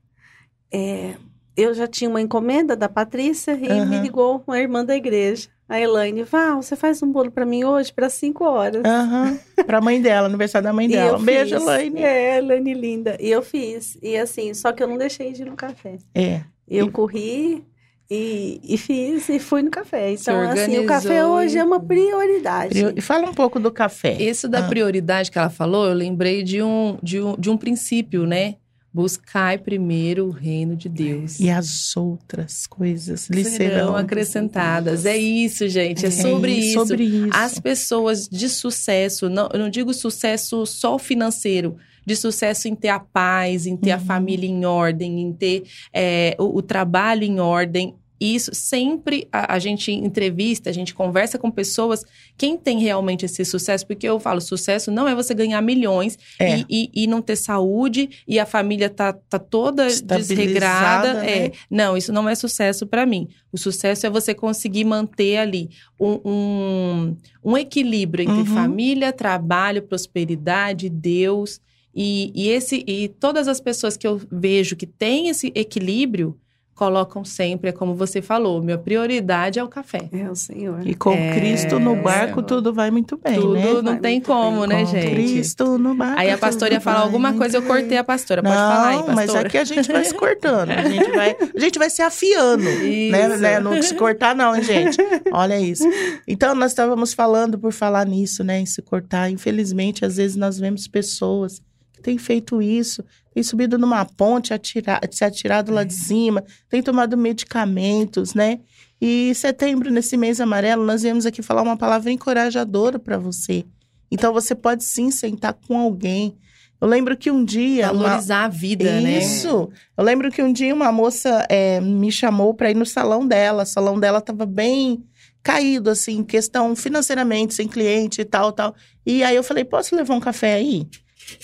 é, 0.72 1.16
eu 1.56 1.74
já 1.74 1.88
tinha 1.88 2.10
uma 2.10 2.22
encomenda 2.22 2.76
da 2.76 2.90
Patrícia 2.90 3.54
e 3.54 3.70
Aham. 3.70 3.86
me 3.86 4.00
ligou 4.00 4.44
uma 4.46 4.60
irmã 4.60 4.84
da 4.84 4.96
igreja, 4.96 5.50
a 5.68 5.80
Elaine. 5.80 6.24
Val, 6.24 6.62
você 6.62 6.76
faz 6.76 7.02
um 7.02 7.12
bolo 7.12 7.32
para 7.32 7.46
mim 7.46 7.64
hoje 7.64 7.92
para 7.94 8.10
cinco 8.10 8.44
horas. 8.44 8.84
Aham. 8.86 9.38
Pra 9.66 9.82
mãe 9.82 10.02
dela, 10.02 10.28
aniversário 10.28 10.64
da 10.68 10.74
mãe 10.74 10.88
dela. 10.88 11.18
eu 11.18 11.22
Um 11.22 11.24
beijo. 11.24 11.56
Elaine. 11.56 12.02
É, 12.04 12.38
Elaine 12.38 12.74
linda. 12.74 13.18
E 13.20 13.30
eu 13.30 13.42
fiz. 13.42 13.98
E 14.02 14.16
assim, 14.18 14.54
só 14.54 14.72
que 14.72 14.82
eu 14.84 14.88
não 14.88 14.98
deixei 14.98 15.32
de 15.32 15.42
ir 15.42 15.46
no 15.46 15.56
café. 15.56 15.98
É. 16.14 16.42
Eu 16.68 16.88
E- 16.88 16.92
corri 16.92 17.64
e, 18.10 18.60
e 18.64 18.78
fiz 18.78 19.28
e 19.30 19.40
fui 19.40 19.64
no 19.64 19.72
café. 19.72 20.16
Se 20.16 20.24
Então, 20.30 20.40
assim, 20.42 20.78
o 20.80 20.86
café 20.86 21.26
hoje 21.26 21.58
é 21.58 21.64
uma 21.64 21.80
prioridade. 21.80 22.70
Prio- 22.70 22.94
E 22.96 23.02
fala 23.02 23.28
um 23.30 23.34
pouco 23.34 23.60
do 23.60 23.72
café. 23.72 24.14
Isso 24.22 24.48
da 24.48 24.60
Ah. 24.60 24.68
prioridade 24.68 25.32
que 25.32 25.38
ela 25.40 25.50
falou, 25.50 25.88
eu 25.88 25.94
lembrei 25.94 26.44
de 26.44 26.62
um, 26.62 26.98
de 27.02 27.20
um, 27.20 27.36
de 27.36 27.50
um 27.50 27.58
princípio, 27.58 28.26
né? 28.28 28.56
Buscai 28.96 29.58
primeiro 29.58 30.28
o 30.28 30.32
reino 30.32 30.74
de 30.74 30.88
Deus. 30.88 31.38
E 31.38 31.50
as 31.50 31.98
outras 31.98 32.66
coisas 32.66 33.30
lhe 33.30 33.44
serão 33.44 33.58
serão 33.58 33.96
acrescentadas. 33.98 35.06
É 35.06 35.18
isso, 35.18 35.68
gente. 35.68 36.06
É, 36.06 36.10
sobre 36.12 36.54
É 36.54 36.56
isso. 36.56 36.80
Sobre 36.88 37.04
isso. 37.04 37.30
As 37.34 37.60
pessoas 37.60 38.26
de 38.26 38.48
sucesso, 38.48 39.30
não, 39.30 39.50
eu 39.52 39.60
não 39.60 39.70
digo 39.70 39.94
sucesso 39.94 40.66
só 40.66 40.98
financeiro, 40.98 41.76
de 42.06 42.16
sucesso 42.16 42.70
em 42.70 42.76
ter 42.76 42.88
a 42.88 43.00
paz, 43.02 43.66
em 43.68 43.76
ter 43.76 43.92
a 43.92 43.98
Uhum. 43.98 44.06
família 44.06 44.50
em 44.50 44.64
ordem, 44.64 45.20
em 45.24 45.34
ter 45.34 45.64
é, 45.94 46.34
o, 46.40 46.60
o 46.60 46.62
trabalho 46.62 47.26
em 47.26 47.38
ordem. 47.42 47.96
Isso 48.20 48.52
sempre 48.54 49.28
a, 49.32 49.56
a 49.56 49.60
gente 49.60 49.92
entrevista, 49.92 50.70
a 50.70 50.74
gente 50.74 50.94
conversa 50.94 51.38
com 51.38 51.52
pessoas, 51.52 52.04
quem 52.38 52.58
tem 52.58 52.80
realmente 52.80 53.26
esse 53.26 53.44
sucesso, 53.44 53.86
porque 53.86 54.08
eu 54.08 54.20
falo, 54.20 54.40
sucesso 54.40 54.90
não 54.92 55.08
é 55.08 55.14
você 55.14 55.34
ganhar 55.34 55.62
milhões 55.62 56.18
É. 56.40 56.60
e, 56.60 56.66
e, 56.70 57.04
e 57.04 57.08
não 57.08 57.22
ter 57.22 57.36
saúde 57.36 58.10
e 58.28 58.40
a 58.40 58.46
família 58.46 58.90
tá, 58.90 59.14
tá 59.14 59.38
toda 59.40 59.88
desregrada. 59.88 61.14
né? 61.16 61.46
É, 61.48 61.52
não, 61.70 61.98
isso 61.98 62.12
não 62.14 62.28
é 62.30 62.36
sucesso 62.36 62.86
para 62.88 63.06
mim. 63.06 63.28
O 63.52 63.58
sucesso 63.58 64.06
é 64.06 64.10
você 64.10 64.34
conseguir 64.34 64.86
manter 64.86 65.38
ali 65.38 65.70
um, 66.00 66.20
um, 66.26 67.18
um 67.44 67.58
equilíbrio 67.58 68.24
entre 68.24 68.36
Uhum. 68.40 68.46
família, 68.46 69.12
trabalho, 69.14 69.82
prosperidade, 69.84 70.90
Deus. 70.90 71.60
E, 71.94 72.32
e, 72.36 72.50
esse, 72.50 72.84
e 72.86 73.08
todas 73.08 73.48
as 73.48 73.62
pessoas 73.62 73.96
que 73.96 74.06
eu 74.06 74.22
vejo 74.32 74.76
que 74.76 74.86
têm 74.86 75.30
esse 75.30 75.52
equilíbrio 75.56 76.38
colocam 76.76 77.24
sempre, 77.24 77.70
é 77.70 77.72
como 77.72 77.96
você 77.96 78.22
falou, 78.22 78.62
minha 78.62 78.78
prioridade 78.78 79.58
é 79.58 79.64
o 79.64 79.68
café. 79.70 80.10
É 80.12 80.30
o 80.30 80.36
Senhor. 80.36 80.86
E 80.86 80.94
com 80.94 81.12
É, 81.14 81.34
Cristo 81.34 81.80
no 81.80 81.96
barco, 81.96 82.36
Senhor. 82.36 82.44
tudo 82.44 82.74
vai 82.74 82.92
muito 82.92 83.18
bem, 83.18 83.36
Tudo 83.36 83.54
né? 83.54 83.64
não 83.76 83.84
Vai 83.94 83.98
tem 84.00 84.20
como, 84.20 84.60
bem. 84.60 84.68
né, 84.70 84.80
com 84.86 84.92
gente? 84.92 85.10
Cristo 85.16 85.78
no 85.78 85.96
barco. 85.96 86.20
Aí 86.20 86.30
a 86.30 86.38
pastora 86.38 86.74
ia 86.74 86.82
falar 86.82 87.00
alguma 87.00 87.34
coisa, 87.34 87.58
eu 87.58 87.62
cortei 87.62 87.98
a 87.98 88.04
pastora. 88.04 88.44
Pode 88.44 88.54
não, 88.54 88.62
falar 88.70 88.88
aí, 88.90 88.96
pastora. 88.98 89.16
mas 89.16 89.36
aqui 89.36 89.58
a 89.58 89.64
gente 89.64 89.90
vai 89.90 90.04
se 90.04 90.14
cortando. 90.14 90.70
A 90.72 90.84
gente 90.90 91.12
vai, 91.12 91.38
a 91.56 91.60
gente 91.60 91.80
vai 91.80 91.90
se 91.90 92.02
afiando, 92.02 92.64
né, 92.66 92.86
Isso. 92.86 93.38
né? 93.42 93.60
Não 93.62 93.82
se 93.82 93.96
cortar 93.96 94.36
não, 94.36 94.54
hein, 94.54 94.62
gente. 94.64 94.98
Olha 95.32 95.58
isso. 95.58 95.86
Então, 96.28 96.54
nós 96.54 96.72
estávamos 96.72 97.14
falando 97.14 97.58
por 97.58 97.72
falar 97.72 98.06
nisso, 98.06 98.44
né? 98.44 98.60
Em 98.60 98.66
se 98.66 98.82
cortar. 98.82 99.30
Infelizmente, 99.32 100.04
às 100.04 100.18
vezes 100.18 100.36
nós 100.36 100.60
vemos 100.60 100.88
pessoas 100.90 101.62
que 101.94 102.02
têm 102.02 102.18
feito 102.18 102.62
isso. 102.62 103.02
Tem 103.36 103.44
subido 103.44 103.78
numa 103.78 104.06
ponte, 104.06 104.54
atira, 104.54 105.00
se 105.12 105.24
atirado 105.26 105.72
lá 105.72 105.84
de 105.84 105.94
cima, 105.94 106.42
tem 106.70 106.82
tomado 106.82 107.16
medicamentos, 107.18 108.34
né? 108.34 108.60
E 109.02 109.30
em 109.30 109.34
setembro, 109.34 109.92
nesse 109.92 110.16
mês 110.16 110.40
amarelo, 110.40 110.86
nós 110.86 111.02
viemos 111.04 111.26
aqui 111.26 111.42
falar 111.42 111.62
uma 111.62 111.76
palavra 111.78 112.10
encorajadora 112.12 112.98
para 112.98 113.18
você. 113.18 113.66
Então 114.10 114.32
você 114.32 114.56
pode 114.56 114.86
sim 114.86 115.12
sentar 115.12 115.54
com 115.68 115.78
alguém. 115.78 116.36
Eu 116.80 116.88
lembro 116.88 117.18
que 117.18 117.30
um 117.30 117.44
dia. 117.44 117.92
uma- 117.92 118.04
Valorizar 118.04 118.46
a 118.46 118.48
vida, 118.48 119.02
né? 119.02 119.18
Isso. 119.20 119.70
Eu 119.98 120.04
lembro 120.04 120.32
que 120.32 120.42
um 120.42 120.54
dia 120.54 120.74
uma 120.74 120.92
moça 120.92 121.46
é, 121.50 121.82
me 121.82 122.12
chamou 122.12 122.54
para 122.54 122.72
ir 122.72 122.76
no 122.76 122.86
salão 122.86 123.28
dela. 123.28 123.64
O 123.64 123.66
salão 123.66 124.00
dela 124.00 124.20
estava 124.20 124.46
bem 124.46 125.04
caído, 125.44 125.90
assim, 125.90 126.24
questão 126.24 126.76
financeiramente, 126.76 127.54
sem 127.54 127.68
cliente 127.68 128.22
e 128.22 128.26
tal, 128.26 128.52
tal. 128.52 128.74
E 129.06 129.24
aí 129.24 129.36
eu 129.36 129.44
falei, 129.44 129.64
posso 129.66 129.96
levar 129.96 130.16
um 130.16 130.20
café 130.20 130.54
aí? 130.56 130.88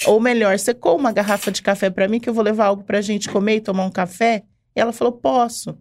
Ou 0.06 0.20
melhor, 0.20 0.58
secou 0.60 0.98
uma 0.98 1.12
garrafa 1.12 1.52
de 1.52 1.62
café 1.62 1.90
para 1.90 2.08
mim, 2.08 2.20
que 2.20 2.30
eu 2.30 2.34
vou 2.34 2.44
levar 2.44 2.66
algo 2.66 2.84
pra 2.84 3.02
gente 3.02 3.30
comer 3.30 3.58
e 3.58 3.62
tomar 3.62 3.86
um 3.86 3.92
café? 3.92 4.44
E 4.76 4.80
ela 4.80 4.94
falou, 4.94 5.14
posso. 5.14 5.78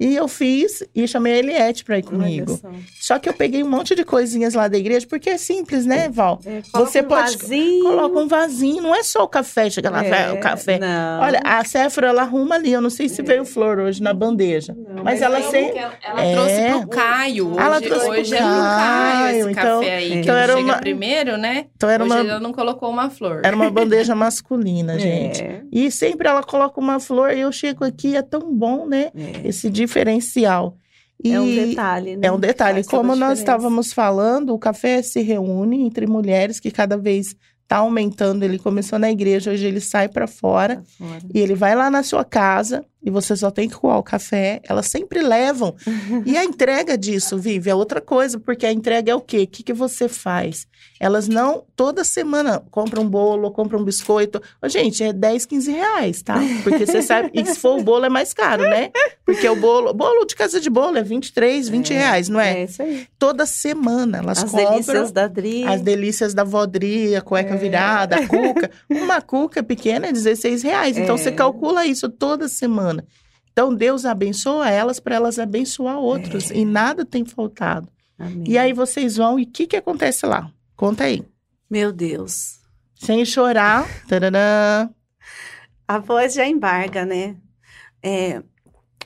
E 0.00 0.16
eu 0.16 0.26
fiz 0.26 0.82
e 0.94 1.06
chamei 1.06 1.34
a 1.34 1.38
Eliette 1.38 1.84
pra 1.84 1.98
ir 1.98 2.02
comigo. 2.02 2.58
Só. 3.00 3.18
Que 3.18 3.28
eu 3.28 3.34
peguei 3.34 3.62
um 3.62 3.68
monte 3.68 3.94
de 3.94 4.02
coisinhas 4.02 4.54
lá 4.54 4.66
da 4.66 4.78
igreja, 4.78 5.06
porque 5.06 5.28
é 5.28 5.36
simples, 5.36 5.84
né, 5.84 6.08
Val? 6.08 6.40
É, 6.46 6.62
Você 6.72 7.00
um 7.02 7.04
pode- 7.04 7.36
vasinho. 7.36 7.84
Coloca 7.84 8.18
um 8.18 8.26
vasinho, 8.26 8.82
não 8.82 8.94
é 8.94 9.02
só 9.02 9.22
o 9.24 9.28
café, 9.28 9.68
chega 9.68 9.90
lá, 9.90 10.02
É, 10.02 10.32
o 10.32 10.40
café. 10.40 10.78
Não. 10.78 11.20
Olha, 11.20 11.40
a 11.44 11.62
Séfora, 11.64 12.08
ela 12.08 12.22
arruma 12.22 12.54
ali. 12.54 12.72
Eu 12.72 12.80
não 12.80 12.88
sei 12.88 13.08
se 13.10 13.20
veio 13.22 13.44
flor 13.44 13.78
hoje 13.78 14.02
na 14.02 14.14
bandeja. 14.14 14.74
Não, 14.88 15.04
mas 15.04 15.20
ela 15.20 15.38
Ela, 15.38 15.50
sempre. 15.50 15.78
ela, 15.78 15.92
ela 16.02 16.22
É. 16.24 16.32
trouxe 16.34 16.78
pro 16.80 16.88
Caio. 16.88 17.48
Hoje, 17.50 17.58
Ela 17.60 17.80
trouxe 17.82 18.08
hoje 18.08 18.34
é 18.34 18.38
pro 18.38 18.46
Caio 18.46 19.20
Caio, 19.20 19.36
esse 19.40 19.50
então- 19.50 19.80
café 19.80 19.96
aí. 19.96 20.08
que 20.10 20.14
então 20.16 20.34
era 20.36 20.56
uma- 20.58 20.78
primeiro, 20.78 21.36
né? 21.36 21.66
Então 21.76 21.90
era 21.90 22.02
hoje 22.04 22.12
uma, 22.14 22.20
ela 22.20 22.40
não 22.40 22.52
colocou 22.52 22.88
uma 22.88 23.10
flor. 23.10 23.42
era 23.44 23.54
uma 23.54 23.70
bandeja 23.70 24.14
masculina, 24.14 24.96
gente. 24.98 25.42
É, 25.42 25.60
E 25.70 25.90
sempre 25.90 26.26
ela 26.26 26.42
coloca 26.42 26.80
uma 26.80 26.98
flor 26.98 27.32
e 27.32 27.40
eu 27.40 27.52
chego 27.52 27.84
aqui, 27.84 28.16
é 28.16 28.22
tão 28.22 28.52
bom, 28.54 28.86
né? 28.86 29.10
é. 29.14 29.46
Esse 29.48 29.68
diferencial. 29.90 30.76
E 31.22 31.32
É 31.32 31.40
um 31.40 31.54
detalhe, 31.54 32.16
né? 32.16 32.28
É 32.28 32.32
um 32.32 32.40
detalhe. 32.40 32.84
Como 32.84 33.14
nós 33.14 33.38
estávamos 33.38 33.92
falando, 33.92 34.54
o 34.54 34.58
café 34.58 35.02
se 35.02 35.20
reúne 35.20 35.82
entre 35.82 36.06
mulheres 36.06 36.58
que 36.58 36.70
cada 36.70 36.96
vez 36.96 37.36
está 37.62 37.78
aumentando. 37.78 38.42
Ele 38.42 38.58
começou 38.58 38.98
na 38.98 39.10
igreja, 39.10 39.50
hoje 39.50 39.66
ele 39.66 39.80
sai 39.80 40.08
para 40.08 40.26
fora. 40.26 40.82
Fora. 40.96 41.20
E 41.34 41.38
ele 41.38 41.54
vai 41.54 41.74
lá 41.74 41.90
na 41.90 42.02
sua 42.02 42.24
casa 42.24 42.84
e 43.02 43.10
você 43.10 43.34
só 43.36 43.50
tem 43.50 43.68
que 43.68 43.74
coar 43.76 43.98
o 43.98 44.02
café. 44.02 44.60
Elas 44.68 44.86
sempre 44.86 45.20
levam. 45.22 45.74
e 46.26 46.36
a 46.36 46.44
entrega 46.44 46.96
disso, 46.98 47.38
Vivi, 47.38 47.70
é 47.70 47.74
outra 47.74 48.00
coisa, 48.00 48.38
porque 48.38 48.66
a 48.66 48.72
entrega 48.72 49.12
é 49.12 49.14
o 49.14 49.20
quê? 49.20 49.42
O 49.42 49.46
que, 49.46 49.62
que 49.62 49.72
você 49.72 50.08
faz? 50.08 50.66
Elas 50.98 51.28
não, 51.28 51.64
toda 51.76 52.04
semana, 52.04 52.62
compram 52.70 53.02
um 53.02 53.08
bolo, 53.08 53.50
compram 53.50 53.80
um 53.80 53.84
biscoito. 53.84 54.40
Ô, 54.62 54.68
gente, 54.68 55.02
é 55.02 55.12
10, 55.12 55.46
15 55.46 55.70
reais, 55.72 56.22
tá? 56.22 56.38
Porque 56.62 56.84
você 56.86 57.00
sabe, 57.02 57.30
e 57.34 57.44
se 57.44 57.58
for 57.58 57.78
o 57.78 57.82
bolo 57.82 58.04
é 58.04 58.08
mais 58.08 58.32
caro, 58.34 58.62
né? 58.64 58.90
Porque 59.24 59.48
o 59.48 59.56
bolo, 59.56 59.92
bolo 59.94 60.24
de 60.24 60.34
casa 60.34 60.60
de 60.60 60.68
bolo 60.68 60.96
é 60.98 61.02
23, 61.02 61.68
20 61.68 61.92
É, 61.92 61.98
reais, 61.98 62.28
não 62.28 62.40
é? 62.40 62.60
É 62.60 62.64
isso 62.64 62.82
aí. 62.82 63.06
Toda 63.18 63.46
semana 63.46 64.18
elas 64.18 64.42
As 64.44 64.50
compram. 64.50 64.70
delícias 64.72 65.12
da 65.12 65.26
Dri. 65.26 65.64
As 65.64 65.80
delícias 65.80 66.34
da 66.34 66.44
vodria, 66.44 67.18
a 67.18 67.22
cueca 67.22 67.54
É. 67.54 67.56
virada, 67.56 68.16
a 68.16 68.26
cuca. 68.26 68.70
Uma 68.90 69.20
cuca 69.22 69.62
pequena 69.62 70.06
é 70.08 70.12
16 70.12 70.62
reais. 70.62 70.96
Então, 70.98 71.14
É. 71.14 71.18
você 71.18 71.30
calcula 71.32 71.86
isso 71.86 72.08
toda 72.08 72.48
semana. 72.48 72.89
Então, 73.52 73.74
Deus 73.74 74.04
abençoa 74.04 74.68
elas 74.70 74.98
para 75.00 75.16
elas 75.16 75.38
abençoar 75.38 75.98
outros. 75.98 76.50
E 76.50 76.64
nada 76.64 77.04
tem 77.04 77.24
faltado. 77.24 77.88
Amém. 78.18 78.44
E 78.46 78.56
aí, 78.58 78.72
vocês 78.72 79.16
vão 79.16 79.38
e 79.38 79.42
o 79.42 79.46
que, 79.46 79.66
que 79.66 79.76
acontece 79.76 80.24
lá? 80.26 80.50
Conta 80.76 81.04
aí. 81.04 81.22
Meu 81.68 81.92
Deus. 81.92 82.58
Sem 82.94 83.24
chorar. 83.24 83.86
Tararã. 84.06 84.88
A 85.86 85.98
voz 85.98 86.34
já 86.34 86.46
embarga, 86.46 87.04
né? 87.04 87.36
É, 88.02 88.42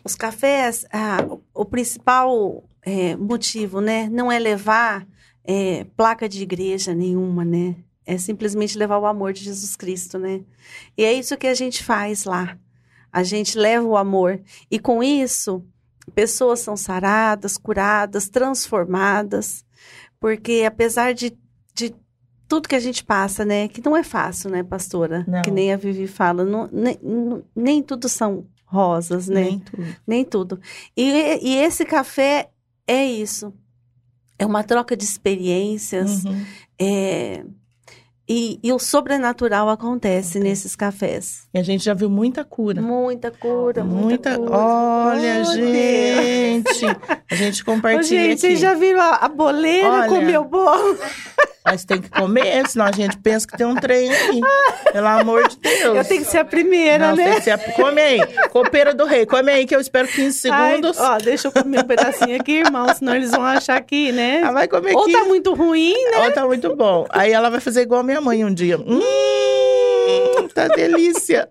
os 0.04 0.14
cafés, 0.14 0.84
ah, 0.92 1.18
o- 1.28 1.42
o 1.62 1.64
principal 1.64 2.62
é, 2.86 3.16
motivo, 3.16 3.80
né? 3.80 4.08
Não 4.10 4.30
é 4.30 4.38
levar 4.38 5.06
é, 5.46 5.84
placa 5.96 6.28
de 6.28 6.42
igreja 6.42 6.94
nenhuma, 6.94 7.44
né? 7.44 7.76
É 8.06 8.18
simplesmente 8.18 8.76
levar 8.78 8.98
o 8.98 9.06
amor 9.06 9.32
de 9.32 9.44
Jesus 9.44 9.74
Cristo, 9.76 10.18
né? 10.18 10.42
E 10.96 11.04
é 11.04 11.12
isso 11.12 11.36
que 11.36 11.46
a 11.46 11.54
gente 11.54 11.82
faz 11.82 12.24
lá. 12.24 12.58
A 13.14 13.22
gente 13.22 13.56
leva 13.56 13.86
o 13.86 13.96
amor. 13.96 14.40
E 14.68 14.78
com 14.78 15.00
isso, 15.02 15.64
pessoas 16.16 16.58
são 16.58 16.76
saradas, 16.76 17.56
curadas, 17.56 18.28
transformadas. 18.28 19.64
Porque 20.18 20.64
apesar 20.66 21.14
de, 21.14 21.36
de 21.74 21.94
tudo 22.48 22.68
que 22.68 22.74
a 22.74 22.80
gente 22.80 23.04
passa, 23.04 23.44
né? 23.44 23.68
Que 23.68 23.80
não 23.84 23.96
é 23.96 24.02
fácil, 24.02 24.50
né, 24.50 24.62
pastora? 24.64 25.24
Não. 25.28 25.42
Que 25.42 25.50
nem 25.50 25.72
a 25.72 25.76
Vivi 25.76 26.06
fala. 26.08 26.44
não- 26.44 26.68
nem, 26.72 26.98
nem 27.54 27.82
tudo 27.82 28.08
são 28.08 28.46
rosas, 28.66 29.28
né? 29.28 29.42
Nem 29.44 29.58
tudo. 29.60 29.96
Nem 30.06 30.24
tudo. 30.24 30.60
E, 30.96 31.38
e 31.40 31.54
esse 31.56 31.84
café 31.84 32.50
é 32.86 33.06
isso. 33.06 33.52
É 34.36 34.44
uma 34.44 34.64
troca 34.64 34.96
de 34.96 35.04
experiências. 35.04 36.24
Uhum. 36.24 36.44
é, 36.80 37.44
e, 38.28 38.58
e 38.62 38.72
o 38.72 38.78
sobrenatural 38.78 39.68
acontece 39.68 40.40
nesses 40.40 40.74
cafés. 40.74 41.46
E 41.52 41.58
a 41.58 41.62
gente 41.62 41.84
já 41.84 41.92
viu 41.94 42.08
muita 42.08 42.42
cura. 42.44 42.80
Muita 42.80 43.30
cura, 43.30 43.84
muita, 43.84 44.30
Muita. 44.30 44.38
cura. 44.38 44.56
Olha, 44.56 45.42
Oh, 45.42 45.44
gente. 45.52 46.86
A 47.30 47.34
gente 47.34 47.64
compartilha 47.66 48.20
gente, 48.22 48.30
aqui. 48.32 48.40
vocês 48.40 48.60
já 48.60 48.74
viram 48.74 49.00
a, 49.00 49.16
a 49.16 49.28
boleira 49.28 49.88
Olha. 49.90 50.08
com 50.08 50.14
o 50.18 50.22
meu 50.22 50.44
bolo? 50.44 50.98
Mas 51.66 51.82
tem 51.82 51.98
que 51.98 52.10
comer, 52.10 52.68
senão 52.68 52.84
a 52.84 52.92
gente 52.92 53.16
pensa 53.16 53.46
que 53.46 53.56
tem 53.56 53.66
um 53.66 53.74
trem 53.74 54.10
aí. 54.12 54.40
Pelo 54.92 55.06
amor 55.06 55.48
de 55.48 55.56
Deus. 55.56 55.96
Eu 55.96 56.04
tenho 56.04 56.22
que 56.22 56.30
ser 56.30 56.38
a 56.38 56.44
primeira, 56.44 57.08
Não, 57.08 57.16
né? 57.16 57.24
tem 57.24 57.34
que 57.36 57.40
ser- 57.42 57.58
Come 57.74 58.00
aí. 58.02 58.20
Copeira 58.50 58.92
do 58.92 59.06
rei. 59.06 59.24
Come 59.24 59.50
aí 59.50 59.64
que 59.66 59.74
eu 59.74 59.80
espero 59.80 60.06
15 60.06 60.50
Ai, 60.50 60.72
segundos. 60.74 61.00
ó, 61.00 61.16
deixa 61.16 61.48
eu 61.48 61.52
comer 61.52 61.80
um 61.80 61.84
pedacinho 61.84 62.36
aqui, 62.38 62.58
irmão, 62.58 62.86
senão 62.94 63.16
eles 63.16 63.30
vão 63.30 63.42
achar 63.44 63.80
que, 63.80 64.12
né? 64.12 64.40
Ela 64.42 64.52
vai 64.52 64.68
comer 64.68 64.94
Ou 64.94 65.02
aqui. 65.04 65.12
tá 65.12 65.24
muito 65.24 65.54
ruim, 65.54 65.94
né? 66.10 66.18
Ou 66.26 66.32
tá 66.32 66.44
muito 66.46 66.76
bom. 66.76 67.06
Aí 67.08 67.32
ela 67.32 67.48
vai 67.48 67.60
fazer 67.60 67.80
igual 67.80 68.00
a 68.00 68.04
minha 68.04 68.20
mãe 68.20 68.44
um 68.44 68.52
dia. 68.52 68.76
Hum, 68.78 69.00
tá 70.54 70.68
delícia. 70.68 71.48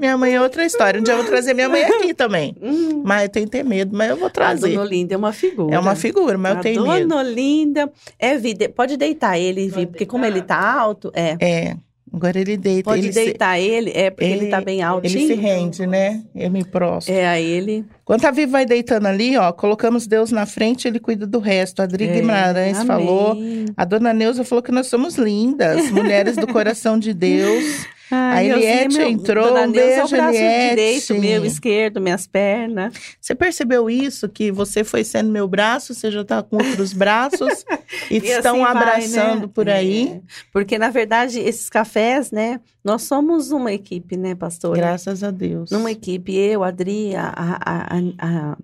minha 0.00 0.16
mãe 0.16 0.34
é 0.34 0.40
outra 0.40 0.64
história. 0.64 1.00
Um 1.00 1.02
dia 1.02 1.14
eu 1.14 1.18
vou 1.18 1.26
trazer 1.26 1.52
minha 1.54 1.68
mãe 1.68 1.82
aqui 1.84 2.14
também. 2.14 2.54
Hum. 2.62 3.02
Mas 3.04 3.28
tem 3.28 3.44
que 3.44 3.50
ter 3.50 3.64
medo, 3.64 3.96
mas 3.96 4.10
eu 4.10 4.16
vou 4.16 4.28
A 4.28 4.30
trazer. 4.30 4.68
Dona 4.70 4.82
Olinda 4.82 5.14
é 5.14 5.16
uma 5.16 5.32
figura. 5.32 5.74
É 5.74 5.78
uma 5.78 5.94
figura, 5.94 6.38
mas 6.38 6.52
eu 6.52 6.58
a 6.58 6.62
tenho 6.62 6.80
Dona 6.82 6.94
medo. 6.94 7.14
Olinda 7.16 7.92
é 8.18 8.36
vida. 8.38 8.68
Pode 8.68 8.96
deitar 8.96 9.38
ele, 9.38 9.68
Vi, 9.68 9.86
porque 9.86 10.06
como 10.06 10.24
ele 10.24 10.42
tá 10.42 10.56
alto, 10.58 11.10
é. 11.14 11.36
É. 11.40 11.76
Agora 12.14 12.38
ele 12.40 12.56
deita. 12.56 12.88
Pode 12.88 13.02
ele 13.02 13.12
se- 13.12 13.24
deitar 13.24 13.58
ele, 13.60 13.90
é 13.94 14.08
porque 14.10 14.24
ele, 14.24 14.44
ele- 14.44 14.50
tá 14.50 14.60
bem 14.60 14.80
altinho. 14.82 15.18
Ele 15.18 15.26
se 15.26 15.34
rende, 15.34 15.86
né? 15.86 16.22
Eu 16.34 16.50
me 16.50 16.64
prostro. 16.64 17.12
É, 17.12 17.26
aí 17.26 17.44
ele. 17.44 17.84
Enquanto 18.02 18.24
a 18.24 18.30
Vivi 18.30 18.50
vai 18.50 18.64
deitando 18.64 19.04
ali, 19.06 19.36
ó, 19.36 19.52
colocamos 19.52 20.06
Deus 20.06 20.30
na 20.32 20.46
frente, 20.46 20.88
ele 20.88 20.98
cuida 20.98 21.26
do 21.26 21.38
resto. 21.40 21.80
A 21.80 21.82
Adri 21.82 22.08
é, 22.08 22.12
Guimarães 22.14 22.76
amém. 22.78 22.86
falou. 22.86 23.36
A 23.76 23.84
dona 23.84 24.14
Neuza 24.14 24.44
falou 24.44 24.62
que 24.62 24.72
nós 24.72 24.86
somos 24.86 25.16
lindas, 25.16 25.90
mulheres 25.90 26.36
do 26.36 26.46
coração 26.46 26.98
de 26.98 27.12
Deus. 27.12 27.86
Ai, 28.10 28.50
A 28.50 28.56
Eliette 28.56 28.98
meu- 28.98 29.08
entrou, 29.08 29.48
Dona 29.48 29.62
um 29.62 29.70
Neuza 29.70 29.80
é 29.80 29.92
o 29.94 29.96
beijo, 30.08 30.16
braço 30.16 30.38
Eliette. 30.38 30.70
direito, 30.70 31.14
meu 31.14 31.44
esquerdo, 31.44 32.00
minhas 32.00 32.26
pernas. 32.26 32.94
Você 33.20 33.34
percebeu 33.34 33.90
isso? 33.90 34.28
Que 34.28 34.52
você 34.52 34.84
foi 34.84 35.02
sendo 35.02 35.30
meu 35.30 35.48
braço, 35.48 35.92
você 35.94 36.10
já 36.10 36.24
tá 36.24 36.42
com 36.42 36.56
outros 36.56 36.92
braços 36.92 37.64
e, 38.10 38.14
E 38.18 38.28
estão 38.28 38.62
assim 38.64 38.72
vai, 38.74 38.82
abraçando 38.82 39.40
né? 39.42 39.50
por 39.52 39.68
aí. 39.68 40.08
É, 40.08 40.20
porque, 40.52 40.78
na 40.78 40.90
verdade, 40.90 41.40
esses 41.40 41.68
cafés, 41.68 42.30
né? 42.30 42.60
Nós 42.84 43.02
somos 43.02 43.50
uma 43.50 43.72
equipe, 43.72 44.16
né, 44.16 44.34
pastor? 44.36 44.76
Graças 44.76 45.24
a 45.24 45.30
Deus. 45.32 45.70
Numa 45.72 45.90
equipe, 45.90 46.32
eu, 46.36 46.62
a 46.62 46.68
Adri, 46.68 47.16
a, 47.16 47.32
a, 47.34 47.96
a, 47.96 47.98
a, 48.18 48.56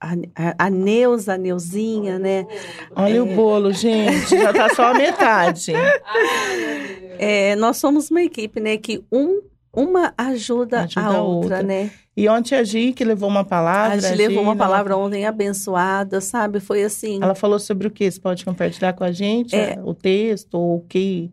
a, 0.00 0.66
a 0.66 0.70
Neuza, 0.70 1.34
a 1.34 1.38
Neuzinha, 1.38 2.18
né? 2.18 2.46
Olha 2.94 3.16
É. 3.18 3.20
o 3.22 3.26
bolo, 3.26 3.72
gente. 3.72 4.28
Já 4.36 4.52
tá 4.52 4.68
só 4.74 4.86
a 4.92 4.94
metade. 4.94 5.72
É, 7.20 7.56
nós 7.56 7.78
somos 7.78 8.10
uma 8.12 8.22
equipe, 8.22 8.60
né? 8.60 8.76
Que 8.76 9.02
um, 9.10 9.40
uma 9.74 10.14
ajuda, 10.16 10.82
Ajuda 10.82 11.00
a 11.00 11.06
a 11.16 11.22
outra, 11.22 11.56
outra. 11.56 11.62
né? 11.64 11.90
E 12.16 12.28
ontem 12.28 12.54
a 12.56 12.62
Gi, 12.62 12.92
que 12.92 13.04
levou 13.04 13.28
uma 13.28 13.44
palavra. 13.44 13.96
A 13.96 13.98
gente 13.98 14.16
levou 14.16 14.42
uma 14.42 14.52
Gi, 14.52 14.58
palavra 14.58 14.96
ontem 14.96 15.26
abençoada, 15.26 16.20
sabe? 16.20 16.60
Foi 16.60 16.82
assim. 16.84 17.18
ela 17.22 17.34
falou 17.34 17.58
sobre 17.58 17.88
o 17.88 17.90
que? 17.90 18.08
Você 18.08 18.20
pode 18.20 18.44
compartilhar 18.44 18.92
com 18.92 19.02
a 19.04 19.10
gente? 19.12 19.54
É. 19.56 19.78
O 19.84 19.94
texto, 19.94 20.54
ou 20.54 20.76
o 20.76 20.80
que 20.88 21.30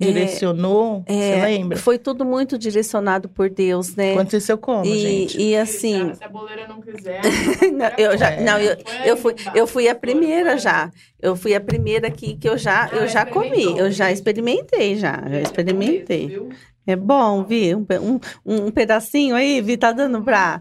direcionou? 0.00 1.02
é, 1.06 1.12
Você 1.12 1.40
lembra? 1.44 1.78
Foi 1.78 1.98
tudo 1.98 2.24
muito 2.24 2.58
direcionado 2.58 3.28
por 3.28 3.48
Deus, 3.50 3.94
né? 3.96 4.12
Aconteceu 4.12 4.56
como, 4.58 4.84
gente? 4.84 5.38
E, 5.40 5.50
e 5.50 5.56
assim, 5.56 6.12
Se 6.14 6.24
a 6.24 6.28
boleira 6.28 6.66
não 6.68 6.80
quiser. 6.80 7.20
não, 7.72 7.86
eu 7.98 8.16
já, 8.18 8.30
É. 8.32 8.40
não, 8.42 8.58
eu, 8.58 8.76
eu 9.04 9.16
fui, 9.16 9.34
eu 9.54 9.66
fui 9.66 9.88
a 9.88 9.94
primeira 9.94 10.56
já. 10.58 10.90
Eu 11.20 11.34
fui 11.34 11.54
a 11.54 11.60
primeira 11.60 12.08
aqui 12.08 12.36
que 12.36 12.48
eu 12.48 12.56
já, 12.58 12.88
eu 12.92 13.02
Ah, 13.02 13.06
já 13.06 13.24
comi, 13.26 13.76
eu 13.78 13.90
já 13.90 14.12
experimentei 14.12 14.96
já, 14.96 15.22
já 15.28 15.40
experimentei. 15.40 16.38
É 16.86 16.94
bom, 16.94 17.42
Vi, 17.42 17.74
um, 17.74 17.84
um, 18.44 18.66
um 18.66 18.70
pedacinho 18.70 19.34
aí, 19.34 19.60
Vi, 19.60 19.76
tá 19.76 19.90
dando 19.92 20.22
pra... 20.22 20.60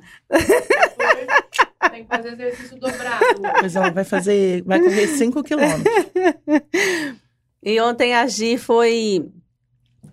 Tem 1.92 2.04
que 2.04 2.10
fazer 2.10 2.34
exercício 2.34 2.80
dobrado. 2.80 3.42
Pois 3.60 3.76
ela 3.76 3.92
vai 3.92 4.04
fazer, 4.04 4.64
vai 4.64 4.80
correr 4.80 5.08
5 5.08 5.44
quilômetros. 5.44 5.84
E 7.66 7.82
ontem 7.82 8.14
a 8.14 8.28
Gi 8.28 8.58
foi, 8.60 9.28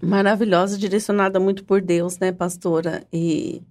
Maravilhosa, 0.03 0.77
direcionada 0.77 1.39
muito 1.39 1.65
por 1.65 1.81
Deus, 1.81 2.19
né, 2.19 2.33
pastora? 2.33 3.07
E 3.13 3.63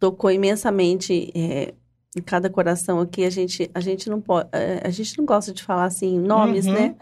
tocou 0.00 0.28
imensamente 0.30 1.30
é, 1.36 1.72
em 2.16 2.20
cada 2.20 2.50
coração 2.50 2.98
aqui. 2.98 3.24
A 3.24 3.30
gente, 3.30 3.70
a 3.72 3.78
gente 3.80 4.10
não 4.10 4.20
pode, 4.20 4.48
é, 4.52 4.80
a 4.82 4.90
gente 4.90 5.16
não 5.16 5.24
gosta 5.24 5.52
de 5.52 5.62
falar 5.62 5.84
assim 5.84 6.18
nomes, 6.18 6.66
Uhum. 6.66 6.72
né? 6.72 6.96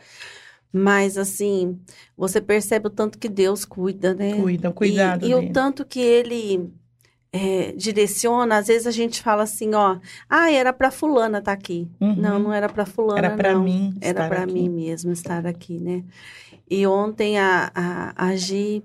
Mas 0.72 1.16
assim, 1.16 1.80
você 2.16 2.40
percebe 2.40 2.88
o 2.88 2.90
tanto 2.90 3.18
que 3.18 3.28
Deus 3.28 3.64
cuida, 3.64 4.12
né? 4.14 4.34
Cuida, 4.34 4.70
cuidado 4.70 5.26
e, 5.26 5.30
e 5.30 5.34
o 5.34 5.52
tanto 5.52 5.84
que 5.84 5.98
ele 6.00 6.70
é, 7.33 7.72
direciona, 7.72 8.59
às 8.59 8.66
vezes 8.66 8.87
a 8.87 8.91
gente 8.91 9.22
fala 9.22 9.45
assim, 9.45 9.74
ó, 9.74 9.99
ah, 10.28 10.51
era 10.51 10.72
para 10.72 10.91
fulana 10.91 11.39
estar 11.39 11.53
aqui. 11.53 11.89
Uhum. 12.01 12.16
Não, 12.16 12.39
não 12.39 12.53
era 12.53 12.68
para 12.68 12.85
fulana, 12.85 13.18
Era 13.18 13.37
pra 13.37 13.53
não. 13.55 13.62
mim 13.62 13.95
Era 14.01 14.28
para 14.28 14.47
mim 14.47 14.68
mesmo 14.68 15.12
estar 15.12 15.47
aqui, 15.47 15.78
né? 15.78 16.05
E 16.68 16.87
ontem 16.87 17.39
a, 17.39 17.70
a, 17.74 18.26
a 18.26 18.37
Gi 18.37 18.83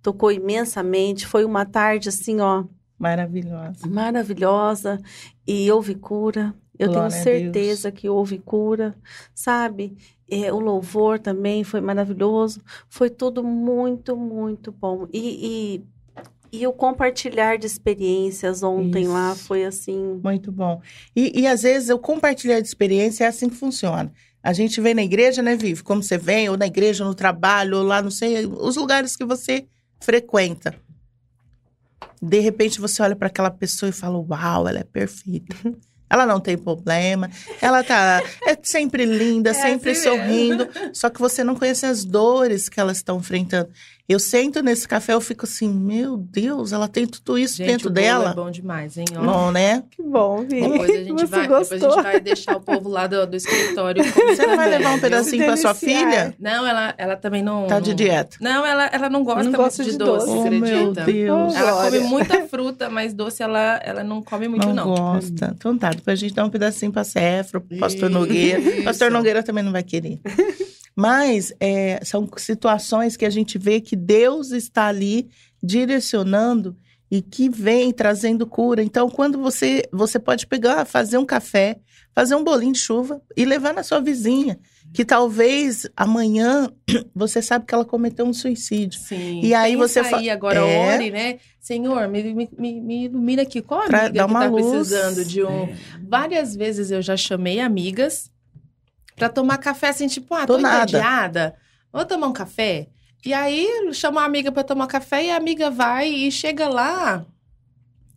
tocou 0.00 0.30
imensamente, 0.30 1.26
foi 1.26 1.44
uma 1.44 1.64
tarde 1.64 2.08
assim, 2.08 2.40
ó, 2.40 2.64
Maravilhosa. 2.98 3.86
maravilhosa 3.88 5.00
e 5.46 5.70
houve 5.70 5.94
cura. 5.94 6.54
Eu 6.78 6.88
Glória 6.88 7.10
tenho 7.10 7.22
certeza 7.22 7.92
que 7.92 8.08
houve 8.08 8.38
cura, 8.38 8.94
sabe? 9.34 9.96
É, 10.28 10.52
o 10.52 10.58
louvor 10.58 11.18
também 11.18 11.62
foi 11.62 11.80
maravilhoso. 11.80 12.60
Foi 12.88 13.10
tudo 13.10 13.44
muito, 13.44 14.16
muito 14.16 14.72
bom. 14.72 15.06
E, 15.12 15.76
e, 15.76 15.84
e 16.52 16.66
o 16.66 16.72
compartilhar 16.72 17.56
de 17.56 17.66
experiências 17.66 18.62
ontem 18.62 19.04
Isso. 19.04 19.12
lá 19.12 19.34
foi 19.34 19.64
assim. 19.64 20.20
Muito 20.22 20.52
bom. 20.52 20.82
E, 21.16 21.40
e 21.40 21.46
às 21.46 21.62
vezes 21.62 21.88
o 21.88 21.98
compartilhar 21.98 22.60
de 22.60 22.68
experiência 22.68 23.24
é 23.24 23.28
assim 23.28 23.48
que 23.48 23.56
funciona. 23.56 24.12
A 24.42 24.52
gente 24.52 24.80
vem 24.80 24.92
na 24.92 25.02
igreja, 25.02 25.40
né, 25.40 25.56
Vivi? 25.56 25.82
Como 25.82 26.02
você 26.02 26.18
vem, 26.18 26.50
ou 26.50 26.56
na 26.56 26.66
igreja, 26.66 27.04
no 27.04 27.14
trabalho, 27.14 27.78
ou 27.78 27.82
lá, 27.82 28.02
não 28.02 28.10
sei, 28.10 28.44
os 28.44 28.76
lugares 28.76 29.16
que 29.16 29.24
você 29.24 29.66
frequenta. 29.98 30.74
De 32.20 32.40
repente 32.40 32.80
você 32.80 33.02
olha 33.02 33.16
para 33.16 33.28
aquela 33.28 33.50
pessoa 33.50 33.88
e 33.88 33.92
fala: 33.92 34.18
Uau, 34.18 34.68
ela 34.68 34.80
é 34.80 34.84
perfeita. 34.84 35.56
Ela 36.12 36.26
não 36.26 36.38
tem 36.38 36.58
problema, 36.58 37.30
ela 37.58 37.82
tá 37.82 38.22
é 38.46 38.54
sempre 38.62 39.06
linda, 39.06 39.54
sempre 39.54 39.92
assim 39.92 40.10
mesmo. 40.10 40.22
sorrindo, 40.22 40.68
só 40.92 41.08
que 41.08 41.18
você 41.18 41.42
não 41.42 41.54
conhece 41.54 41.86
as 41.86 42.04
dores 42.04 42.68
que 42.68 42.78
elas 42.78 42.98
estão 42.98 43.16
enfrentando. 43.18 43.70
Eu 44.08 44.18
sento 44.18 44.60
nesse 44.62 44.86
café, 44.86 45.14
eu 45.14 45.20
fico 45.20 45.46
assim, 45.46 45.72
meu 45.72 46.16
Deus, 46.18 46.72
ela 46.72 46.88
tem 46.88 47.06
tudo 47.06 47.38
isso 47.38 47.56
Gente, 47.56 47.68
dentro 47.68 47.88
o 47.88 47.92
bolo 47.92 48.04
dela. 48.04 48.30
é 48.30 48.34
bom 48.34 48.50
demais, 48.50 48.98
hein? 48.98 49.04
Ó. 49.16 49.22
Bom, 49.24 49.50
né? 49.52 49.84
Que 49.90 50.02
bom, 50.02 50.42
Vi. 50.42 50.60
Depois 50.60 50.90
a, 50.90 50.94
gente 50.98 51.12
Você 51.12 51.26
vai, 51.26 51.42
depois 51.42 51.72
a 51.72 51.76
gostou? 51.76 51.92
gente 51.94 52.02
vai 52.02 52.20
deixar 52.20 52.56
o 52.56 52.60
povo 52.60 52.88
lá 52.90 53.06
do, 53.06 53.26
do 53.26 53.36
escritório. 53.36 54.02
Você 54.04 54.46
não 54.46 54.56
vai 54.56 54.68
levar 54.68 54.90
um 54.90 54.92
viu? 54.94 55.02
pedacinho 55.02 55.44
pra 55.44 55.56
sua 55.56 55.72
filha? 55.72 56.34
Não, 56.38 56.66
ela, 56.66 56.94
ela 56.98 57.16
também 57.16 57.42
não. 57.42 57.66
Tá 57.68 57.80
de 57.80 57.94
dieta. 57.94 58.36
Não, 58.40 58.66
ela, 58.66 58.86
ela 58.86 59.08
não 59.08 59.22
gosta 59.22 59.44
Não 59.44 59.52
gosta 59.52 59.84
de, 59.84 59.92
de 59.92 59.98
doce, 59.98 60.26
doce. 60.26 60.38
Oh, 60.38 60.50
meu? 60.50 60.92
Deus. 60.92 61.54
Ela 61.54 61.84
come 61.84 62.00
muita 62.00 62.46
fruta, 62.48 62.90
mas 62.90 63.14
doce 63.14 63.42
ela, 63.42 63.80
ela 63.84 64.02
não 64.04 64.20
come 64.20 64.48
muito, 64.48 64.66
não, 64.66 64.74
não. 64.74 64.94
gosta. 64.94 65.54
Então 65.56 65.78
tá, 65.78 65.90
depois 65.90 66.18
a 66.18 66.20
gente 66.20 66.34
dá 66.34 66.44
um 66.44 66.50
pedacinho 66.50 66.90
pra 66.92 67.04
Cefro, 67.04 67.60
pro 67.60 67.78
pastor 67.78 68.10
Isso. 68.10 68.18
Nogueira. 68.18 68.62
Pastor 68.82 69.10
Nogueira 69.10 69.42
também 69.42 69.62
não 69.62 69.72
vai 69.72 69.82
querer. 69.82 70.18
Mas 70.94 71.52
é, 71.58 72.00
são 72.04 72.28
situações 72.36 73.16
que 73.16 73.24
a 73.24 73.30
gente 73.30 73.56
vê 73.58 73.80
que 73.80 73.96
Deus 73.96 74.50
está 74.50 74.86
ali 74.86 75.28
direcionando 75.62 76.76
e 77.10 77.20
que 77.20 77.48
vem 77.48 77.92
trazendo 77.92 78.46
cura. 78.46 78.82
Então, 78.82 79.08
quando 79.08 79.38
você 79.38 79.82
você 79.92 80.18
pode 80.18 80.46
pegar, 80.46 80.84
fazer 80.86 81.18
um 81.18 81.26
café, 81.26 81.78
fazer 82.14 82.34
um 82.34 82.44
bolinho 82.44 82.72
de 82.72 82.78
chuva 82.78 83.20
e 83.36 83.44
levar 83.44 83.74
na 83.74 83.82
sua 83.82 84.00
vizinha, 84.00 84.58
que 84.94 85.04
talvez 85.04 85.86
amanhã 85.96 86.70
você 87.14 87.42
sabe 87.42 87.66
que 87.66 87.74
ela 87.74 87.84
cometeu 87.84 88.24
um 88.26 88.32
suicídio. 88.32 88.98
Sim. 89.00 89.40
E 89.42 89.54
aí 89.54 89.72
Pensa 89.76 89.88
você 89.88 90.04
fa- 90.04 90.16
aí 90.18 90.30
agora 90.30 90.58
É. 90.60 90.94
ore, 90.94 91.10
né? 91.10 91.38
Senhor, 91.60 92.08
me, 92.08 92.34
me, 92.34 92.80
me, 92.80 93.04
ilumina 93.04 93.42
aqui. 93.42 93.60
Qual 93.62 93.86
Pra 93.86 94.06
amiga 94.06 94.14
dar 94.18 94.24
que 94.26 94.30
uma 94.30 94.40
tá 94.40 94.48
luz. 94.48 94.66
precisando 94.88 95.24
de 95.24 95.44
um... 95.44 95.68
Várias 96.08 96.56
vezes 96.56 96.90
eu 96.90 97.00
já 97.02 97.16
chamei 97.16 97.60
amigas 97.60 98.30
pra 99.16 99.28
tomar 99.28 99.58
café, 99.58 99.88
assim, 99.88 100.06
tipo, 100.06 100.34
ah, 100.34 100.46
tô 100.46 100.58
nada. 100.58 100.82
entediada, 100.82 101.54
vou 101.92 102.04
tomar 102.04 102.26
um 102.26 102.32
café. 102.32 102.88
E 103.24 103.32
aí, 103.32 103.68
chama 103.92 104.22
a 104.22 104.24
amiga 104.24 104.50
pra 104.50 104.64
tomar 104.64 104.86
café 104.86 105.24
e 105.24 105.30
a 105.30 105.36
amiga 105.36 105.70
vai 105.70 106.08
e 106.08 106.30
chega 106.30 106.68
lá... 106.68 107.24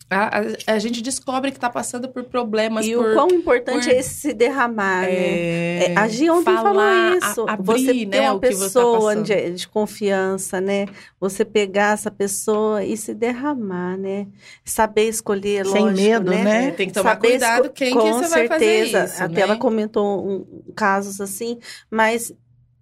A, 0.07 0.39
a, 0.39 0.73
a 0.75 0.79
gente 0.79 1.01
descobre 1.01 1.51
que 1.51 1.59
tá 1.59 1.67
passando 1.67 2.07
por 2.07 2.23
problemas, 2.25 2.85
e 2.85 2.93
por... 2.95 3.05
o 3.07 3.13
quão 3.13 3.27
importante 3.31 3.85
por- 3.85 3.91
é 3.91 3.97
esse 3.97 4.13
se 4.15 4.33
derramar, 4.33 5.01
né? 5.01 5.09
é, 5.11 5.93
É, 5.93 5.97
a 5.97 6.07
Gi 6.07 6.29
ontem 6.29 6.53
falar, 6.55 6.63
falou 6.63 7.17
isso. 7.17 7.41
a- 7.47 7.53
abrir, 7.53 7.65
você 7.65 7.93
ter 7.93 8.05
né, 8.05 8.21
uma 8.31 8.39
tá 8.39 8.47
pessoa 8.47 8.99
passando. 9.15 9.23
de, 9.25 9.51
de 9.51 9.67
confiança, 9.67 10.61
né? 10.61 10.85
Você 11.19 11.43
pegar 11.43 11.93
essa 11.95 12.11
pessoa 12.11 12.83
e 12.83 12.95
se 12.95 13.15
derramar, 13.15 13.97
né? 13.97 14.27
Saber 14.63 15.09
escolher, 15.09 15.65
Sem 15.65 15.81
lógico, 15.85 16.01
medo, 16.01 16.31
né? 16.31 16.67
É, 16.67 16.71
tem 16.71 16.87
que 16.87 16.93
tomar 16.93 17.09
Saber 17.15 17.27
cuidado 17.29 17.69
quem 17.71 17.91
com 17.91 17.99
que 18.01 18.13
você 18.13 18.27
vai 18.27 18.47
fazer 18.47 18.65
certeza. 18.65 19.05
isso, 19.05 19.23
Até 19.23 19.33
né? 19.35 19.41
ela 19.41 19.57
comentou 19.57 20.23
um- 20.27 20.45
casos 20.75 21.19
assim, 21.19 21.57
mas 21.89 22.31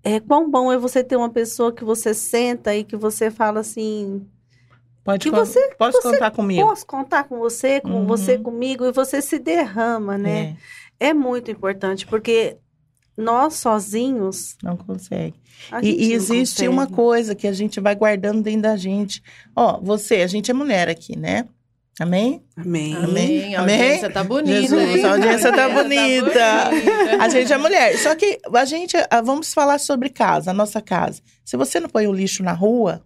é 0.04 0.20
quão 0.20 0.52
bom 0.52 0.70
é 0.74 0.78
você 0.78 1.02
ter 1.02 1.16
uma 1.16 1.30
pessoa 1.30 1.72
que 1.72 1.86
você 1.86 2.14
senta 2.14 2.76
e 2.76 2.84
que 2.84 2.98
você 2.98 3.32
fala 3.32 3.62
assim, 3.62 4.28
Pode, 5.04 5.20
Que 5.24 5.30
con- 5.32 5.38
você- 5.46 5.76
pode 5.78 5.96
você 5.98 6.12
contar 6.12 6.32
comigo. 6.32 6.66
posso 6.68 6.86
contar 6.86 7.24
com 7.26 7.38
você, 7.38 7.82
com 7.82 7.90
Uhum. 7.90 8.06
você 8.06 8.38
comigo, 8.38 8.86
e 8.86 8.92
você 8.92 9.22
se 9.22 9.38
derrama, 9.38 10.18
né? 10.18 10.56
É, 11.00 11.14
muito 11.14 11.52
importante, 11.52 12.06
porque 12.08 12.56
nós 13.18 13.56
sozinhos, 13.56 14.56
É, 14.64 14.68
não 14.68 14.78
consegue. 14.78 15.36
a 15.72 15.82
E, 15.82 15.86
gente 15.86 16.04
e 16.04 16.14
existe 16.14 16.54
consegue. 16.56 16.68
uma 16.70 16.88
coisa 16.88 17.36
que 17.36 17.48
a 17.48 17.52
gente 17.54 17.80
vai 17.82 17.96
guardando 17.96 18.42
dentro 18.42 18.62
da 18.62 18.78
gente. 18.78 19.22
Ó, 19.56 19.80
você, 19.82 20.16
a 20.22 20.28
gente 20.28 20.50
é 20.50 20.54
mulher 20.54 20.88
aqui, 20.90 21.18
né? 21.18 21.46
Amém? 22.00 22.42
Amém. 22.58 22.96
Amém. 22.96 23.56
A 23.56 23.60
audiência 23.60 24.10
tá 24.10 24.24
bonita, 24.24 24.62
Jesus, 24.62 25.06
a 25.06 25.12
audiência 25.12 25.52
tá 25.54 25.66
audiência 25.76 25.84
bonita. 25.84 27.22
A 27.22 27.30
gente 27.30 27.54
é 27.54 27.58
mulher. 27.58 27.98
Só 28.00 28.16
que 28.16 28.40
a 28.52 28.66
gente, 28.66 28.96
vamos 29.24 29.54
falar 29.54 29.78
sobre 29.80 30.10
casa, 30.10 30.50
a 30.50 30.54
nossa 30.56 30.82
casa. 30.82 31.22
Se 31.46 31.56
você 31.56 31.80
não 31.80 31.88
põe 31.90 32.08
o 32.08 32.14
lixo 32.14 32.42
na 32.42 32.54
rua, 32.54 33.04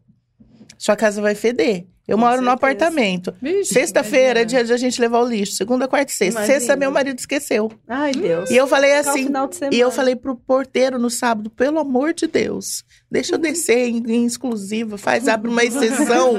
sua 0.77 0.95
casa 0.95 1.21
vai 1.21 1.35
feder. 1.35 1.85
Eu 2.07 2.15
Com 2.17 2.21
moro 2.21 2.37
no 2.41 2.47
certeza. 2.47 2.53
apartamento. 2.53 3.35
Vixe, 3.41 3.73
Sexta-feira 3.73 4.41
é 4.41 4.45
dia 4.45 4.63
de 4.63 4.71
a 4.71 4.77
gente 4.77 5.01
levar 5.01 5.19
o 5.19 5.27
lixo. 5.27 5.51
Segunda, 5.53 5.89
quarta 5.89 6.09
e 6.09 6.15
sexta. 6.15 6.39
Imagina. 6.39 6.59
Sexta, 6.59 6.75
meu 6.77 6.89
marido 6.89 7.19
esqueceu. 7.19 7.69
Ai, 7.85 8.13
Deus. 8.13 8.49
E 8.49 8.55
eu 8.55 8.65
falei 8.65 8.93
assim. 8.95 9.27
E 9.71 9.77
eu 9.77 9.91
falei 9.91 10.15
pro 10.15 10.33
porteiro 10.35 10.97
no 10.97 11.09
sábado, 11.09 11.49
pelo 11.49 11.79
amor 11.79 12.13
de 12.13 12.25
Deus, 12.25 12.85
deixa 13.11 13.35
eu 13.35 13.37
descer 13.37 13.89
em, 13.89 13.97
em 14.09 14.25
exclusiva, 14.25 14.97
faz, 14.97 15.27
abre 15.27 15.51
uma 15.51 15.63
exceção. 15.65 16.35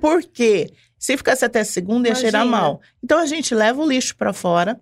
Por 0.00 0.20
quê? 0.24 0.72
Se 0.98 1.16
ficasse 1.16 1.44
até 1.44 1.62
segunda, 1.62 2.08
ia 2.08 2.12
Imagina. 2.12 2.30
cheirar 2.32 2.46
mal. 2.46 2.80
Então 3.02 3.18
a 3.18 3.26
gente 3.26 3.54
leva 3.54 3.80
o 3.80 3.86
lixo 3.88 4.16
para 4.16 4.32
fora, 4.32 4.80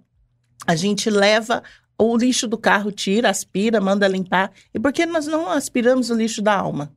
a 0.67 0.75
gente 0.75 1.11
leva 1.11 1.63
o 1.99 2.17
lixo 2.17 2.47
do 2.49 2.59
carro, 2.59 2.91
tira, 2.91 3.31
aspira, 3.31 3.81
manda 3.81 4.09
limpar. 4.09 4.51
E 4.75 4.79
por 4.81 4.93
que 4.93 5.07
nós 5.07 5.27
não 5.27 5.49
aspiramos 5.51 6.11
o 6.11 6.15
lixo 6.15 6.43
da 6.43 6.55
alma? 6.57 6.93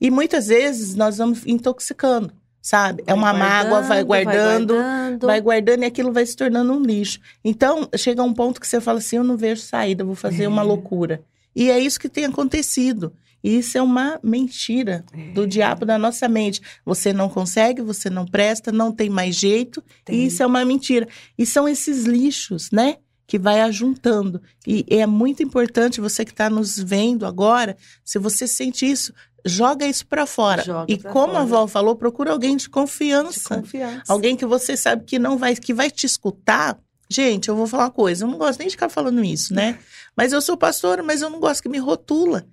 E 0.00 0.10
muitas 0.10 0.46
vezes 0.46 0.94
nós 0.94 1.18
vamos 1.18 1.44
intoxicando, 1.46 2.32
sabe? 2.62 3.02
é 3.02 3.06
Vai 3.06 3.14
uma 3.16 3.32
mágoa, 3.32 3.80
vai 3.82 4.04
guardando, 4.04 4.74
Vai 4.74 4.82
guardando. 4.84 5.26
vai 5.26 5.40
guardando 5.40 5.82
e 5.82 5.86
aquilo 5.86 6.12
vai 6.12 6.24
se 6.24 6.36
tornando 6.36 6.72
um 6.72 6.80
lixo. 6.82 7.18
Então, 7.44 7.88
chega 7.96 8.22
um 8.22 8.32
ponto 8.32 8.60
que 8.60 8.68
você 8.68 8.80
fala 8.80 8.98
assim: 8.98 9.16
eu 9.16 9.24
não 9.24 9.36
vejo 9.36 9.60
saída, 9.60 10.04
vou 10.04 10.14
fazer 10.14 10.46
uma 10.46 10.62
loucura. 10.62 11.22
E 11.56 11.70
é 11.70 11.78
isso 11.78 11.98
que 11.98 12.08
tem 12.08 12.24
acontecido. 12.24 13.12
E 13.42 13.58
isso 13.58 13.78
é 13.78 13.82
uma 13.82 14.18
mentira 14.22 15.04
do 15.32 15.46
diabo 15.46 15.84
da 15.86 15.96
nossa 15.98 16.28
mente. 16.28 16.60
Você 16.84 17.12
não 17.12 17.28
consegue, 17.28 17.80
você 17.82 18.10
não 18.10 18.26
presta, 18.26 18.72
não 18.72 18.90
tem 18.92 19.08
mais 19.08 19.36
jeito. 19.36 19.82
Tem. 20.04 20.16
E 20.16 20.26
isso 20.26 20.42
é 20.42 20.46
uma 20.46 20.64
mentira. 20.64 21.06
E 21.36 21.46
são 21.46 21.68
esses 21.68 22.04
lixos, 22.04 22.70
né? 22.72 22.96
Que 23.28 23.38
vai 23.38 23.60
ajuntando. 23.60 24.42
E 24.66 24.84
é 24.88 25.06
muito 25.06 25.42
importante 25.42 26.00
você 26.00 26.24
que 26.24 26.32
está 26.32 26.50
nos 26.50 26.76
vendo 26.78 27.26
agora, 27.26 27.76
se 28.02 28.18
você 28.18 28.48
sente 28.48 28.90
isso, 28.90 29.12
joga 29.44 29.86
isso 29.86 30.06
para 30.06 30.26
fora. 30.26 30.64
Joga 30.64 30.92
e 30.92 30.98
como 30.98 31.32
a 31.32 31.36
fora. 31.36 31.46
Val 31.46 31.68
falou, 31.68 31.94
procura 31.94 32.32
alguém 32.32 32.56
de 32.56 32.64
de 32.64 32.70
confiança. 32.70 33.56
confiança. 33.56 34.02
Alguém 34.08 34.36
que 34.36 34.46
você 34.46 34.76
sabe 34.76 35.04
que 35.04 35.18
não 35.18 35.38
vai, 35.38 35.54
que 35.54 35.72
vai 35.72 35.90
te 35.90 36.06
escutar. 36.06 36.78
Gente, 37.10 37.48
eu 37.48 37.56
vou 37.56 37.66
falar 37.66 37.84
uma 37.84 37.90
coisa, 37.90 38.24
eu 38.24 38.28
não 38.28 38.36
gosto 38.36 38.58
nem 38.58 38.68
de 38.68 38.72
ficar 38.72 38.88
falando 38.88 39.24
isso, 39.24 39.54
né? 39.54 39.78
Mas 40.14 40.32
eu 40.32 40.42
sou 40.42 40.56
pastora, 40.56 41.00
mas 41.00 41.22
eu 41.22 41.30
não 41.30 41.38
gosto 41.38 41.62
que 41.62 41.68
me 41.68 41.78
rotula. 41.78 42.44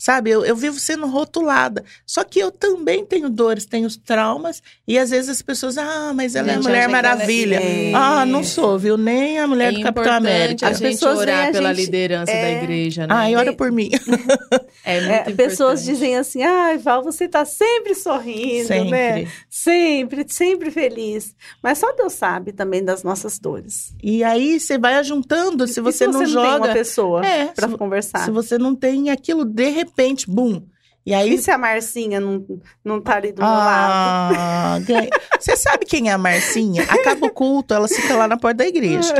Sabe, 0.00 0.30
eu, 0.30 0.44
eu 0.44 0.54
vivo 0.54 0.78
sendo 0.78 1.06
rotulada. 1.08 1.84
Só 2.06 2.22
que 2.22 2.38
eu 2.38 2.52
também 2.52 3.04
tenho 3.04 3.28
dores, 3.28 3.66
tenho 3.66 3.88
traumas, 3.98 4.62
e 4.86 4.96
às 4.96 5.10
vezes 5.10 5.28
as 5.28 5.42
pessoas, 5.42 5.76
ah, 5.76 6.12
mas 6.14 6.36
ela 6.36 6.52
é 6.52 6.54
Gente, 6.54 6.62
Mulher 6.62 6.78
que 6.88 6.94
ela 6.94 6.98
é- 6.98 7.02
Maravilha. 7.02 7.56
É. 7.56 7.92
Ah, 7.94 8.24
não 8.24 8.44
sou, 8.44 8.78
viu? 8.78 8.96
Nem 8.96 9.40
a 9.40 9.46
mulher 9.48 9.72
é 9.72 9.76
do 9.76 9.82
Capitão 9.82 10.12
América. 10.12 10.66
a 10.66 10.70
As 10.70 10.78
gente 10.78 10.92
pessoas 10.92 11.18
orar 11.18 11.50
pela 11.50 11.74
gente- 11.74 11.84
liderança 11.86 12.26
da 12.32 12.38
é. 12.38 12.62
igreja, 12.62 13.06
né? 13.08 13.14
Ai, 13.14 13.34
ora 13.34 13.52
por 13.52 13.72
mim. 13.72 13.90
É 14.84 15.00
muito 15.00 15.10
É, 15.10 15.14
importante. 15.16 15.36
pessoas 15.36 15.84
dizem 15.84 16.16
assim, 16.16 16.42
ai, 16.42 16.78
Val, 16.78 17.02
você 17.02 17.28
tá 17.28 17.44
sempre 17.44 17.94
sorrindo, 17.94 18.68
né? 18.68 19.24
Sempre. 19.24 19.28
Sempre, 19.50 20.24
sempre 20.28 20.70
feliz. 20.70 21.34
Mas 21.62 21.76
só 21.78 21.92
Deus 21.92 22.14
sabe 22.14 22.52
também 22.52 22.82
das 22.82 23.02
nossas 23.02 23.38
dores. 23.38 23.92
E 24.02 24.24
aí 24.24 24.58
você 24.58 24.78
vai 24.78 24.94
ajuntando, 24.94 25.66
se 25.66 25.80
E 25.80 25.82
você, 25.82 26.06
não 26.06 26.20
tem 26.20 26.26
joga. 26.28 26.56
uma 26.56 26.72
pessoa 26.72 27.26
É, 27.26 27.46
pra 27.48 27.68
se- 27.68 27.76
conversar. 27.76 28.24
Se 28.24 28.30
você 28.30 28.56
não 28.56 28.74
tem 28.74 29.10
aquilo, 29.10 29.44
de 29.44 29.68
repente, 29.68 29.87
bum. 30.26 30.62
E 31.06 31.14
aí. 31.14 31.34
E 31.34 31.38
se 31.38 31.50
a 31.50 31.56
Marcinha 31.56 32.20
não, 32.20 32.44
não 32.84 33.00
tá 33.00 33.16
ali 33.16 33.32
do 33.32 33.40
meu 33.40 33.50
lado? 33.50 34.34
Ah, 34.36 34.78
ganha. 34.80 35.08
Você 35.40 35.56
sabe 35.56 35.86
quem 35.86 36.10
é 36.10 36.12
a 36.12 36.18
Marcinha? 36.18 36.82
Acaba 36.82 37.26
o 37.26 37.30
culto, 37.30 37.72
ela 37.72 37.88
fica 37.88 38.14
lá 38.14 38.28
na 38.28 38.36
porta 38.36 38.58
da 38.58 38.66
igreja. 38.66 39.14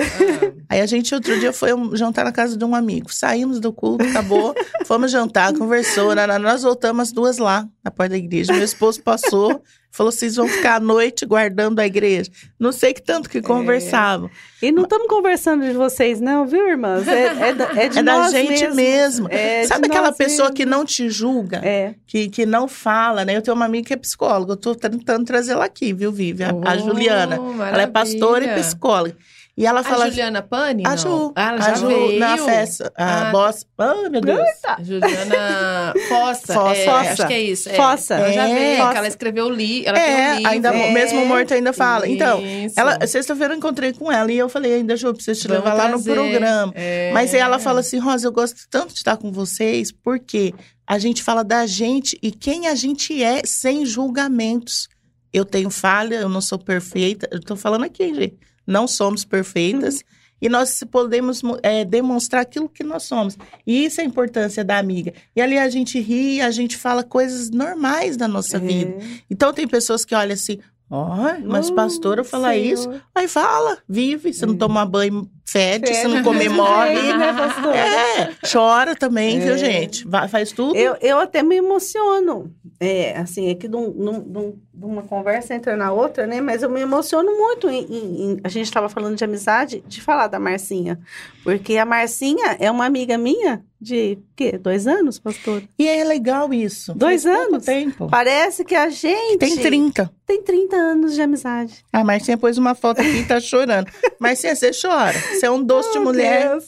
Aí 0.69 0.83
a 0.83 0.87
gente, 0.87 1.15
outro 1.15 1.41
dia, 1.41 1.51
foi 1.51 1.71
jantar 1.95 2.27
na 2.27 2.33
casa 2.33 2.59
de 2.59 2.65
um 2.65 2.75
amigo. 2.75 3.11
Saímos 3.11 3.59
do 3.59 3.73
culto, 3.73 4.05
acabou, 4.05 4.55
fomos 4.85 5.11
jantar, 5.11 5.55
conversou. 5.55 6.15
Nós 6.15 6.63
voltamos 6.63 7.09
as 7.09 7.13
duas 7.13 7.39
lá, 7.39 7.67
na 7.83 7.91
porta 7.91 8.11
da 8.11 8.19
igreja. 8.19 8.53
Meu 8.53 8.65
esposo 8.65 9.03
passou, 9.03 9.63
falou: 9.91 10.13
vocês 10.13 10.37
vão 10.37 10.47
ficar 10.49 10.77
à 10.77 10.81
noite 10.81 11.25
guardando 11.27 11.81
a 11.81 11.87
igreja. 11.87 12.31
Não 12.59 12.73
sei 12.73 12.93
que 12.95 13.03
tanto 13.03 13.29
que 13.29 13.41
conversavam. 13.43 14.31
E 14.61 14.73
não 14.73 14.83
estamos 14.85 15.07
conversando 15.09 15.65
de 15.65 15.73
vocês, 15.73 16.21
não, 16.21 16.47
viu, 16.47 16.69
irmãs? 16.69 17.07
É, 17.07 17.49
é 17.49 17.55
da, 17.55 17.65
é 17.81 17.89
de 17.89 17.99
É 17.99 18.03
da 18.03 18.13
nós 18.19 18.33
gente 18.33 18.51
mesmo. 18.71 18.75
mesmo. 18.75 19.29
É 19.31 19.65
Sabe 19.67 19.87
aquela 19.87 20.13
pessoa 20.13 20.49
mesmo. 20.49 20.57
que 20.57 20.67
não 20.67 20.85
te 20.85 21.09
julga? 21.09 21.59
É. 21.65 21.95
que, 22.07 22.29
que 22.29 22.45
não 22.45 22.67
fala, 22.67 23.25
né? 23.25 23.37
Eu 23.37 23.43
tenho 23.43 23.55
uma 23.57 23.67
amiga 23.67 23.87
que 23.87 23.95
é 23.95 23.97
psicóloga, 23.97 24.53
eu 24.53 24.57
tô 24.57 24.75
tentando 24.75 25.25
trazer 25.25 25.53
ela 25.53 25.65
aqui, 25.65 25.93
viu, 25.93 26.11
Vivi? 26.13 26.43
A, 26.45 26.51
a 26.51 26.55
Oh, 26.75 26.79
Juliana. 26.79 27.37
Ela 27.37 27.45
é 27.51 27.55
maravilha. 27.57 27.89
pastora 27.89 28.45
e 28.45 28.55
psicóloga. 28.61 29.17
E 29.59 29.67
ela 29.67 29.83
fala. 29.83 30.05
A 30.05 30.09
Juliana 30.09 30.41
Pani? 30.41 30.85
A? 30.87 30.95
Ju, 30.95 31.33
Ah, 31.35 31.49
ela 31.49 31.59
a 31.59 31.61
já 31.61 31.75
Ju 31.75 31.87
veio. 31.89 32.21
na 32.21 32.39
festa. 32.39 32.93
A 32.97 33.29
Ah, 33.29 33.31
boss. 33.33 33.67
Ai, 33.77 34.09
meu 34.09 34.21
Deus. 34.21 34.39
Juliana 34.83 35.93
Fossa. 36.09 36.55
Fossa. 36.55 36.77
É, 36.81 36.85
Fossa. 36.85 37.13
Acho 37.13 37.27
que 37.27 37.33
é 37.33 37.41
isso. 37.43 37.69
É. 37.69 37.75
Fossa. 37.75 38.15
Ela 38.15 38.33
já 38.33 38.49
É. 38.49 38.55
veio, 38.55 38.77
Fossa. 38.79 38.93
que 38.93 38.99
ela 38.99 39.09
escreveu 39.09 39.51
li, 39.51 39.85
ela 39.85 39.99
tem 39.99 40.15
um 40.15 40.19
É, 40.19 40.35
livro. 40.37 40.49
ainda 40.53 40.69
É. 40.69 40.93
mesmo 40.93 41.27
morto 41.27 41.55
ainda 41.55 41.73
fala. 41.73 42.09
Então, 42.09 42.41
Isso. 42.41 42.79
ela, 42.79 43.05
sexta-feira 43.07 43.55
eu 43.55 43.59
encontrei 43.59 43.93
com 43.93 44.11
ela 44.13 44.31
e 44.31 44.39
eu 44.39 44.49
falei, 44.49 44.75
ainda, 44.75 44.97
Ju, 44.97 45.13
preciso 45.13 45.41
te 45.41 45.49
Vamos 45.49 45.65
levar 45.65 45.77
lá 45.77 45.89
no 45.89 46.03
programa. 46.03 46.73
É. 46.77 47.11
Mas 47.13 47.35
aí 47.35 47.41
ela 47.41 47.59
fala 47.59 47.81
assim, 47.81 47.99
Rosa, 47.99 48.29
eu 48.29 48.33
gosto 48.33 48.61
tanto 48.71 48.93
de 48.93 48.99
estar 49.01 49.17
com 49.17 49.33
vocês, 49.33 49.91
porque 49.91 50.55
a 50.87 50.99
gente 50.99 51.21
fala 51.23 51.43
da 51.43 51.67
gente 51.67 52.17
e 52.23 52.31
quem 52.31 52.69
a 52.69 52.75
gente 52.77 53.21
é 53.23 53.43
sem 53.45 53.85
julgamentos. 53.85 54.89
Eu 55.33 55.45
tenho 55.45 55.69
falha, 55.69 56.15
eu 56.17 56.29
não 56.29 56.41
sou 56.41 56.59
perfeita. 56.59 57.29
Eu 57.31 57.41
tô 57.41 57.55
falando 57.57 57.85
aqui, 57.85 58.15
gente. 58.15 58.39
Não 58.69 58.87
somos 58.87 59.25
perfeitas. 59.25 60.05
E 60.41 60.49
nós 60.49 60.85
podemos 60.89 61.43
é, 61.65 61.85
demonstrar 61.85 62.43
aquilo 62.43 62.69
que 62.69 62.85
nós 62.85 63.03
somos. 63.03 63.37
E 63.67 63.85
isso 63.87 64.01
é 64.01 64.05
a 64.05 64.07
importância 64.07 64.65
da 64.65 64.79
amiga. 64.79 65.13
E 65.35 65.41
ali 65.41 65.59
a 65.59 65.69
gente 65.69 65.99
ri, 65.99 66.41
a 66.41 66.51
gente 66.53 66.77
fala 66.77 67.03
coisas 67.03 67.51
normais 67.51 68.17
da 68.17 68.29
nossa 68.29 68.57
É. 68.59 68.61
vida. 68.61 68.99
Então 69.29 69.53
tem 69.53 69.67
pessoas 69.67 70.05
que 70.05 70.15
olham 70.15 70.35
assim, 70.35 70.59
ó, 70.89 71.17
mas 71.45 71.71
Oh, 71.71 71.75
pastora 71.75 72.23
fala 72.23 72.51
Senhor. 72.53 72.73
isso. 72.73 73.03
Aí 73.13 73.27
fala, 73.27 73.79
vive. 73.89 74.33
Você 74.33 74.47
não 74.47 74.57
toma 74.57 74.87
banho, 74.87 75.29
fede, 75.53 75.95
você 75.95 76.05
não 76.09 76.17
Fede. 76.17 76.25
come, 76.25 76.49
morre. 76.51 77.13
Né? 77.13 77.35
É, 77.75 78.49
chora 78.51 78.95
também, 78.95 79.39
viu, 79.41 79.55
É. 79.55 79.59
gente? 79.59 80.07
Vai- 80.07 80.29
faz 80.29 80.53
tudo. 80.53 80.77
Eu, 80.77 80.97
eu 81.01 81.19
até 81.19 81.43
me 81.43 81.57
emociono. 81.57 82.53
É, 82.81 83.17
assim, 83.19 83.49
é 83.51 83.55
que 83.55 83.67
de, 83.67 83.77
um- 83.77 84.55
uma 84.81 85.03
conversa 85.03 85.55
entra 85.55 85.77
na 85.77 85.91
outra, 85.93 86.27
né? 86.27 86.41
Mas 86.41 86.63
eu 86.63 86.71
me 86.71 86.81
emociono 86.81 87.37
muito. 87.37 87.69
Em, 87.69 87.85
em- 87.85 88.23
em- 88.33 88.41
a 88.45 88.49
gente 88.49 88.67
estava 88.67 88.89
falando 88.89 89.17
de 89.17 89.25
amizade, 89.25 89.83
de 89.87 90.01
falar 90.01 90.29
da 90.29 90.39
Marcinha. 90.39 90.99
Porque 91.43 91.77
a 91.77 91.85
Marcinha 91.85 92.57
é 92.61 92.71
uma 92.71 92.85
amiga 92.87 93.19
minha 93.19 93.63
de, 93.81 94.19
quê? 94.37 94.53
Dois 94.59 94.87
anos, 94.87 95.19
pastor? 95.19 95.63
E 95.79 95.89
é 95.89 96.05
legal 96.05 96.53
isso. 96.53 96.95
Dois 96.95 97.25
Faz 97.25 97.35
anos? 97.37 97.65
tempo. 97.65 98.07
Parece 98.09 98.65
que 98.65 98.75
a 98.75 98.89
gente... 98.91 99.39
Tem 99.39 99.57
30. 99.57 100.11
Tem 100.27 100.43
30 100.43 100.77
anos 100.77 101.15
de 101.15 101.23
amizade. 101.23 101.85
A 101.93 102.05
Marcinha 102.05 102.37
pôs 102.37 102.59
uma 102.59 102.75
foto 102.75 103.01
aqui 103.01 103.21
e 103.21 103.25
tá 103.25 103.41
chorando. 103.41 103.91
Marcinha, 104.21 104.55
você 104.55 104.71
chora. 104.73 105.15
Você 105.39 105.47
é 105.47 105.51
um 105.51 105.63
doce 105.63 105.93
de 105.93 105.99
Oh, 105.99 106.03
mulher. 106.05 106.49
Deus. 106.49 106.67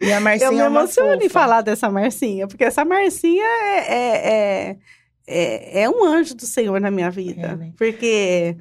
E 0.00 0.12
a 0.12 0.20
Marcinha 0.20 0.48
Eu 0.48 0.52
me 0.54 0.60
é 0.60 0.64
emociono 0.66 1.14
em 1.14 1.20
fofa. 1.28 1.30
falar 1.30 1.60
dessa 1.62 1.88
Marcinha, 1.90 2.46
porque 2.48 2.64
essa 2.64 2.84
Marcinha 2.84 3.44
é, 3.44 3.78
é, 3.78 4.26
é, 4.66 4.76
é, 5.26 5.82
é 5.82 5.90
um 5.90 6.04
anjo 6.04 6.34
do 6.34 6.44
Senhor 6.46 6.80
na 6.80 6.90
minha 6.90 7.10
vida. 7.10 7.40
É, 7.48 7.56
né? 7.56 7.72
Porque 7.76 8.56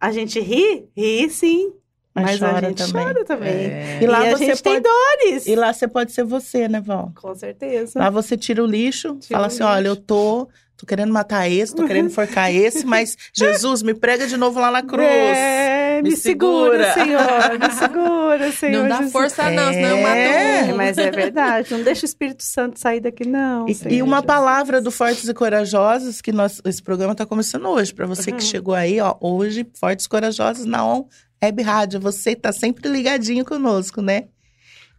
a 0.00 0.12
gente 0.12 0.38
ri, 0.40 0.86
ri 0.96 1.30
sim, 1.30 1.72
Mas 2.14 2.38
mas, 2.38 2.42
a 2.56 2.60
gente 2.68 2.86
também. 2.90 3.06
chora 3.06 3.24
também. 3.24 3.48
É. 3.52 3.98
E 4.00 4.04
E, 4.04 4.06
lá 4.06 4.18
a 4.18 4.36
você 4.36 4.44
gente 4.46 4.62
tem 4.62 4.82
pode- 4.82 4.84
dores. 4.84 5.46
E 5.46 5.56
lá 5.56 5.72
você 5.72 5.88
pode 5.88 6.12
ser 6.12 6.24
você, 6.24 6.68
né, 6.68 6.80
Val? 6.80 7.10
Com 7.20 7.34
certeza. 7.34 7.98
Lá 7.98 8.10
você 8.10 8.36
tira 8.36 8.62
o 8.62 8.66
lixo, 8.66 9.16
Tira 9.16 9.36
fala 9.38 9.44
o 9.44 9.46
assim: 9.46 9.62
olha, 9.62 9.86
eu 9.88 9.92
lixo. 9.94 10.04
tô, 10.06 10.48
tô 10.76 10.84
querendo 10.86 11.10
matar 11.12 11.48
esse, 11.50 11.74
tô 11.74 11.86
querendo 11.86 12.06
enforcar 12.10 12.52
esse, 12.54 12.84
mas 12.84 13.16
Jesus, 13.32 13.82
me 13.82 13.94
prega 13.94 14.26
de 14.26 14.36
novo 14.36 14.60
lá 14.60 14.70
na 14.70 14.82
cruz. 14.82 15.06
É, 15.06 15.61
me, 16.02 16.10
Me 16.10 16.16
segura, 16.16 16.92
segura. 16.92 16.94
Senhor. 16.94 17.58
Me 17.58 17.70
segura, 17.74 18.52
Senhor. 18.52 18.82
Não 18.82 18.88
dá 18.88 18.96
Jesus. 18.96 19.12
força 19.12 19.50
não, 19.50 19.72
senão 19.72 19.88
eu 19.88 20.02
mato 20.02 20.16
É, 20.16 20.62
um. 20.64 20.70
É, 20.70 20.72
mas 20.74 20.98
é 20.98 21.10
verdade. 21.10 21.72
Não 21.72 21.82
deixa 21.82 22.02
o 22.02 22.06
Espírito 22.06 22.42
Santo 22.42 22.78
sair 22.80 23.00
daqui, 23.00 23.26
não. 23.26 23.66
E, 23.68 23.72
e 23.88 24.02
uma 24.02 24.16
Jesus. 24.16 24.26
palavra 24.26 24.80
do 24.80 24.90
Fortes 24.90 25.28
e 25.28 25.34
Corajosos, 25.34 26.20
que 26.20 26.32
nós, 26.32 26.60
esse 26.64 26.82
programa 26.82 27.12
está 27.12 27.24
começando 27.24 27.66
hoje. 27.68 27.94
Para 27.94 28.06
você 28.06 28.30
que 28.32 28.42
Uhum. 28.42 28.48
chegou 28.50 28.74
aí, 28.74 29.00
ó, 29.00 29.14
hoje, 29.20 29.66
Fortes 29.78 30.06
e 30.06 30.08
Corajosos 30.08 30.64
na 30.66 30.84
ON 30.84 31.04
Web 31.42 31.62
Rádio. 31.62 32.00
Você 32.00 32.34
tá 32.36 32.52
sempre 32.52 32.88
ligadinho 32.88 33.44
conosco, 33.44 34.00
né? 34.02 34.24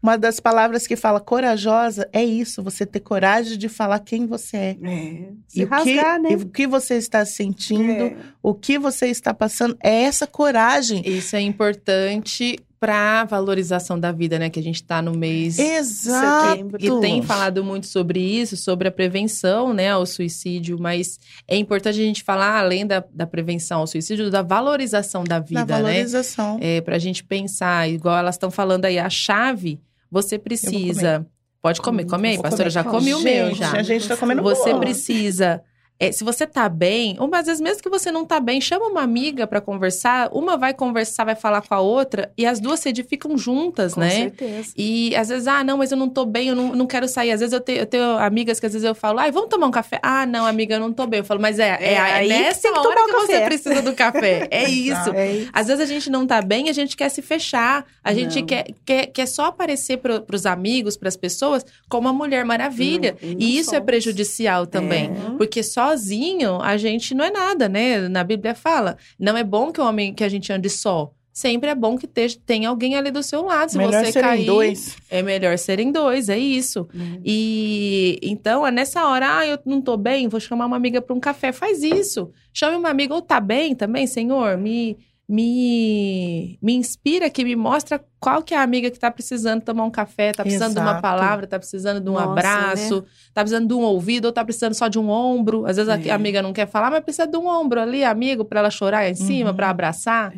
Uma 0.04 0.18
das 0.18 0.38
palavras 0.38 0.86
que 0.86 0.98
fala 0.98 1.22
corajosa 1.22 2.10
é 2.12 2.22
isso, 2.22 2.62
você 2.62 2.86
ter 2.86 3.00
coragem 3.00 3.58
de 3.58 3.70
falar 3.70 4.00
quem 4.00 4.28
você 4.28 4.58
é. 4.58 4.78
É, 4.84 5.30
se 5.48 5.62
E 5.62 5.64
rasgar, 5.64 6.20
o 6.20 6.24
que, 6.24 6.30
né? 6.30 6.32
e 6.32 6.36
o 6.36 6.46
que 6.50 6.68
você 6.68 6.96
está 6.96 7.24
sentindo, 7.24 8.04
É. 8.04 8.16
o 8.42 8.54
que 8.54 8.78
você 8.78 9.08
está 9.08 9.34
passando, 9.34 9.78
é 9.82 10.04
essa 10.04 10.28
coragem. 10.28 11.02
Isso 11.06 11.38
é 11.38 11.42
importante 11.42 12.60
para 12.82 13.24
valorização 13.24 13.98
da 13.98 14.12
vida, 14.12 14.38
né? 14.38 14.50
Que 14.50 14.60
a 14.60 14.62
gente 14.62 14.84
tá 14.84 15.02
no 15.02 15.14
mês 15.16 15.58
Exato. 15.58 16.50
Setembro. 16.50 16.78
E 16.82 17.00
tem 17.00 17.22
falado 17.22 17.64
muito 17.64 17.88
sobre 17.88 18.20
isso, 18.20 18.58
sobre 18.58 18.90
a 18.90 18.92
prevenção, 18.92 19.72
né, 19.74 19.90
ao 19.92 20.06
suicídio, 20.06 20.78
mas 20.78 21.18
é 21.48 21.56
importante 21.56 21.98
a 22.02 22.04
gente 22.04 22.24
falar, 22.24 22.60
além 22.60 22.86
da, 22.86 23.02
da 23.14 23.26
prevenção 23.26 23.80
ao 23.80 23.88
suicídio, 23.88 24.30
da 24.30 24.42
valorização 24.42 25.24
da 25.24 25.40
vida, 25.40 25.66
né? 25.66 25.82
valorização. 25.82 26.58
É, 26.60 26.82
pra 26.82 27.00
gente 27.00 27.24
pensar, 27.24 27.90
igual 27.90 28.18
elas 28.18 28.36
estão 28.36 28.52
falando 28.52 28.84
aí, 28.84 29.00
a 29.00 29.10
chave, 29.10 29.80
você 30.14 30.38
precisa. 30.38 31.26
Pode 31.60 31.82
comer, 31.82 32.06
come 32.06 32.28
aí, 32.28 32.36
pastora, 32.40 32.66
comer. 32.66 32.70
já 32.70 32.84
comi 32.84 33.14
o 33.16 33.20
meu 33.22 33.56
já. 33.56 33.72
A 33.72 33.82
gente 33.82 34.08
tá 34.08 34.16
comendo 34.16 34.44
Você 34.44 34.70
bolo. 34.70 34.82
precisa. 34.82 35.64
É, 36.00 36.12
se 36.12 36.24
você 36.24 36.46
tá 36.46 36.68
bem, 36.68 37.16
ou 37.20 37.34
às 37.34 37.46
vezes 37.46 37.62
mesmo 37.62 37.82
que 37.82 37.90
você 37.90 38.12
não 38.12 38.26
tá 38.26 38.40
bem, 38.40 38.60
chama 38.60 38.88
uma 38.88 39.02
amiga 39.02 39.48
pra 39.48 39.62
conversar, 39.62 40.30
uma 40.34 40.58
vai 40.58 40.74
conversar, 40.74 41.24
vai 41.24 41.36
falar 41.36 41.62
com 41.62 41.74
a 41.74 41.80
outra, 41.80 42.32
e 42.38 42.46
as 42.46 42.60
duas 42.60 42.80
se 42.80 42.90
edificam 42.90 43.38
juntas, 43.38 43.94
Com 43.94 44.02
né? 44.02 44.10
certeza. 44.10 44.74
E 44.78 45.16
às 45.16 45.30
vezes, 45.30 45.48
ah, 45.48 45.64
não, 45.64 45.78
mas 45.78 45.92
eu 45.92 45.98
não 45.98 46.10
tô 46.10 46.26
bem, 46.26 46.50
eu 46.50 46.56
não, 46.56 46.76
não 46.76 46.86
quero 46.88 47.08
sair. 47.08 47.32
Às 47.32 47.40
vezes 47.40 47.54
eu 47.54 47.62
tenho, 47.62 47.80
eu 47.80 47.86
tenho 47.86 48.18
amigas 48.18 48.60
que 48.60 48.66
às 48.66 48.74
vezes 48.74 48.86
eu 48.88 48.96
falo, 48.96 49.20
ai, 49.20 49.32
vamos 49.32 49.50
tomar 49.50 49.68
um 49.68 49.72
café. 49.72 50.00
Ah, 50.02 50.26
não, 50.26 50.46
amiga, 50.46 50.76
eu 50.76 50.80
não 50.80 50.92
tô 50.92 51.08
bem. 51.08 51.20
Eu 51.20 51.24
falo, 51.26 51.40
mas 51.40 51.58
é, 51.60 51.78
é, 51.80 51.94
É 51.94 52.00
aí 52.00 52.28
que 52.28 52.34
nessa 52.34 52.72
que 52.72 52.78
hora 52.78 53.06
que 53.06 53.12
você 53.14 53.42
precisa 53.42 53.82
do 53.82 53.94
café. 53.94 54.48
É 54.52 54.64
isso. 54.70 55.14
É 55.14 55.32
isso. 55.32 55.50
Às 55.54 55.68
vezes 55.68 55.82
a 55.82 55.86
gente 55.86 56.10
não 56.10 56.26
tá 56.28 56.42
bem, 56.42 56.70
a 56.70 56.74
gente 56.74 56.98
quer 56.98 57.10
se 57.10 57.22
fechar. 57.22 57.86
A 58.04 58.14
gente 58.14 58.40
Não. 58.40 58.46
quer, 58.46 58.66
quer, 58.86 59.06
quer 59.08 59.26
só 59.26 59.46
aparecer 59.46 59.98
pro, 59.98 60.22
pros 60.22 60.46
amigos, 60.46 60.98
pras 60.98 61.16
pessoas, 61.16 61.66
como 61.88 62.08
uma 62.10 62.14
mulher 62.14 62.44
maravilha. 62.44 63.16
Não, 63.22 63.30
e 63.30 63.36
não 63.36 63.42
e 63.42 63.58
isso 63.58 63.70
é 63.72 63.74
somos. 63.78 63.86
prejudicial 63.86 64.66
também. 64.68 65.06
É. 65.06 65.38
Porque 65.38 65.64
sozinho 65.90 66.60
a 66.62 66.78
gente 66.78 67.14
não 67.14 67.26
é 67.26 67.32
nada, 67.32 67.68
né? 67.70 68.08
Na 68.08 68.24
Bíblia 68.24 68.56
fala, 68.56 68.98
não 69.20 69.38
é 69.38 69.44
bom 69.44 69.72
que 69.72 69.82
o 69.82 69.86
homem 69.86 70.14
que 70.14 70.24
a 70.24 70.30
gente 70.30 70.52
ande 70.52 70.70
só. 70.70 71.12
Sempre 71.32 71.72
é 71.72 71.76
bom 71.76 71.98
que 71.98 72.06
te- 72.06 72.38
tenha 72.46 72.70
alguém 72.70 72.96
ali 72.96 73.10
do 73.10 73.24
seu 73.24 73.42
lado. 73.44 73.70
Se 73.72 73.78
Melhor 73.78 74.06
você 74.06 74.12
serem 74.12 74.30
cair, 74.30 74.46
dois. 74.46 74.96
é 75.10 75.24
melhor 75.24 75.58
serem 75.58 75.92
dois, 75.92 76.30
é 76.30 76.38
isso. 76.38 76.88
E 77.26 78.20
então 78.22 78.66
é 78.68 78.70
nessa 78.70 79.08
hora, 79.08 79.38
ah, 79.40 79.48
eu 79.48 79.58
não 79.66 79.82
tô 79.82 79.98
bem, 79.98 80.28
vou 80.28 80.40
chamar 80.40 80.68
uma 80.68 80.76
amiga 80.76 81.02
para 81.02 81.16
um 81.16 81.20
café. 81.20 81.52
Faz 81.52 81.82
isso. 81.82 82.32
Chame 82.54 82.78
uma 82.78 82.90
amiga, 82.90 83.16
ou 83.16 83.22
tá 83.22 83.40
bem 83.40 83.74
também, 83.74 84.06
Senhor? 84.06 84.58
Me, 84.60 84.96
me, 85.34 86.58
me 86.62 86.74
inspira 86.74 87.26
aqui, 87.26 87.44
me 87.44 87.56
mostra 87.56 88.04
qual 88.20 88.42
que 88.44 88.54
é 88.54 88.58
a 88.58 88.62
amiga 88.62 88.90
que 88.92 89.00
tá 89.00 89.10
precisando 89.12 89.62
tomar 89.62 89.84
um 89.84 89.90
café, 89.92 90.32
tá 90.32 90.44
precisando 90.44 90.74
de 90.74 90.80
uma 90.80 90.92
Exato. 90.92 91.02
palavra, 91.02 91.48
tá 91.48 91.58
precisando 91.60 92.00
de 92.00 92.10
um 92.10 92.14
Nossa, 92.14 92.32
abraço, 92.32 93.04
tá 93.34 93.42
precisando 93.42 93.68
de 93.68 93.74
um 93.74 93.82
ouvido, 93.82 94.26
ou 94.26 94.32
tá 94.32 94.44
precisando 94.46 94.74
só 94.74 94.88
de 94.88 95.00
um 95.00 95.10
ombro. 95.10 95.66
Às 95.66 95.78
vezes 95.78 95.90
a- 95.90 96.00
É. 96.00 96.12
a 96.12 96.16
amiga 96.16 96.42
não 96.42 96.54
quer 96.54 96.68
falar, 96.68 96.90
mas 96.92 97.04
precisa 97.04 97.28
de 97.28 97.38
um 97.38 97.48
ombro 97.48 97.82
ali, 97.82 98.04
amigo, 98.04 98.46
para 98.46 98.60
ela 98.60 98.70
chorar 98.70 99.10
em 99.10 99.16
cima, 99.16 99.50
Uhum. 99.50 99.56
para 99.56 99.70
abraçar. 99.70 100.34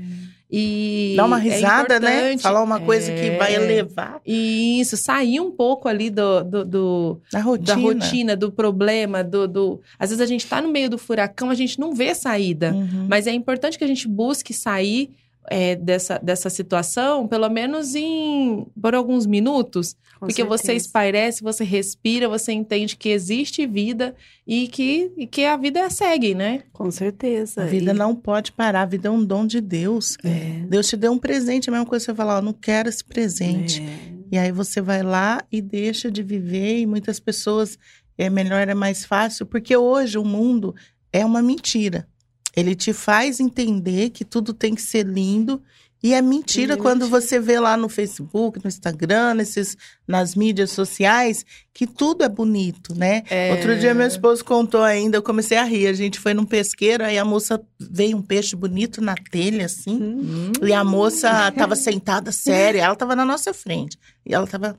E 0.51 1.13
Dá 1.17 1.25
uma 1.25 1.39
é 1.39 1.41
risada, 1.41 1.99
né? 1.99 2.17
importante- 2.19 2.41
Falar 2.43 2.61
uma 2.63 2.79
coisa 2.79 3.11
que 3.11 3.31
vai 3.31 3.53
É. 3.53 3.55
elevar 3.55 4.21
Isso, 4.25 4.95
sair 4.95 5.39
um 5.39 5.49
pouco 5.51 5.87
ali 5.87 6.09
do, 6.09 6.43
do, 6.43 6.63
do- 6.65 7.21
a 7.33 7.39
rotina. 7.41 7.65
da 7.75 7.81
rotina, 7.81 8.35
do 8.35 8.51
problema, 8.51 9.23
do, 9.23 9.47
do. 9.47 9.81
Às 9.97 10.09
vezes 10.11 10.21
a 10.21 10.25
gente 10.27 10.45
tá 10.45 10.61
no 10.61 10.69
meio 10.69 10.89
do 10.89 10.97
furacão, 10.97 11.49
a 11.49 11.55
gente 11.55 11.79
não 11.79 11.93
vê 11.95 12.13
saída. 12.13 12.73
Uhum. 12.73 13.07
Mas 13.09 13.25
é 13.27 13.31
importante 13.33 13.77
que 13.77 13.83
a 13.83 13.87
gente 13.87 14.07
busque 14.07 14.53
sair 14.53 15.09
é, 15.49 15.75
dessa, 15.75 16.17
dessa 16.17 16.49
situação, 16.49 17.27
pelo 17.27 17.49
menos 17.49 17.95
em 17.95 18.65
por 18.81 18.95
alguns 18.95 19.25
minutos. 19.25 19.95
Com 20.19 20.27
porque 20.27 20.43
você 20.43 20.67
certeza. 20.67 20.85
espairece, 20.87 21.43
você 21.43 21.63
respira, 21.63 22.27
você 22.29 22.51
entende 22.53 22.95
que 22.95 23.09
existe 23.09 23.67
vida 23.67 24.15
e 24.47 24.67
que, 24.67 25.11
e 25.17 25.27
que 25.27 25.43
a 25.45 25.57
vida 25.57 25.89
segue, 25.89 26.33
né? 26.33 26.63
Com 26.71 26.89
certeza. 26.89 27.63
A 27.63 27.65
vida 27.65 27.91
E- 27.91 27.93
não 27.93 28.15
pode 28.15 28.51
parar, 28.51 28.81
a 28.83 28.85
vida 28.85 29.07
é 29.07 29.11
um 29.11 29.23
dom 29.23 29.45
de 29.45 29.59
Deus. 29.61 30.17
É. 30.23 30.63
Deus 30.67 30.87
te 30.87 30.95
deu 30.95 31.11
um 31.11 31.17
presente, 31.19 31.69
a 31.69 31.71
mesma 31.73 31.85
coisa 31.85 32.05
que 32.05 32.11
você 32.11 32.15
falar, 32.15 32.37
ó, 32.37 32.41
não 32.41 32.53
quero 32.53 32.87
esse 32.89 33.03
presente. 33.03 33.81
É. 33.81 34.15
E 34.31 34.37
aí 34.37 34.51
você 34.51 34.81
vai 34.81 35.03
lá 35.03 35.43
e 35.51 35.61
deixa 35.61 36.09
de 36.09 36.23
viver, 36.23 36.79
e 36.79 36.85
muitas 36.85 37.19
pessoas 37.19 37.77
é 38.17 38.29
melhor, 38.29 38.67
é 38.67 38.73
mais 38.73 39.05
fácil, 39.05 39.45
porque 39.45 39.75
hoje 39.75 40.17
o 40.17 40.23
mundo 40.25 40.73
é 41.11 41.23
uma 41.25 41.41
mentira. 41.41 42.07
Ele 42.55 42.75
te 42.75 42.93
faz 42.93 43.39
entender 43.39 44.09
que 44.11 44.23
tudo 44.23 44.53
tem 44.53 44.73
que 44.73 44.81
ser 44.81 45.05
lindo 45.05 45.61
e 46.03 46.13
é 46.13 46.21
mentira 46.21 46.75
É 46.75 46.77
quando 46.77 47.01
mentira. 47.01 47.19
você 47.21 47.39
vê 47.39 47.59
lá 47.59 47.75
no 47.75 47.89
Facebook, 47.89 48.59
no 48.63 48.67
Instagram, 48.67 49.33
nesses, 49.33 49.75
nas 50.07 50.35
mídias 50.35 50.69
sociais, 50.69 51.43
que 51.73 51.87
tudo 51.87 52.23
é 52.23 52.29
bonito, 52.29 52.93
né? 52.93 53.23
É. 53.27 53.51
Outro 53.53 53.75
dia 53.79 53.93
meu 53.95 54.05
esposo 54.05 54.45
contou 54.45 54.83
ainda, 54.83 55.17
eu 55.17 55.23
comecei 55.23 55.57
a 55.57 55.63
rir. 55.63 55.87
A 55.87 55.93
gente 55.93 56.19
foi 56.19 56.35
num 56.35 56.45
pesqueiro, 56.45 57.03
aí 57.03 57.17
a 57.17 57.25
moça 57.25 57.59
veio 57.79 58.17
um 58.17 58.21
peixe 58.21 58.55
bonito 58.55 59.01
na 59.01 59.15
telha, 59.15 59.65
assim. 59.65 59.97
Hum. 59.99 60.51
E 60.61 60.71
a 60.71 60.83
moça 60.83 61.51
tava 61.53 61.75
sentada 61.75 62.31
séria, 62.31 62.83
ela 62.83 62.95
tava 62.95 63.15
na 63.15 63.25
nossa 63.25 63.51
frente. 63.51 63.97
E 64.23 64.33
ela 64.33 64.45
tava. 64.45 64.77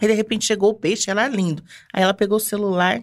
Aí 0.00 0.08
de 0.08 0.14
repente 0.14 0.46
chegou 0.46 0.70
o 0.70 0.74
peixe, 0.74 1.10
ela 1.10 1.26
é 1.26 1.28
lindo. 1.28 1.62
Aí 1.92 2.02
ela 2.02 2.14
pegou 2.14 2.38
o 2.38 2.40
celular 2.40 3.02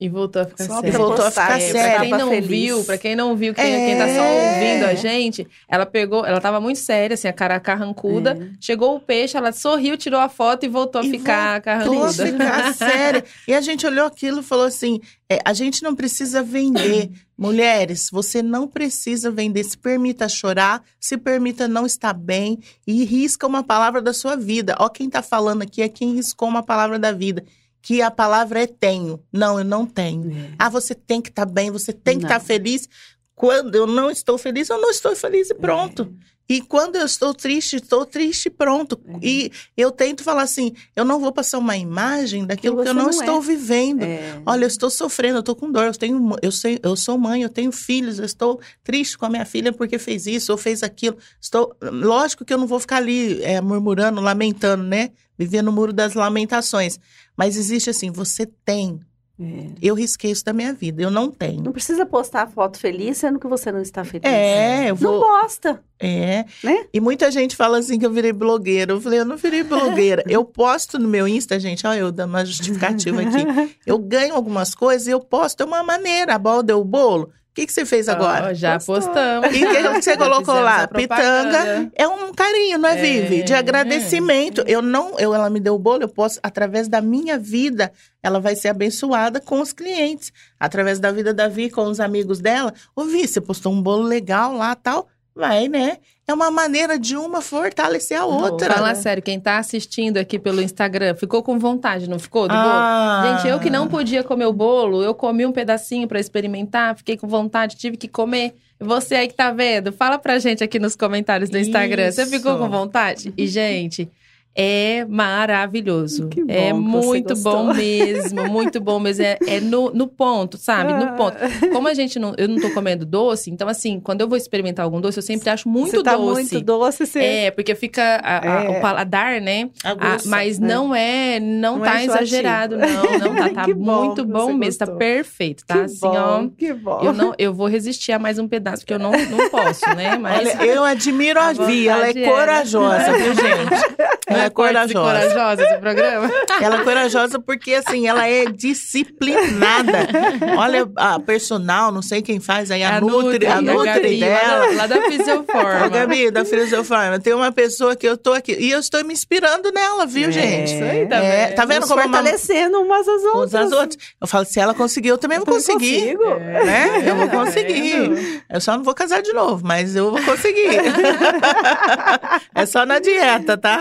E 0.00 0.08
voltou 0.08 0.42
a 0.42 0.44
ficar 0.44 0.64
Só 0.64 0.74
séria. 0.76 0.88
e 0.88 0.92
voltou 0.92 1.24
a 1.24 1.30
ficar 1.30 1.56
É, 1.60 1.72
séria. 1.72 1.90
pra 1.96 2.00
quem 2.02 2.10
não 2.10 2.28
feliz. 2.28 2.46
viu, 2.48 2.84
pra 2.84 2.98
quem 2.98 3.16
não 3.16 3.34
viu, 3.36 3.52
quem, 3.52 3.64
É. 3.64 3.86
quem 3.86 3.98
tá 3.98 4.06
só 4.14 4.22
ouvindo 4.22 4.84
a 4.84 4.94
gente, 4.94 5.46
ela 5.68 5.84
pegou, 5.84 6.24
ela 6.24 6.40
tava 6.40 6.60
muito 6.60 6.78
séria, 6.78 7.14
assim, 7.14 7.26
a 7.26 7.32
cara 7.32 7.58
carrancuda. 7.58 8.38
É. 8.40 8.56
Chegou 8.60 8.94
o 8.94 9.00
peixe, 9.00 9.36
ela 9.36 9.50
sorriu, 9.50 9.96
tirou 9.96 10.20
a 10.20 10.28
foto 10.28 10.64
e 10.64 10.68
voltou 10.68 11.00
a 11.00 11.04
E 11.04 11.10
ficar 11.10 11.60
voltou 11.60 11.72
a 11.72 12.06
carrancuda. 12.12 12.26
ficar 12.26 12.74
séria. 12.78 13.24
E 13.48 13.52
a 13.54 13.60
gente 13.60 13.84
olhou 13.86 14.06
aquilo 14.06 14.38
e 14.38 14.42
falou 14.44 14.66
assim: 14.66 15.00
é, 15.28 15.40
a 15.44 15.52
gente 15.52 15.82
não 15.82 15.96
precisa 15.96 16.42
vender. 16.44 17.10
Mulheres, 17.36 18.08
você 18.12 18.42
não 18.42 18.66
precisa 18.68 19.30
vender. 19.30 19.64
Se 19.64 19.76
permita 19.78 20.28
chorar, 20.28 20.82
se 21.00 21.16
permita 21.16 21.66
não 21.66 21.86
estar 21.86 22.12
bem 22.12 22.58
e 22.86 23.04
risca 23.04 23.46
uma 23.46 23.62
palavra 23.64 24.00
da 24.02 24.12
sua 24.12 24.36
vida. 24.36 24.76
Ó, 24.78 24.88
quem 24.88 25.08
tá 25.10 25.22
falando 25.22 25.62
aqui 25.62 25.80
é 25.82 25.88
quem 25.88 26.14
riscou 26.14 26.48
uma 26.48 26.62
palavra 26.62 26.98
da 26.98 27.10
vida. 27.12 27.44
Que 27.88 28.02
a 28.02 28.10
palavra 28.10 28.64
é 28.64 28.66
tenho. 28.66 29.18
Não, 29.32 29.58
eu 29.58 29.64
não 29.64 29.86
tenho. 29.86 30.30
É. 30.30 30.50
Ah, 30.58 30.68
você 30.68 30.94
tem 30.94 31.22
que 31.22 31.30
estar 31.30 31.46
bem, 31.46 31.70
você 31.70 31.90
tem 31.90 32.18
que 32.18 32.26
estar 32.26 32.38
feliz. 32.38 32.86
Quando 33.34 33.76
eu 33.76 33.86
não 33.86 34.10
estou 34.10 34.36
feliz, 34.36 34.68
eu 34.68 34.78
não 34.78 34.90
estou 34.90 35.16
feliz 35.16 35.48
e 35.48 35.54
pronto. 35.54 36.14
E 36.48 36.62
quando 36.62 36.96
eu 36.96 37.04
estou 37.04 37.34
triste, 37.34 37.76
estou 37.76 38.06
triste 38.06 38.46
e 38.46 38.50
pronto. 38.50 38.98
É. 39.06 39.18
E 39.22 39.52
eu 39.76 39.90
tento 39.90 40.24
falar 40.24 40.42
assim, 40.42 40.72
eu 40.96 41.04
não 41.04 41.20
vou 41.20 41.30
passar 41.30 41.58
uma 41.58 41.76
imagem 41.76 42.46
daquilo 42.46 42.82
que, 42.82 42.88
eu 42.88 42.94
não, 42.94 43.04
não 43.04 43.10
estou 43.10 43.38
é. 43.38 43.40
vivendo. 43.40 44.02
É. 44.02 44.40
Olha, 44.46 44.64
eu 44.64 44.68
estou 44.68 44.88
sofrendo, 44.88 45.36
eu 45.36 45.40
estou 45.40 45.54
com 45.54 45.70
dor, 45.70 45.84
eu 45.84 45.92
tenho, 45.92 46.36
eu 46.40 46.50
sei, 46.50 46.78
eu 46.82 46.96
sou 46.96 47.18
mãe, 47.18 47.42
eu 47.42 47.50
tenho 47.50 47.70
filhos, 47.70 48.18
eu 48.18 48.24
estou 48.24 48.58
triste 48.82 49.18
com 49.18 49.26
a 49.26 49.28
minha 49.28 49.44
filha 49.44 49.72
porque 49.72 49.98
fez 49.98 50.26
isso 50.26 50.50
ou 50.50 50.56
fez 50.56 50.82
aquilo. 50.82 51.18
Estou, 51.38 51.76
lógico 51.82 52.44
que 52.46 52.54
eu 52.54 52.58
não 52.58 52.66
vou 52.66 52.80
ficar 52.80 52.96
ali 52.96 53.42
é, 53.42 53.60
murmurando, 53.60 54.20
lamentando, 54.20 54.84
né? 54.84 55.10
Viver 55.36 55.62
no 55.62 55.70
muro 55.70 55.92
das 55.92 56.14
lamentações. 56.14 56.98
Mas 57.36 57.56
existe 57.56 57.90
assim, 57.90 58.10
você 58.10 58.46
tem. 58.64 59.00
É. 59.40 59.66
Eu 59.80 59.94
risquei 59.94 60.32
isso 60.32 60.44
da 60.44 60.52
minha 60.52 60.72
vida, 60.72 61.00
eu 61.00 61.10
não 61.10 61.30
tenho. 61.30 61.62
Não 61.62 61.70
precisa 61.72 62.04
postar 62.04 62.48
foto 62.48 62.78
feliz, 62.78 63.18
sendo 63.18 63.38
que 63.38 63.46
você 63.46 63.70
não 63.70 63.80
está 63.80 64.04
feliz. 64.04 64.24
É, 64.28 64.90
eu 64.90 64.96
Não 65.00 65.12
vou. 65.12 65.20
posta. 65.20 65.80
É. 66.00 66.44
Né? 66.62 66.86
E 66.92 67.00
muita 67.00 67.30
gente 67.30 67.54
fala 67.54 67.78
assim 67.78 67.98
que 67.98 68.06
eu 68.06 68.10
virei 68.12 68.32
blogueira. 68.32 68.92
Eu 68.92 69.00
falei, 69.00 69.20
eu 69.20 69.24
não 69.24 69.36
virei 69.36 69.62
blogueira. 69.62 70.24
eu 70.28 70.44
posto 70.44 70.98
no 70.98 71.08
meu 71.08 71.28
Insta, 71.28 71.58
gente, 71.60 71.86
olha, 71.86 72.00
eu 72.00 72.10
dando 72.10 72.30
uma 72.30 72.44
justificativa 72.44 73.20
aqui. 73.22 73.78
Eu 73.86 73.98
ganho 73.98 74.34
algumas 74.34 74.74
coisas 74.74 75.06
e 75.06 75.10
eu 75.10 75.20
posto 75.20 75.58
de 75.58 75.64
uma 75.64 75.82
maneira. 75.82 76.34
A 76.34 76.38
bola 76.38 76.62
deu 76.62 76.80
o 76.80 76.84
bolo. 76.84 77.30
O 77.58 77.60
que, 77.60 77.66
que 77.66 77.72
você 77.72 77.84
fez 77.84 78.08
agora? 78.08 78.50
Ó, 78.50 78.54
já 78.54 78.78
postamos. 78.78 79.52
E 79.52 79.64
o 79.64 79.68
que 79.68 79.82
que 79.94 80.02
você 80.02 80.14
colocou 80.16 80.54
lá? 80.54 80.86
Pitanga. 80.86 81.90
É 81.92 82.06
um 82.06 82.32
carinho, 82.32 82.78
não 82.78 82.88
é, 82.88 82.92
É, 82.92 83.02
Vivi? 83.02 83.42
De 83.42 83.52
agradecimento. 83.52 84.62
Eu 84.64 84.80
não, 84.80 85.18
eu, 85.18 85.34
ela 85.34 85.50
me 85.50 85.58
deu 85.58 85.74
o 85.74 85.78
bolo, 85.78 86.02
eu 86.02 86.08
posso, 86.08 86.38
através 86.40 86.86
da 86.86 87.00
minha 87.00 87.36
vida, 87.36 87.90
ela 88.22 88.38
vai 88.38 88.54
ser 88.54 88.68
abençoada 88.68 89.40
com 89.40 89.60
os 89.60 89.72
clientes. 89.72 90.32
Através 90.60 91.00
da 91.00 91.10
vida 91.10 91.34
da 91.34 91.48
Vi, 91.48 91.68
com 91.68 91.82
os 91.86 91.98
amigos 91.98 92.38
dela. 92.38 92.72
Ô, 92.94 93.04
Vi, 93.04 93.26
você 93.26 93.40
postou 93.40 93.72
um 93.72 93.82
bolo 93.82 94.04
legal 94.04 94.52
lá 94.52 94.76
tal. 94.76 95.08
Vai, 95.38 95.68
né? 95.68 95.98
É 96.26 96.34
uma 96.34 96.50
maneira 96.50 96.98
de 96.98 97.16
uma 97.16 97.40
fortalecer 97.40 98.20
a 98.20 98.26
outra. 98.26 98.74
Fala 98.74 98.92
sério, 98.96 99.22
quem 99.22 99.38
tá 99.38 99.58
assistindo 99.58 100.16
aqui 100.16 100.36
pelo 100.36 100.60
Instagram, 100.60 101.14
ficou 101.14 101.44
com 101.44 101.60
vontade, 101.60 102.10
não 102.10 102.18
ficou? 102.18 102.48
Do 102.48 102.54
bolo? 102.54 102.66
Ah. 102.66 103.36
Gente, 103.36 103.48
eu 103.48 103.60
que 103.60 103.70
não 103.70 103.86
podia 103.86 104.24
comer 104.24 104.46
o 104.46 104.52
bolo, 104.52 105.00
eu 105.00 105.14
comi 105.14 105.46
um 105.46 105.52
pedacinho 105.52 106.08
pra 106.08 106.18
experimentar, 106.18 106.96
fiquei 106.96 107.16
com 107.16 107.28
vontade, 107.28 107.76
tive 107.76 107.96
que 107.96 108.08
comer. 108.08 108.56
Você 108.80 109.14
aí 109.14 109.28
que 109.28 109.34
tá 109.34 109.52
vendo, 109.52 109.92
fala 109.92 110.18
pra 110.18 110.40
gente 110.40 110.64
aqui 110.64 110.80
nos 110.80 110.96
comentários 110.96 111.48
do 111.48 111.56
Instagram. 111.56 112.10
Você 112.10 112.22
Isso. 112.22 112.32
ficou 112.32 112.58
com 112.58 112.68
vontade? 112.68 113.32
E, 113.36 113.46
gente, 113.46 114.10
é 114.54 115.04
maravilhoso. 115.08 116.28
Que 116.28 116.42
bom 116.44 116.52
é 116.52 116.66
que 116.68 116.72
muito 116.72 117.36
bom 117.36 117.72
mesmo, 117.74 118.48
muito 118.48 118.80
bom 118.80 118.98
mesmo. 118.98 119.24
É, 119.24 119.38
é 119.46 119.60
no, 119.60 119.90
no 119.92 120.06
ponto, 120.08 120.56
sabe? 120.58 120.92
Ah. 120.92 120.96
No 120.98 121.16
ponto. 121.16 121.36
Como 121.72 121.86
a 121.88 121.94
gente 121.94 122.18
não, 122.18 122.34
eu 122.36 122.48
não 122.48 122.56
tô 122.60 122.70
comendo 122.70 123.06
doce, 123.06 123.50
então 123.50 123.68
assim, 123.68 124.00
quando 124.00 124.20
eu 124.20 124.28
vou 124.28 124.36
experimentar 124.36 124.84
algum 124.84 125.00
doce, 125.00 125.18
eu 125.18 125.22
sempre 125.22 125.48
acho 125.50 125.68
muito 125.68 125.90
você 125.96 126.02
tá 126.02 126.16
doce. 126.16 126.52
muito 126.54 126.60
doce, 126.64 127.06
você... 127.06 127.18
É, 127.20 127.50
porque 127.50 127.74
fica 127.74 128.02
a- 128.22 128.38
a- 128.58 128.64
É. 128.64 128.68
o 128.78 128.80
paladar, 128.80 129.40
né? 129.40 129.70
Ah, 129.84 129.90
Aguça. 129.90 130.28
mas 130.28 130.58
não 130.58 130.94
é, 130.94 131.38
não, 131.40 131.76
Não 131.78 131.84
tá 131.84 132.00
é 132.00 132.04
exagerado, 132.04 132.76
não, 132.76 133.18
não 133.18 133.34
tá, 133.36 133.50
tá 133.66 133.66
bom 133.74 134.04
muito 134.06 134.24
bom 134.24 134.52
mesmo, 134.52 134.78
tá 134.78 134.86
gostou. 134.86 134.98
perfeito, 134.98 135.64
tá? 135.66 135.74
que 135.74 135.80
assim, 135.82 136.00
bom, 136.00 136.14
ó. 136.16 136.48
que 136.56 136.72
bom. 136.72 137.00
Eu 137.02 137.12
não, 137.12 137.34
eu 137.38 137.54
vou 137.54 137.66
resistir 137.68 138.12
a 138.12 138.18
mais 138.18 138.38
um 138.38 138.48
pedaço, 138.48 138.78
porque 138.82 138.94
eu 138.94 138.98
não, 138.98 139.12
não 139.12 139.48
posso, 139.50 139.86
né? 139.94 140.16
Mas 140.18 140.48
Olha, 140.58 140.64
eu 140.66 140.84
admiro 140.84 141.38
a, 141.38 141.48
A 141.48 141.52
Vi, 141.52 141.88
ela 141.88 142.06
é 142.06 142.10
é, 142.10 142.14
né? 142.14 142.26
corajosa, 142.26 143.12
viu, 143.12 143.34
gente? 143.34 144.08
Ela 144.38 144.46
é 144.46 144.50
corajosa. 144.50 144.94
corajosa 145.28 145.62
esse 145.62 145.76
programa. 145.78 146.30
Ela 146.60 146.80
é 146.80 146.84
corajosa 146.84 147.38
porque, 147.38 147.74
assim, 147.74 148.08
ela 148.08 148.26
é 148.28 148.46
disciplinada. 148.46 150.08
Olha, 150.56 150.88
a 150.96 151.20
personal, 151.20 151.92
não 151.92 152.02
sei 152.02 152.20
quem 152.22 152.40
faz 152.40 152.70
aí, 152.70 152.82
a, 152.82 153.00
Nutri, 153.00 153.46
a 153.46 153.60
Nutri 153.62 153.84
Gabi, 153.86 154.20
dela. 154.20 154.66
Lá 154.74 154.86
da, 154.86 154.96
lá 154.96 154.98
da 155.00 155.02
Fisioforma. 155.10 155.86
Ô, 155.86 155.90
Gabi, 155.90 156.30
da 156.30 156.44
Fisiofarma, 156.44 157.18
tem 157.20 157.32
uma 157.34 157.52
pessoa 157.52 157.94
que 157.94 158.06
eu 158.08 158.16
tô 158.16 158.32
aqui. 158.32 158.56
E 158.58 158.70
eu 158.70 158.80
estou 158.80 159.04
me 159.04 159.12
inspirando 159.12 159.70
nela, 159.72 160.04
viu, 160.06 160.28
É. 160.28 160.32
gente? 160.32 160.74
Isso 160.74 160.84
aí, 160.84 161.06
tá 161.06 161.16
É, 161.16 161.46
vendo? 161.46 161.54
tá 161.56 161.64
vendo 161.64 161.80
Nos 161.80 161.88
como 161.90 162.02
uma... 162.02 162.08
fortalecendo 162.16 162.80
umas 162.80 163.06
às 163.08 163.22
outras. 163.22 163.44
Uns 163.44 163.54
às 163.54 163.72
outras. 163.72 163.98
Eu 164.20 164.26
falo, 164.26 164.44
se 164.44 164.58
ela 164.60 164.74
conseguiu, 164.74 165.14
eu 165.14 165.18
também 165.18 165.38
vou 165.38 165.46
Eu 165.48 165.54
conseguir. 165.54 166.16
consigo. 166.16 166.34
Né? 166.40 167.02
Eu 167.06 167.16
vou 167.16 167.28
Tá 167.28 167.36
conseguir. 167.44 168.42
Eu 168.50 168.60
só 168.60 168.76
não 168.76 168.82
vou 168.82 168.94
casar 168.94 169.22
de 169.22 169.32
novo, 169.32 169.64
mas 169.64 169.94
eu 169.94 170.10
vou 170.10 170.22
conseguir. 170.22 170.68
é 172.54 172.66
só 172.66 172.84
na 172.86 172.98
dieta, 172.98 173.56
tá? 173.56 173.78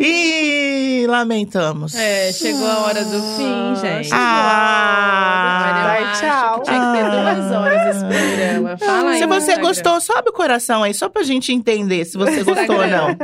E 0.00 1.06
lamentamos. 1.08 1.94
É, 1.94 2.32
chegou 2.32 2.66
a 2.66 2.78
hora 2.80 3.04
do 3.04 3.20
fim, 3.36 3.76
gente. 3.80 4.10
Ah, 4.12 5.96
acho 6.10 6.20
tchau. 6.20 6.60
que 6.60 6.64
Tinha 6.70 6.80
que 6.80 6.98
ter 6.98 7.10
duas 7.10 7.52
horas 7.52 7.96
esse 7.96 8.04
programa. 8.04 8.76
Fala 8.78 9.10
aí 9.10 9.18
Se 9.18 9.26
você 9.26 9.56
gostou, 9.58 10.00
sobe 10.00 10.30
o 10.30 10.32
coração 10.32 10.82
aí, 10.82 10.94
só 10.94 11.08
pra 11.08 11.22
gente 11.22 11.52
entender 11.52 12.04
se 12.04 12.16
você 12.16 12.42
gostou 12.42 12.76
ou 12.76 12.86
não. 12.86 13.16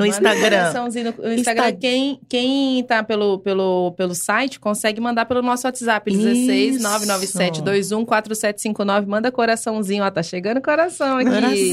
No 0.00 0.06
Manda 0.06 0.16
Instagram. 0.16 0.40
coraçãozinho 0.42 1.04
no, 1.04 1.32
Instagram. 1.32 1.66
Insta- 1.68 1.78
Quem, 1.78 2.20
quem 2.28 2.84
tá 2.84 3.02
pelo, 3.02 3.38
pelo, 3.40 3.92
pelo 3.92 4.14
site 4.14 4.58
consegue 4.58 5.00
mandar 5.00 5.26
pelo 5.26 5.42
nosso 5.42 5.66
WhatsApp. 5.66 6.10
16 6.10 6.76
Isso. 6.76 6.82
997 6.82 7.62
21 7.62 8.04
4759. 8.04 9.06
Manda 9.06 9.30
coraçãozinho. 9.30 10.02
Ó, 10.04 10.10
tá 10.10 10.22
chegando 10.22 10.60
coração 10.62 11.18
aqui. 11.18 11.28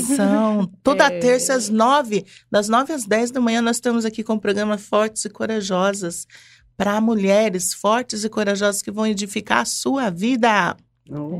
Coração. 0.06 0.72
Toda 0.84 1.06
É. 1.06 1.20
terça 1.20 1.54
às 1.54 1.70
nove, 1.70 2.26
das 2.52 2.68
nove 2.68 2.94
às 2.94 3.06
dez 3.06 3.32
da 3.32 3.40
manhã, 3.40 3.62
nós 3.62 3.78
estamos 3.78 4.04
aqui 4.06 4.24
com 4.24 4.34
o 4.34 4.40
programa 4.40 4.78
Fortes 4.78 5.24
e 5.26 5.30
Corajosas. 5.30 6.28
Para 6.76 7.02
mulheres 7.02 7.74
fortes 7.74 8.24
e 8.24 8.30
corajosas 8.30 8.84
que 8.84 8.92
vão 8.92 9.08
edificar 9.08 9.62
a 9.62 9.66
sua 9.66 10.12
vida. 10.12 10.76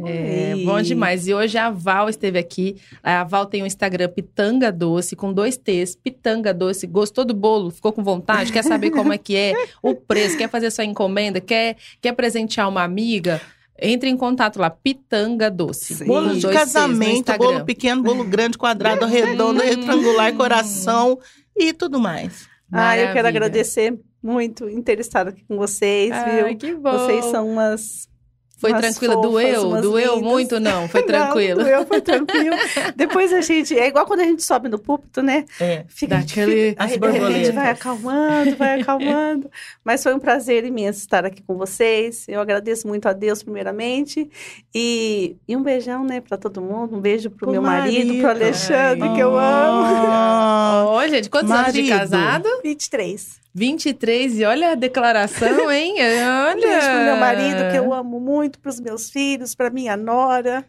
É, 0.06 0.56
bom 0.64 0.82
demais. 0.82 1.28
E 1.28 1.34
hoje 1.34 1.58
a 1.58 1.70
Val 1.70 2.10
esteve 2.10 2.40
aqui. 2.40 2.78
A 3.04 3.24
Val 3.24 3.46
tem 3.46 3.64
o 3.64 3.66
Instagram 3.66 4.10
Pitanga 4.10 4.72
Doce, 4.72 5.16
com 5.16 5.34
dois 5.34 5.58
T's. 5.58 5.96
Pitanga 5.96 6.54
Doce. 6.54 6.88
Gostou 6.88 7.26
do 7.26 7.34
bolo? 7.34 7.70
Ficou 7.72 7.92
com 7.92 8.04
vontade? 8.04 8.52
Quer 8.52 8.64
saber 8.64 8.92
como 8.92 9.14
é 9.14 9.18
que 9.18 9.36
é? 9.36 9.54
O 9.82 9.96
preço? 9.96 10.38
Quer 10.38 10.50
fazer 10.50 10.72
sua 10.72 10.86
encomenda? 10.86 11.42
Quer, 11.42 11.78
quer 12.02 12.14
presentear 12.14 12.70
uma 12.70 12.84
amiga? 12.84 13.42
Entre 13.80 14.10
em 14.10 14.18
contato 14.18 14.58
lá, 14.58 14.70
Pitanga 14.70 15.52
Doce. 15.52 15.96
Sim. 15.96 16.06
Bolo 16.06 16.36
de 16.36 16.48
casamento, 16.48 17.32
bolo 17.38 17.64
pequeno, 17.64 18.02
bolo 18.02 18.24
grande, 18.24 18.58
quadrado, 18.58 19.06
redondo, 19.06 19.62
retangular, 19.62 20.34
coração 20.34 21.20
e 21.56 21.72
tudo 21.74 22.00
mais. 22.00 22.48
Ah, 22.72 22.98
eu 22.98 23.08
quero 23.08 23.16
Maravilha. 23.16 23.30
agradecer 23.30 24.00
muito 24.22 24.68
em 24.68 24.82
ter 24.82 25.00
estado 25.00 25.30
aqui 25.30 25.44
com 25.48 25.58
vocês, 25.58 26.12
Ai, 26.12 26.44
viu? 26.44 26.58
que 26.58 26.74
bom. 26.74 26.92
Vocês 26.92 27.26
são 27.26 27.48
umas 27.48 28.10
Foi 28.58 28.74
tranquila? 28.74 29.14
fofas, 29.14 29.32
Doeu? 29.32 29.82
Doeu 29.82 30.16
lindas. 30.16 30.32
muito? 30.32 30.60
Não, 30.60 30.88
foi 30.90 31.04
tranquilo. 31.04 31.60
Não, 31.62 31.66
doeu, 31.70 31.86
foi 31.86 32.02
tranquilo. 32.02 32.56
Depois 32.96 33.32
a 33.32 33.42
gente. 33.42 33.78
É 33.78 33.88
igual 33.88 34.06
quando 34.06 34.22
a 34.22 34.24
gente 34.24 34.44
sobe 34.44 34.68
no 34.68 34.80
púlpito, 34.80 35.22
né? 35.22 35.46
É. 35.60 35.86
Fica 35.88 36.18
aquele- 36.18 36.76
As 36.78 36.92
Aí, 36.92 36.98
de 37.00 37.06
repente, 37.06 37.20
borboletas. 37.22 37.56
vai 37.56 37.70
acalmando, 37.70 38.56
vai 38.58 38.82
acalmando. 38.82 39.52
Mas 39.86 40.02
foi 40.02 40.14
um 40.16 40.20
prazer 40.20 40.66
imenso 40.66 41.00
estar 41.00 41.24
aqui 41.26 41.42
com 41.44 41.56
vocês. 41.56 42.26
Eu 42.28 42.42
agradeço 42.42 42.88
muito 42.88 43.08
a 43.08 43.14
Deus, 43.14 43.44
primeiramente. 43.44 44.30
E, 44.74 45.36
e 45.48 45.56
um 45.56 45.62
beijão, 45.62 46.04
né, 46.04 46.20
para 46.20 46.38
todo 46.38 46.60
mundo. 46.62 46.96
Um 46.96 47.00
beijo 47.00 47.30
pro 47.30 47.38
Pro 47.48 47.52
meu 47.52 47.62
marido, 47.62 48.08
marido. 48.08 48.22
pro 48.22 48.30
Alexandre, 48.32 49.08
Ai. 49.08 49.16
que 49.16 49.20
eu 49.22 49.38
amo. 49.38 50.92
Ô, 50.98 51.08
gente, 51.08 51.30
quantos 51.30 51.52
anos 51.52 51.74
de 51.74 51.84
Marido. 51.84 52.00
casado? 52.00 52.50
23. 52.64 53.40
23, 53.58 54.40
e 54.40 54.46
olha 54.46 54.72
a 54.74 54.76
declaração, 54.76 55.70
hein? 55.72 55.96
Olha! 55.98 56.62
Beijo 56.62 56.88
pro 56.88 57.04
meu 57.06 57.18
marido, 57.18 57.72
que 57.72 57.78
eu 57.78 57.92
amo 57.92 58.20
muito, 58.20 58.60
pros 58.60 58.80
meus 58.80 59.10
filhos, 59.10 59.56
pra 59.56 59.72
minha 59.72 59.98
nora 59.98 60.64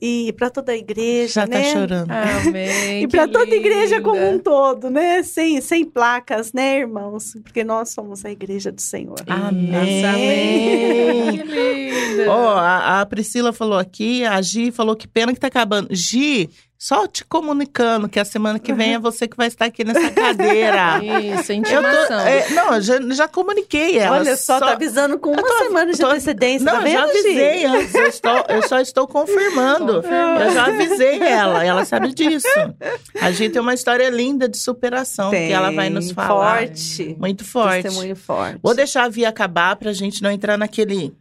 e 0.00 0.32
pra 0.38 0.48
toda 0.48 0.72
a 0.72 0.76
igreja, 0.76 1.42
Já 1.42 1.46
né? 1.46 1.62
tá 1.62 1.68
chorando. 1.78 2.10
Amém. 2.10 3.02
E 3.02 3.08
para 3.08 3.28
toda 3.28 3.52
a 3.52 3.56
igreja 3.56 4.00
como 4.00 4.26
um 4.26 4.38
todo, 4.38 4.88
né? 4.88 5.22
Sem, 5.22 5.60
sem 5.60 5.84
placas, 5.84 6.54
né, 6.54 6.78
irmãos? 6.78 7.34
Porque 7.42 7.62
nós 7.62 7.90
somos 7.90 8.24
a 8.24 8.30
igreja 8.30 8.72
do 8.72 8.80
Senhor. 8.80 9.18
Amém. 9.26 10.04
Amém. 10.06 11.38
Que 11.38 11.42
linda. 11.42 12.30
Ó, 12.30 12.56
a, 12.56 13.02
a 13.02 13.06
Priscila 13.06 13.52
falou 13.52 13.78
aqui, 13.78 14.24
a 14.24 14.40
Gi 14.40 14.70
falou 14.70 14.96
que 14.96 15.06
pena 15.06 15.34
que 15.34 15.40
tá 15.40 15.48
acabando. 15.48 15.88
Gi, 15.94 16.48
só 16.82 17.06
te 17.06 17.26
comunicando 17.26 18.08
que 18.08 18.18
a 18.18 18.24
semana 18.24 18.58
que 18.58 18.72
vem 18.72 18.94
é 18.94 18.98
você 18.98 19.28
que 19.28 19.36
vai 19.36 19.48
estar 19.48 19.66
aqui 19.66 19.84
nessa 19.84 20.10
cadeira. 20.10 20.98
Isso, 21.20 21.52
Eu 21.52 21.56
intimação. 21.56 22.06
tô, 22.06 22.14
é, 22.26 22.48
não, 22.50 22.74
eu 22.76 22.80
já, 22.80 22.98
já 23.10 23.28
comuniquei 23.28 23.98
ela. 23.98 24.16
Olha 24.16 24.34
só, 24.34 24.58
tá 24.58 24.72
avisando 24.72 25.18
com 25.18 25.30
uma 25.30 25.58
semana 25.58 25.92
de 25.92 25.98
tô- 25.98 26.06
antecedência, 26.06 26.64
Não, 26.64 26.72
tá 26.72 26.78
eu 26.78 26.82
vendo, 26.84 26.94
já 26.96 27.04
avisei 27.04 27.64
antes, 27.66 27.94
eu, 27.94 28.06
estou, 28.06 28.44
eu 28.48 28.66
só 28.66 28.80
estou 28.80 29.06
confirmando. 29.06 29.96
Confirmando. 29.96 30.40
Eu 30.42 30.52
já 30.54 30.64
avisei 30.68 31.18
ela, 31.22 31.62
ela 31.62 31.84
sabe 31.84 32.14
disso. 32.14 32.48
A 33.20 33.30
gente 33.30 33.52
tem 33.52 33.60
uma 33.60 33.74
história 33.74 34.08
linda 34.08 34.48
de 34.48 34.56
superação 34.56 35.28
que 35.30 35.36
ela 35.52 35.70
vai 35.70 35.90
nos 35.90 36.06
Tem, 36.06 36.14
falar. 36.14 36.60
Forte. 36.60 37.14
Muito 37.20 37.44
forte. 37.44 37.82
Testemunho 37.82 38.16
forte. 38.16 38.58
Vou 38.62 38.74
deixar 38.74 39.04
a 39.04 39.08
via 39.10 39.28
acabar 39.28 39.76
pra 39.76 39.92
gente 39.92 40.22
não 40.22 40.30
entrar 40.30 40.56
naquele. 40.56 41.12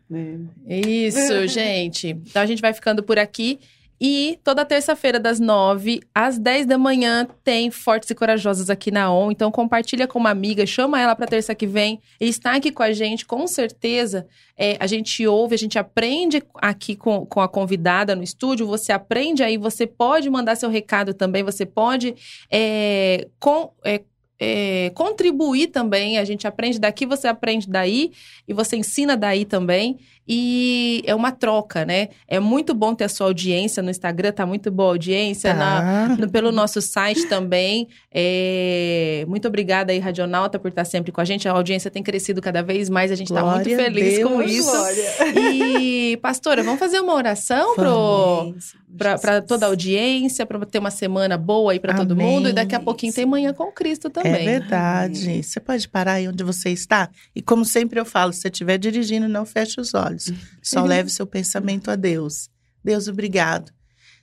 É. 0.70 0.78
Isso, 0.80 1.46
gente. 1.50 2.12
Então 2.12 2.42
a 2.42 2.46
gente 2.46 2.62
vai 2.62 2.74
ficando 2.74 3.04
por 3.04 3.20
aqui. 3.20 3.60
E 4.02 4.40
toda 4.44 4.64
terça-feira, 4.64 5.20
das 5.20 5.40
9 5.40 6.00
às 6.16 6.40
10 6.40 6.66
da 6.66 6.78
manhã, 6.78 7.28
tem 7.44 7.70
Fortes 7.70 8.10
e 8.10 8.16
Corajosas 8.16 8.70
aqui 8.70 8.92
na 8.92 9.12
ON. 9.12 9.32
Então 9.32 9.52
compartilha 9.52 10.08
com 10.08 10.18
uma 10.18 10.30
amiga, 10.30 10.66
chama 10.66 11.02
ela 11.02 11.16
para 11.16 11.28
terça 11.28 11.54
que 11.54 11.68
vem. 11.68 12.00
E 12.20 12.30
está 12.30 12.56
aqui 12.56 12.72
com 12.72 12.84
a 12.84 12.94
gente, 12.94 13.26
com 13.26 13.46
certeza. 13.46 14.26
é, 14.58 14.78
a 14.80 14.88
gente 14.88 15.26
ouve, 15.28 15.56
a 15.56 15.58
gente 15.58 15.78
aprende 15.78 16.44
aqui 16.56 16.96
com, 16.96 17.26
com 17.26 17.42
a 17.42 17.48
convidada 17.48 18.16
no 18.16 18.24
estúdio. 18.24 18.68
Você 18.68 18.92
aprende 18.92 19.44
aí, 19.44 19.58
você 19.58 19.86
pode 19.86 20.30
mandar 20.30 20.56
seu 20.56 20.70
recado 20.70 21.14
também, 21.14 21.44
você 21.44 21.66
pode 21.66 22.16
é, 22.50 23.28
com, 23.40 23.72
é, 23.84 24.02
é, 24.40 24.92
contribuir 24.96 25.68
também. 25.68 26.18
A 26.18 26.24
gente 26.24 26.48
aprende 26.48 26.80
daqui, 26.80 27.06
você 27.06 27.28
aprende 27.28 27.70
daí 27.70 28.12
e 28.48 28.54
você 28.54 28.78
ensina 28.78 29.18
daí 29.18 29.44
também. 29.44 29.98
E 30.32 31.02
é 31.08 31.16
uma 31.16 31.32
troca, 31.32 31.84
né? 31.84 32.10
É 32.28 32.40
muito 32.40 32.76
bom 32.76 32.94
ter 32.94 33.06
a 33.06 33.10
sua 33.10 33.26
audiência 33.26 33.82
no 33.82 33.90
Instagram, 33.90 34.32
tá 34.32 34.46
muito 34.46 34.70
boa 34.70 34.90
a 34.90 34.92
audiência. 34.94 35.54
na- 35.56 35.80
Tá. 36.10 36.16
no- 36.20 36.30
pelo 36.30 36.52
nosso 36.52 36.80
site 36.82 37.26
também. 37.26 37.88
É, 38.14 39.26
muito 39.28 39.48
obrigada 39.48 39.92
aí, 39.92 39.98
Radionauta, 39.98 40.60
por 40.60 40.68
estar 40.70 40.86
sempre 40.86 41.12
com 41.12 41.20
a 41.20 41.26
gente. 41.26 41.48
A 41.48 41.52
audiência 41.52 41.90
tem 41.90 42.04
crescido 42.04 42.42
cada 42.42 42.62
vez 42.62 42.90
mais, 42.90 43.12
a 43.12 43.16
gente 43.16 43.32
está 43.32 43.42
muito 43.44 43.64
Glória 43.68 43.76
a 43.76 43.84
feliz 43.86 44.24
com 44.24 44.38
Deus. 44.38 44.52
isso. 44.52 44.72
Glória. 44.72 45.06
E, 45.52 46.18
pastora, 46.18 46.62
vamos 46.62 46.80
fazer 46.80 47.00
uma 47.00 47.16
oração 47.16 47.74
para 47.76 49.42
toda 49.42 49.66
a 49.66 49.70
audiência, 49.70 50.46
para 50.46 50.60
ter 50.66 50.80
uma 50.80 50.92
semana 50.92 51.38
boa 51.38 51.72
aí 51.72 51.80
para 51.80 51.94
todo 51.96 52.12
Amém. 52.12 52.26
mundo. 52.28 52.50
E 52.50 52.54
daqui 52.54 52.76
a 52.76 52.80
pouquinho 52.80 53.14
tem 53.14 53.26
Manhã 53.26 53.54
com 53.54 53.72
Cristo 53.72 54.08
É 54.08 54.10
também. 54.12 54.46
verdade. 54.46 55.42
Você 55.44 55.60
pode 55.60 55.88
parar 55.88 56.14
aí 56.14 56.28
onde 56.28 56.44
você 56.44 56.70
está? 56.70 57.10
E 57.36 57.42
como 57.42 57.64
sempre 57.66 58.00
eu 58.00 58.06
falo, 58.06 58.32
se 58.34 58.42
você 58.42 58.48
estiver 58.50 58.78
dirigindo, 58.78 59.28
não 59.28 59.46
feche 59.46 59.80
os 59.80 59.94
olhos. 59.94 60.19
Só 60.62 60.84
leve 60.84 61.10
seu 61.10 61.26
pensamento 61.26 61.90
a 61.90 61.96
Deus. 61.96 62.50
Deus, 62.84 63.08
obrigado. 63.08 63.72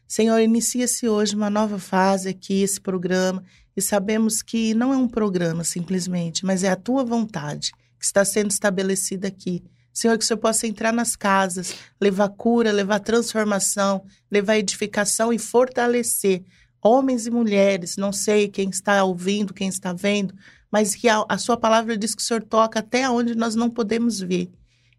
Senhor, 0.06 0.38
inicia-se 0.38 1.08
hoje 1.08 1.34
uma 1.34 1.50
nova 1.50 1.78
fase 1.78 2.28
aqui, 2.28 2.62
esse 2.62 2.80
programa. 2.80 3.42
E 3.76 3.82
sabemos 3.82 4.42
que 4.42 4.72
não 4.74 4.92
é 4.92 4.96
um 4.96 5.08
programa 5.08 5.64
simplesmente, 5.64 6.44
mas 6.46 6.62
é 6.62 6.68
a 6.68 6.76
tua 6.76 7.04
vontade 7.04 7.72
que 7.98 8.04
está 8.04 8.24
sendo 8.24 8.50
estabelecida 8.50 9.28
aqui. 9.28 9.64
Senhor, 9.92 10.16
que 10.18 10.24
o 10.24 10.26
Senhor 10.26 10.38
possa 10.38 10.66
entrar 10.66 10.92
nas 10.92 11.16
casas, 11.16 11.74
levar 12.00 12.28
cura, 12.28 12.70
levar 12.70 13.00
transformação, 13.00 14.04
levar 14.30 14.58
edificação 14.58 15.32
e 15.32 15.38
fortalecer 15.38 16.44
homens 16.82 17.26
e 17.26 17.30
mulheres, 17.30 17.96
não 17.96 18.12
sei 18.12 18.48
quem 18.48 18.70
está 18.70 19.02
ouvindo, 19.02 19.54
quem 19.54 19.68
está 19.68 19.92
vendo, 19.92 20.34
mas 20.70 20.94
que 20.94 21.08
a, 21.08 21.24
a 21.28 21.38
sua 21.38 21.56
palavra 21.56 21.96
diz 21.96 22.14
que 22.14 22.22
o 22.22 22.24
Senhor 22.24 22.42
toca 22.42 22.78
até 22.78 23.08
onde 23.08 23.34
nós 23.34 23.54
não 23.54 23.68
podemos 23.68 24.20
ver. 24.20 24.50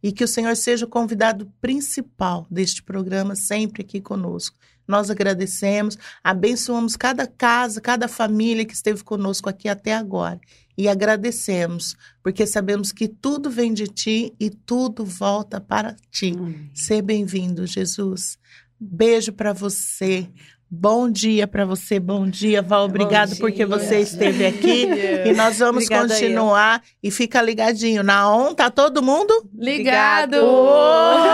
E 0.02 0.12
que 0.12 0.24
o 0.24 0.28
Senhor 0.28 0.56
seja 0.56 0.86
o 0.86 0.90
convidado 0.90 1.52
principal 1.60 2.46
deste 2.50 2.84
programa, 2.84 3.36
sempre 3.36 3.82
aqui 3.82 4.00
conosco. 4.00 4.56
Nós 4.88 5.10
agradecemos, 5.10 5.98
abençoamos 6.24 6.96
cada 6.96 7.28
casa, 7.28 7.82
cada 7.82 8.08
família 8.08 8.66
que 8.66 8.74
esteve 8.74 9.04
conosco 9.04 9.50
aqui 9.50 9.68
até 9.68 9.94
agora. 9.94 10.40
E 10.78 10.88
agradecemos, 10.88 11.98
porque 12.24 12.46
sabemos 12.46 12.92
que 12.92 13.08
tudo 13.08 13.50
vem 13.50 13.74
de 13.74 13.88
ti 13.88 14.34
e 14.40 14.50
tudo 14.50 15.04
volta 15.04 15.60
para 15.60 15.96
ti. 16.10 16.34
Seja 16.74 17.02
bem-vindo, 17.02 17.66
Jesus. 17.66 18.38
Beijo 18.80 19.34
para 19.34 19.54
você. 19.54 20.30
Bom 20.70 21.10
dia 21.10 21.48
para 21.48 21.66
você. 21.66 22.00
Bom 22.00 22.28
dia, 22.30 22.62
Val. 22.62 22.86
Obrigado 22.86 23.30
dia. 23.30 23.40
porque 23.40 23.66
você 23.66 24.00
esteve 24.00 24.46
aqui. 24.46 24.86
E 25.26 25.34
nós 25.34 25.60
vamos 25.60 25.86
Obrigada 25.86 26.14
continuar. 26.14 26.84
E 27.02 27.10
fica 27.10 27.42
ligadinho. 27.42 28.04
Na 28.04 28.30
ON, 28.30 28.54
tá 28.54 28.70
todo 28.70 29.02
mundo? 29.02 29.34
Ligado! 29.58 30.36
Uou! 30.36 31.28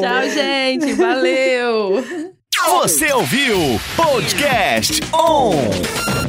Tchau, 0.00 0.28
gente. 0.28 0.92
Valeu! 0.92 2.04
Você 2.82 3.10
ouviu 3.12 3.56
Podcast 3.96 5.00
On! 5.14 6.19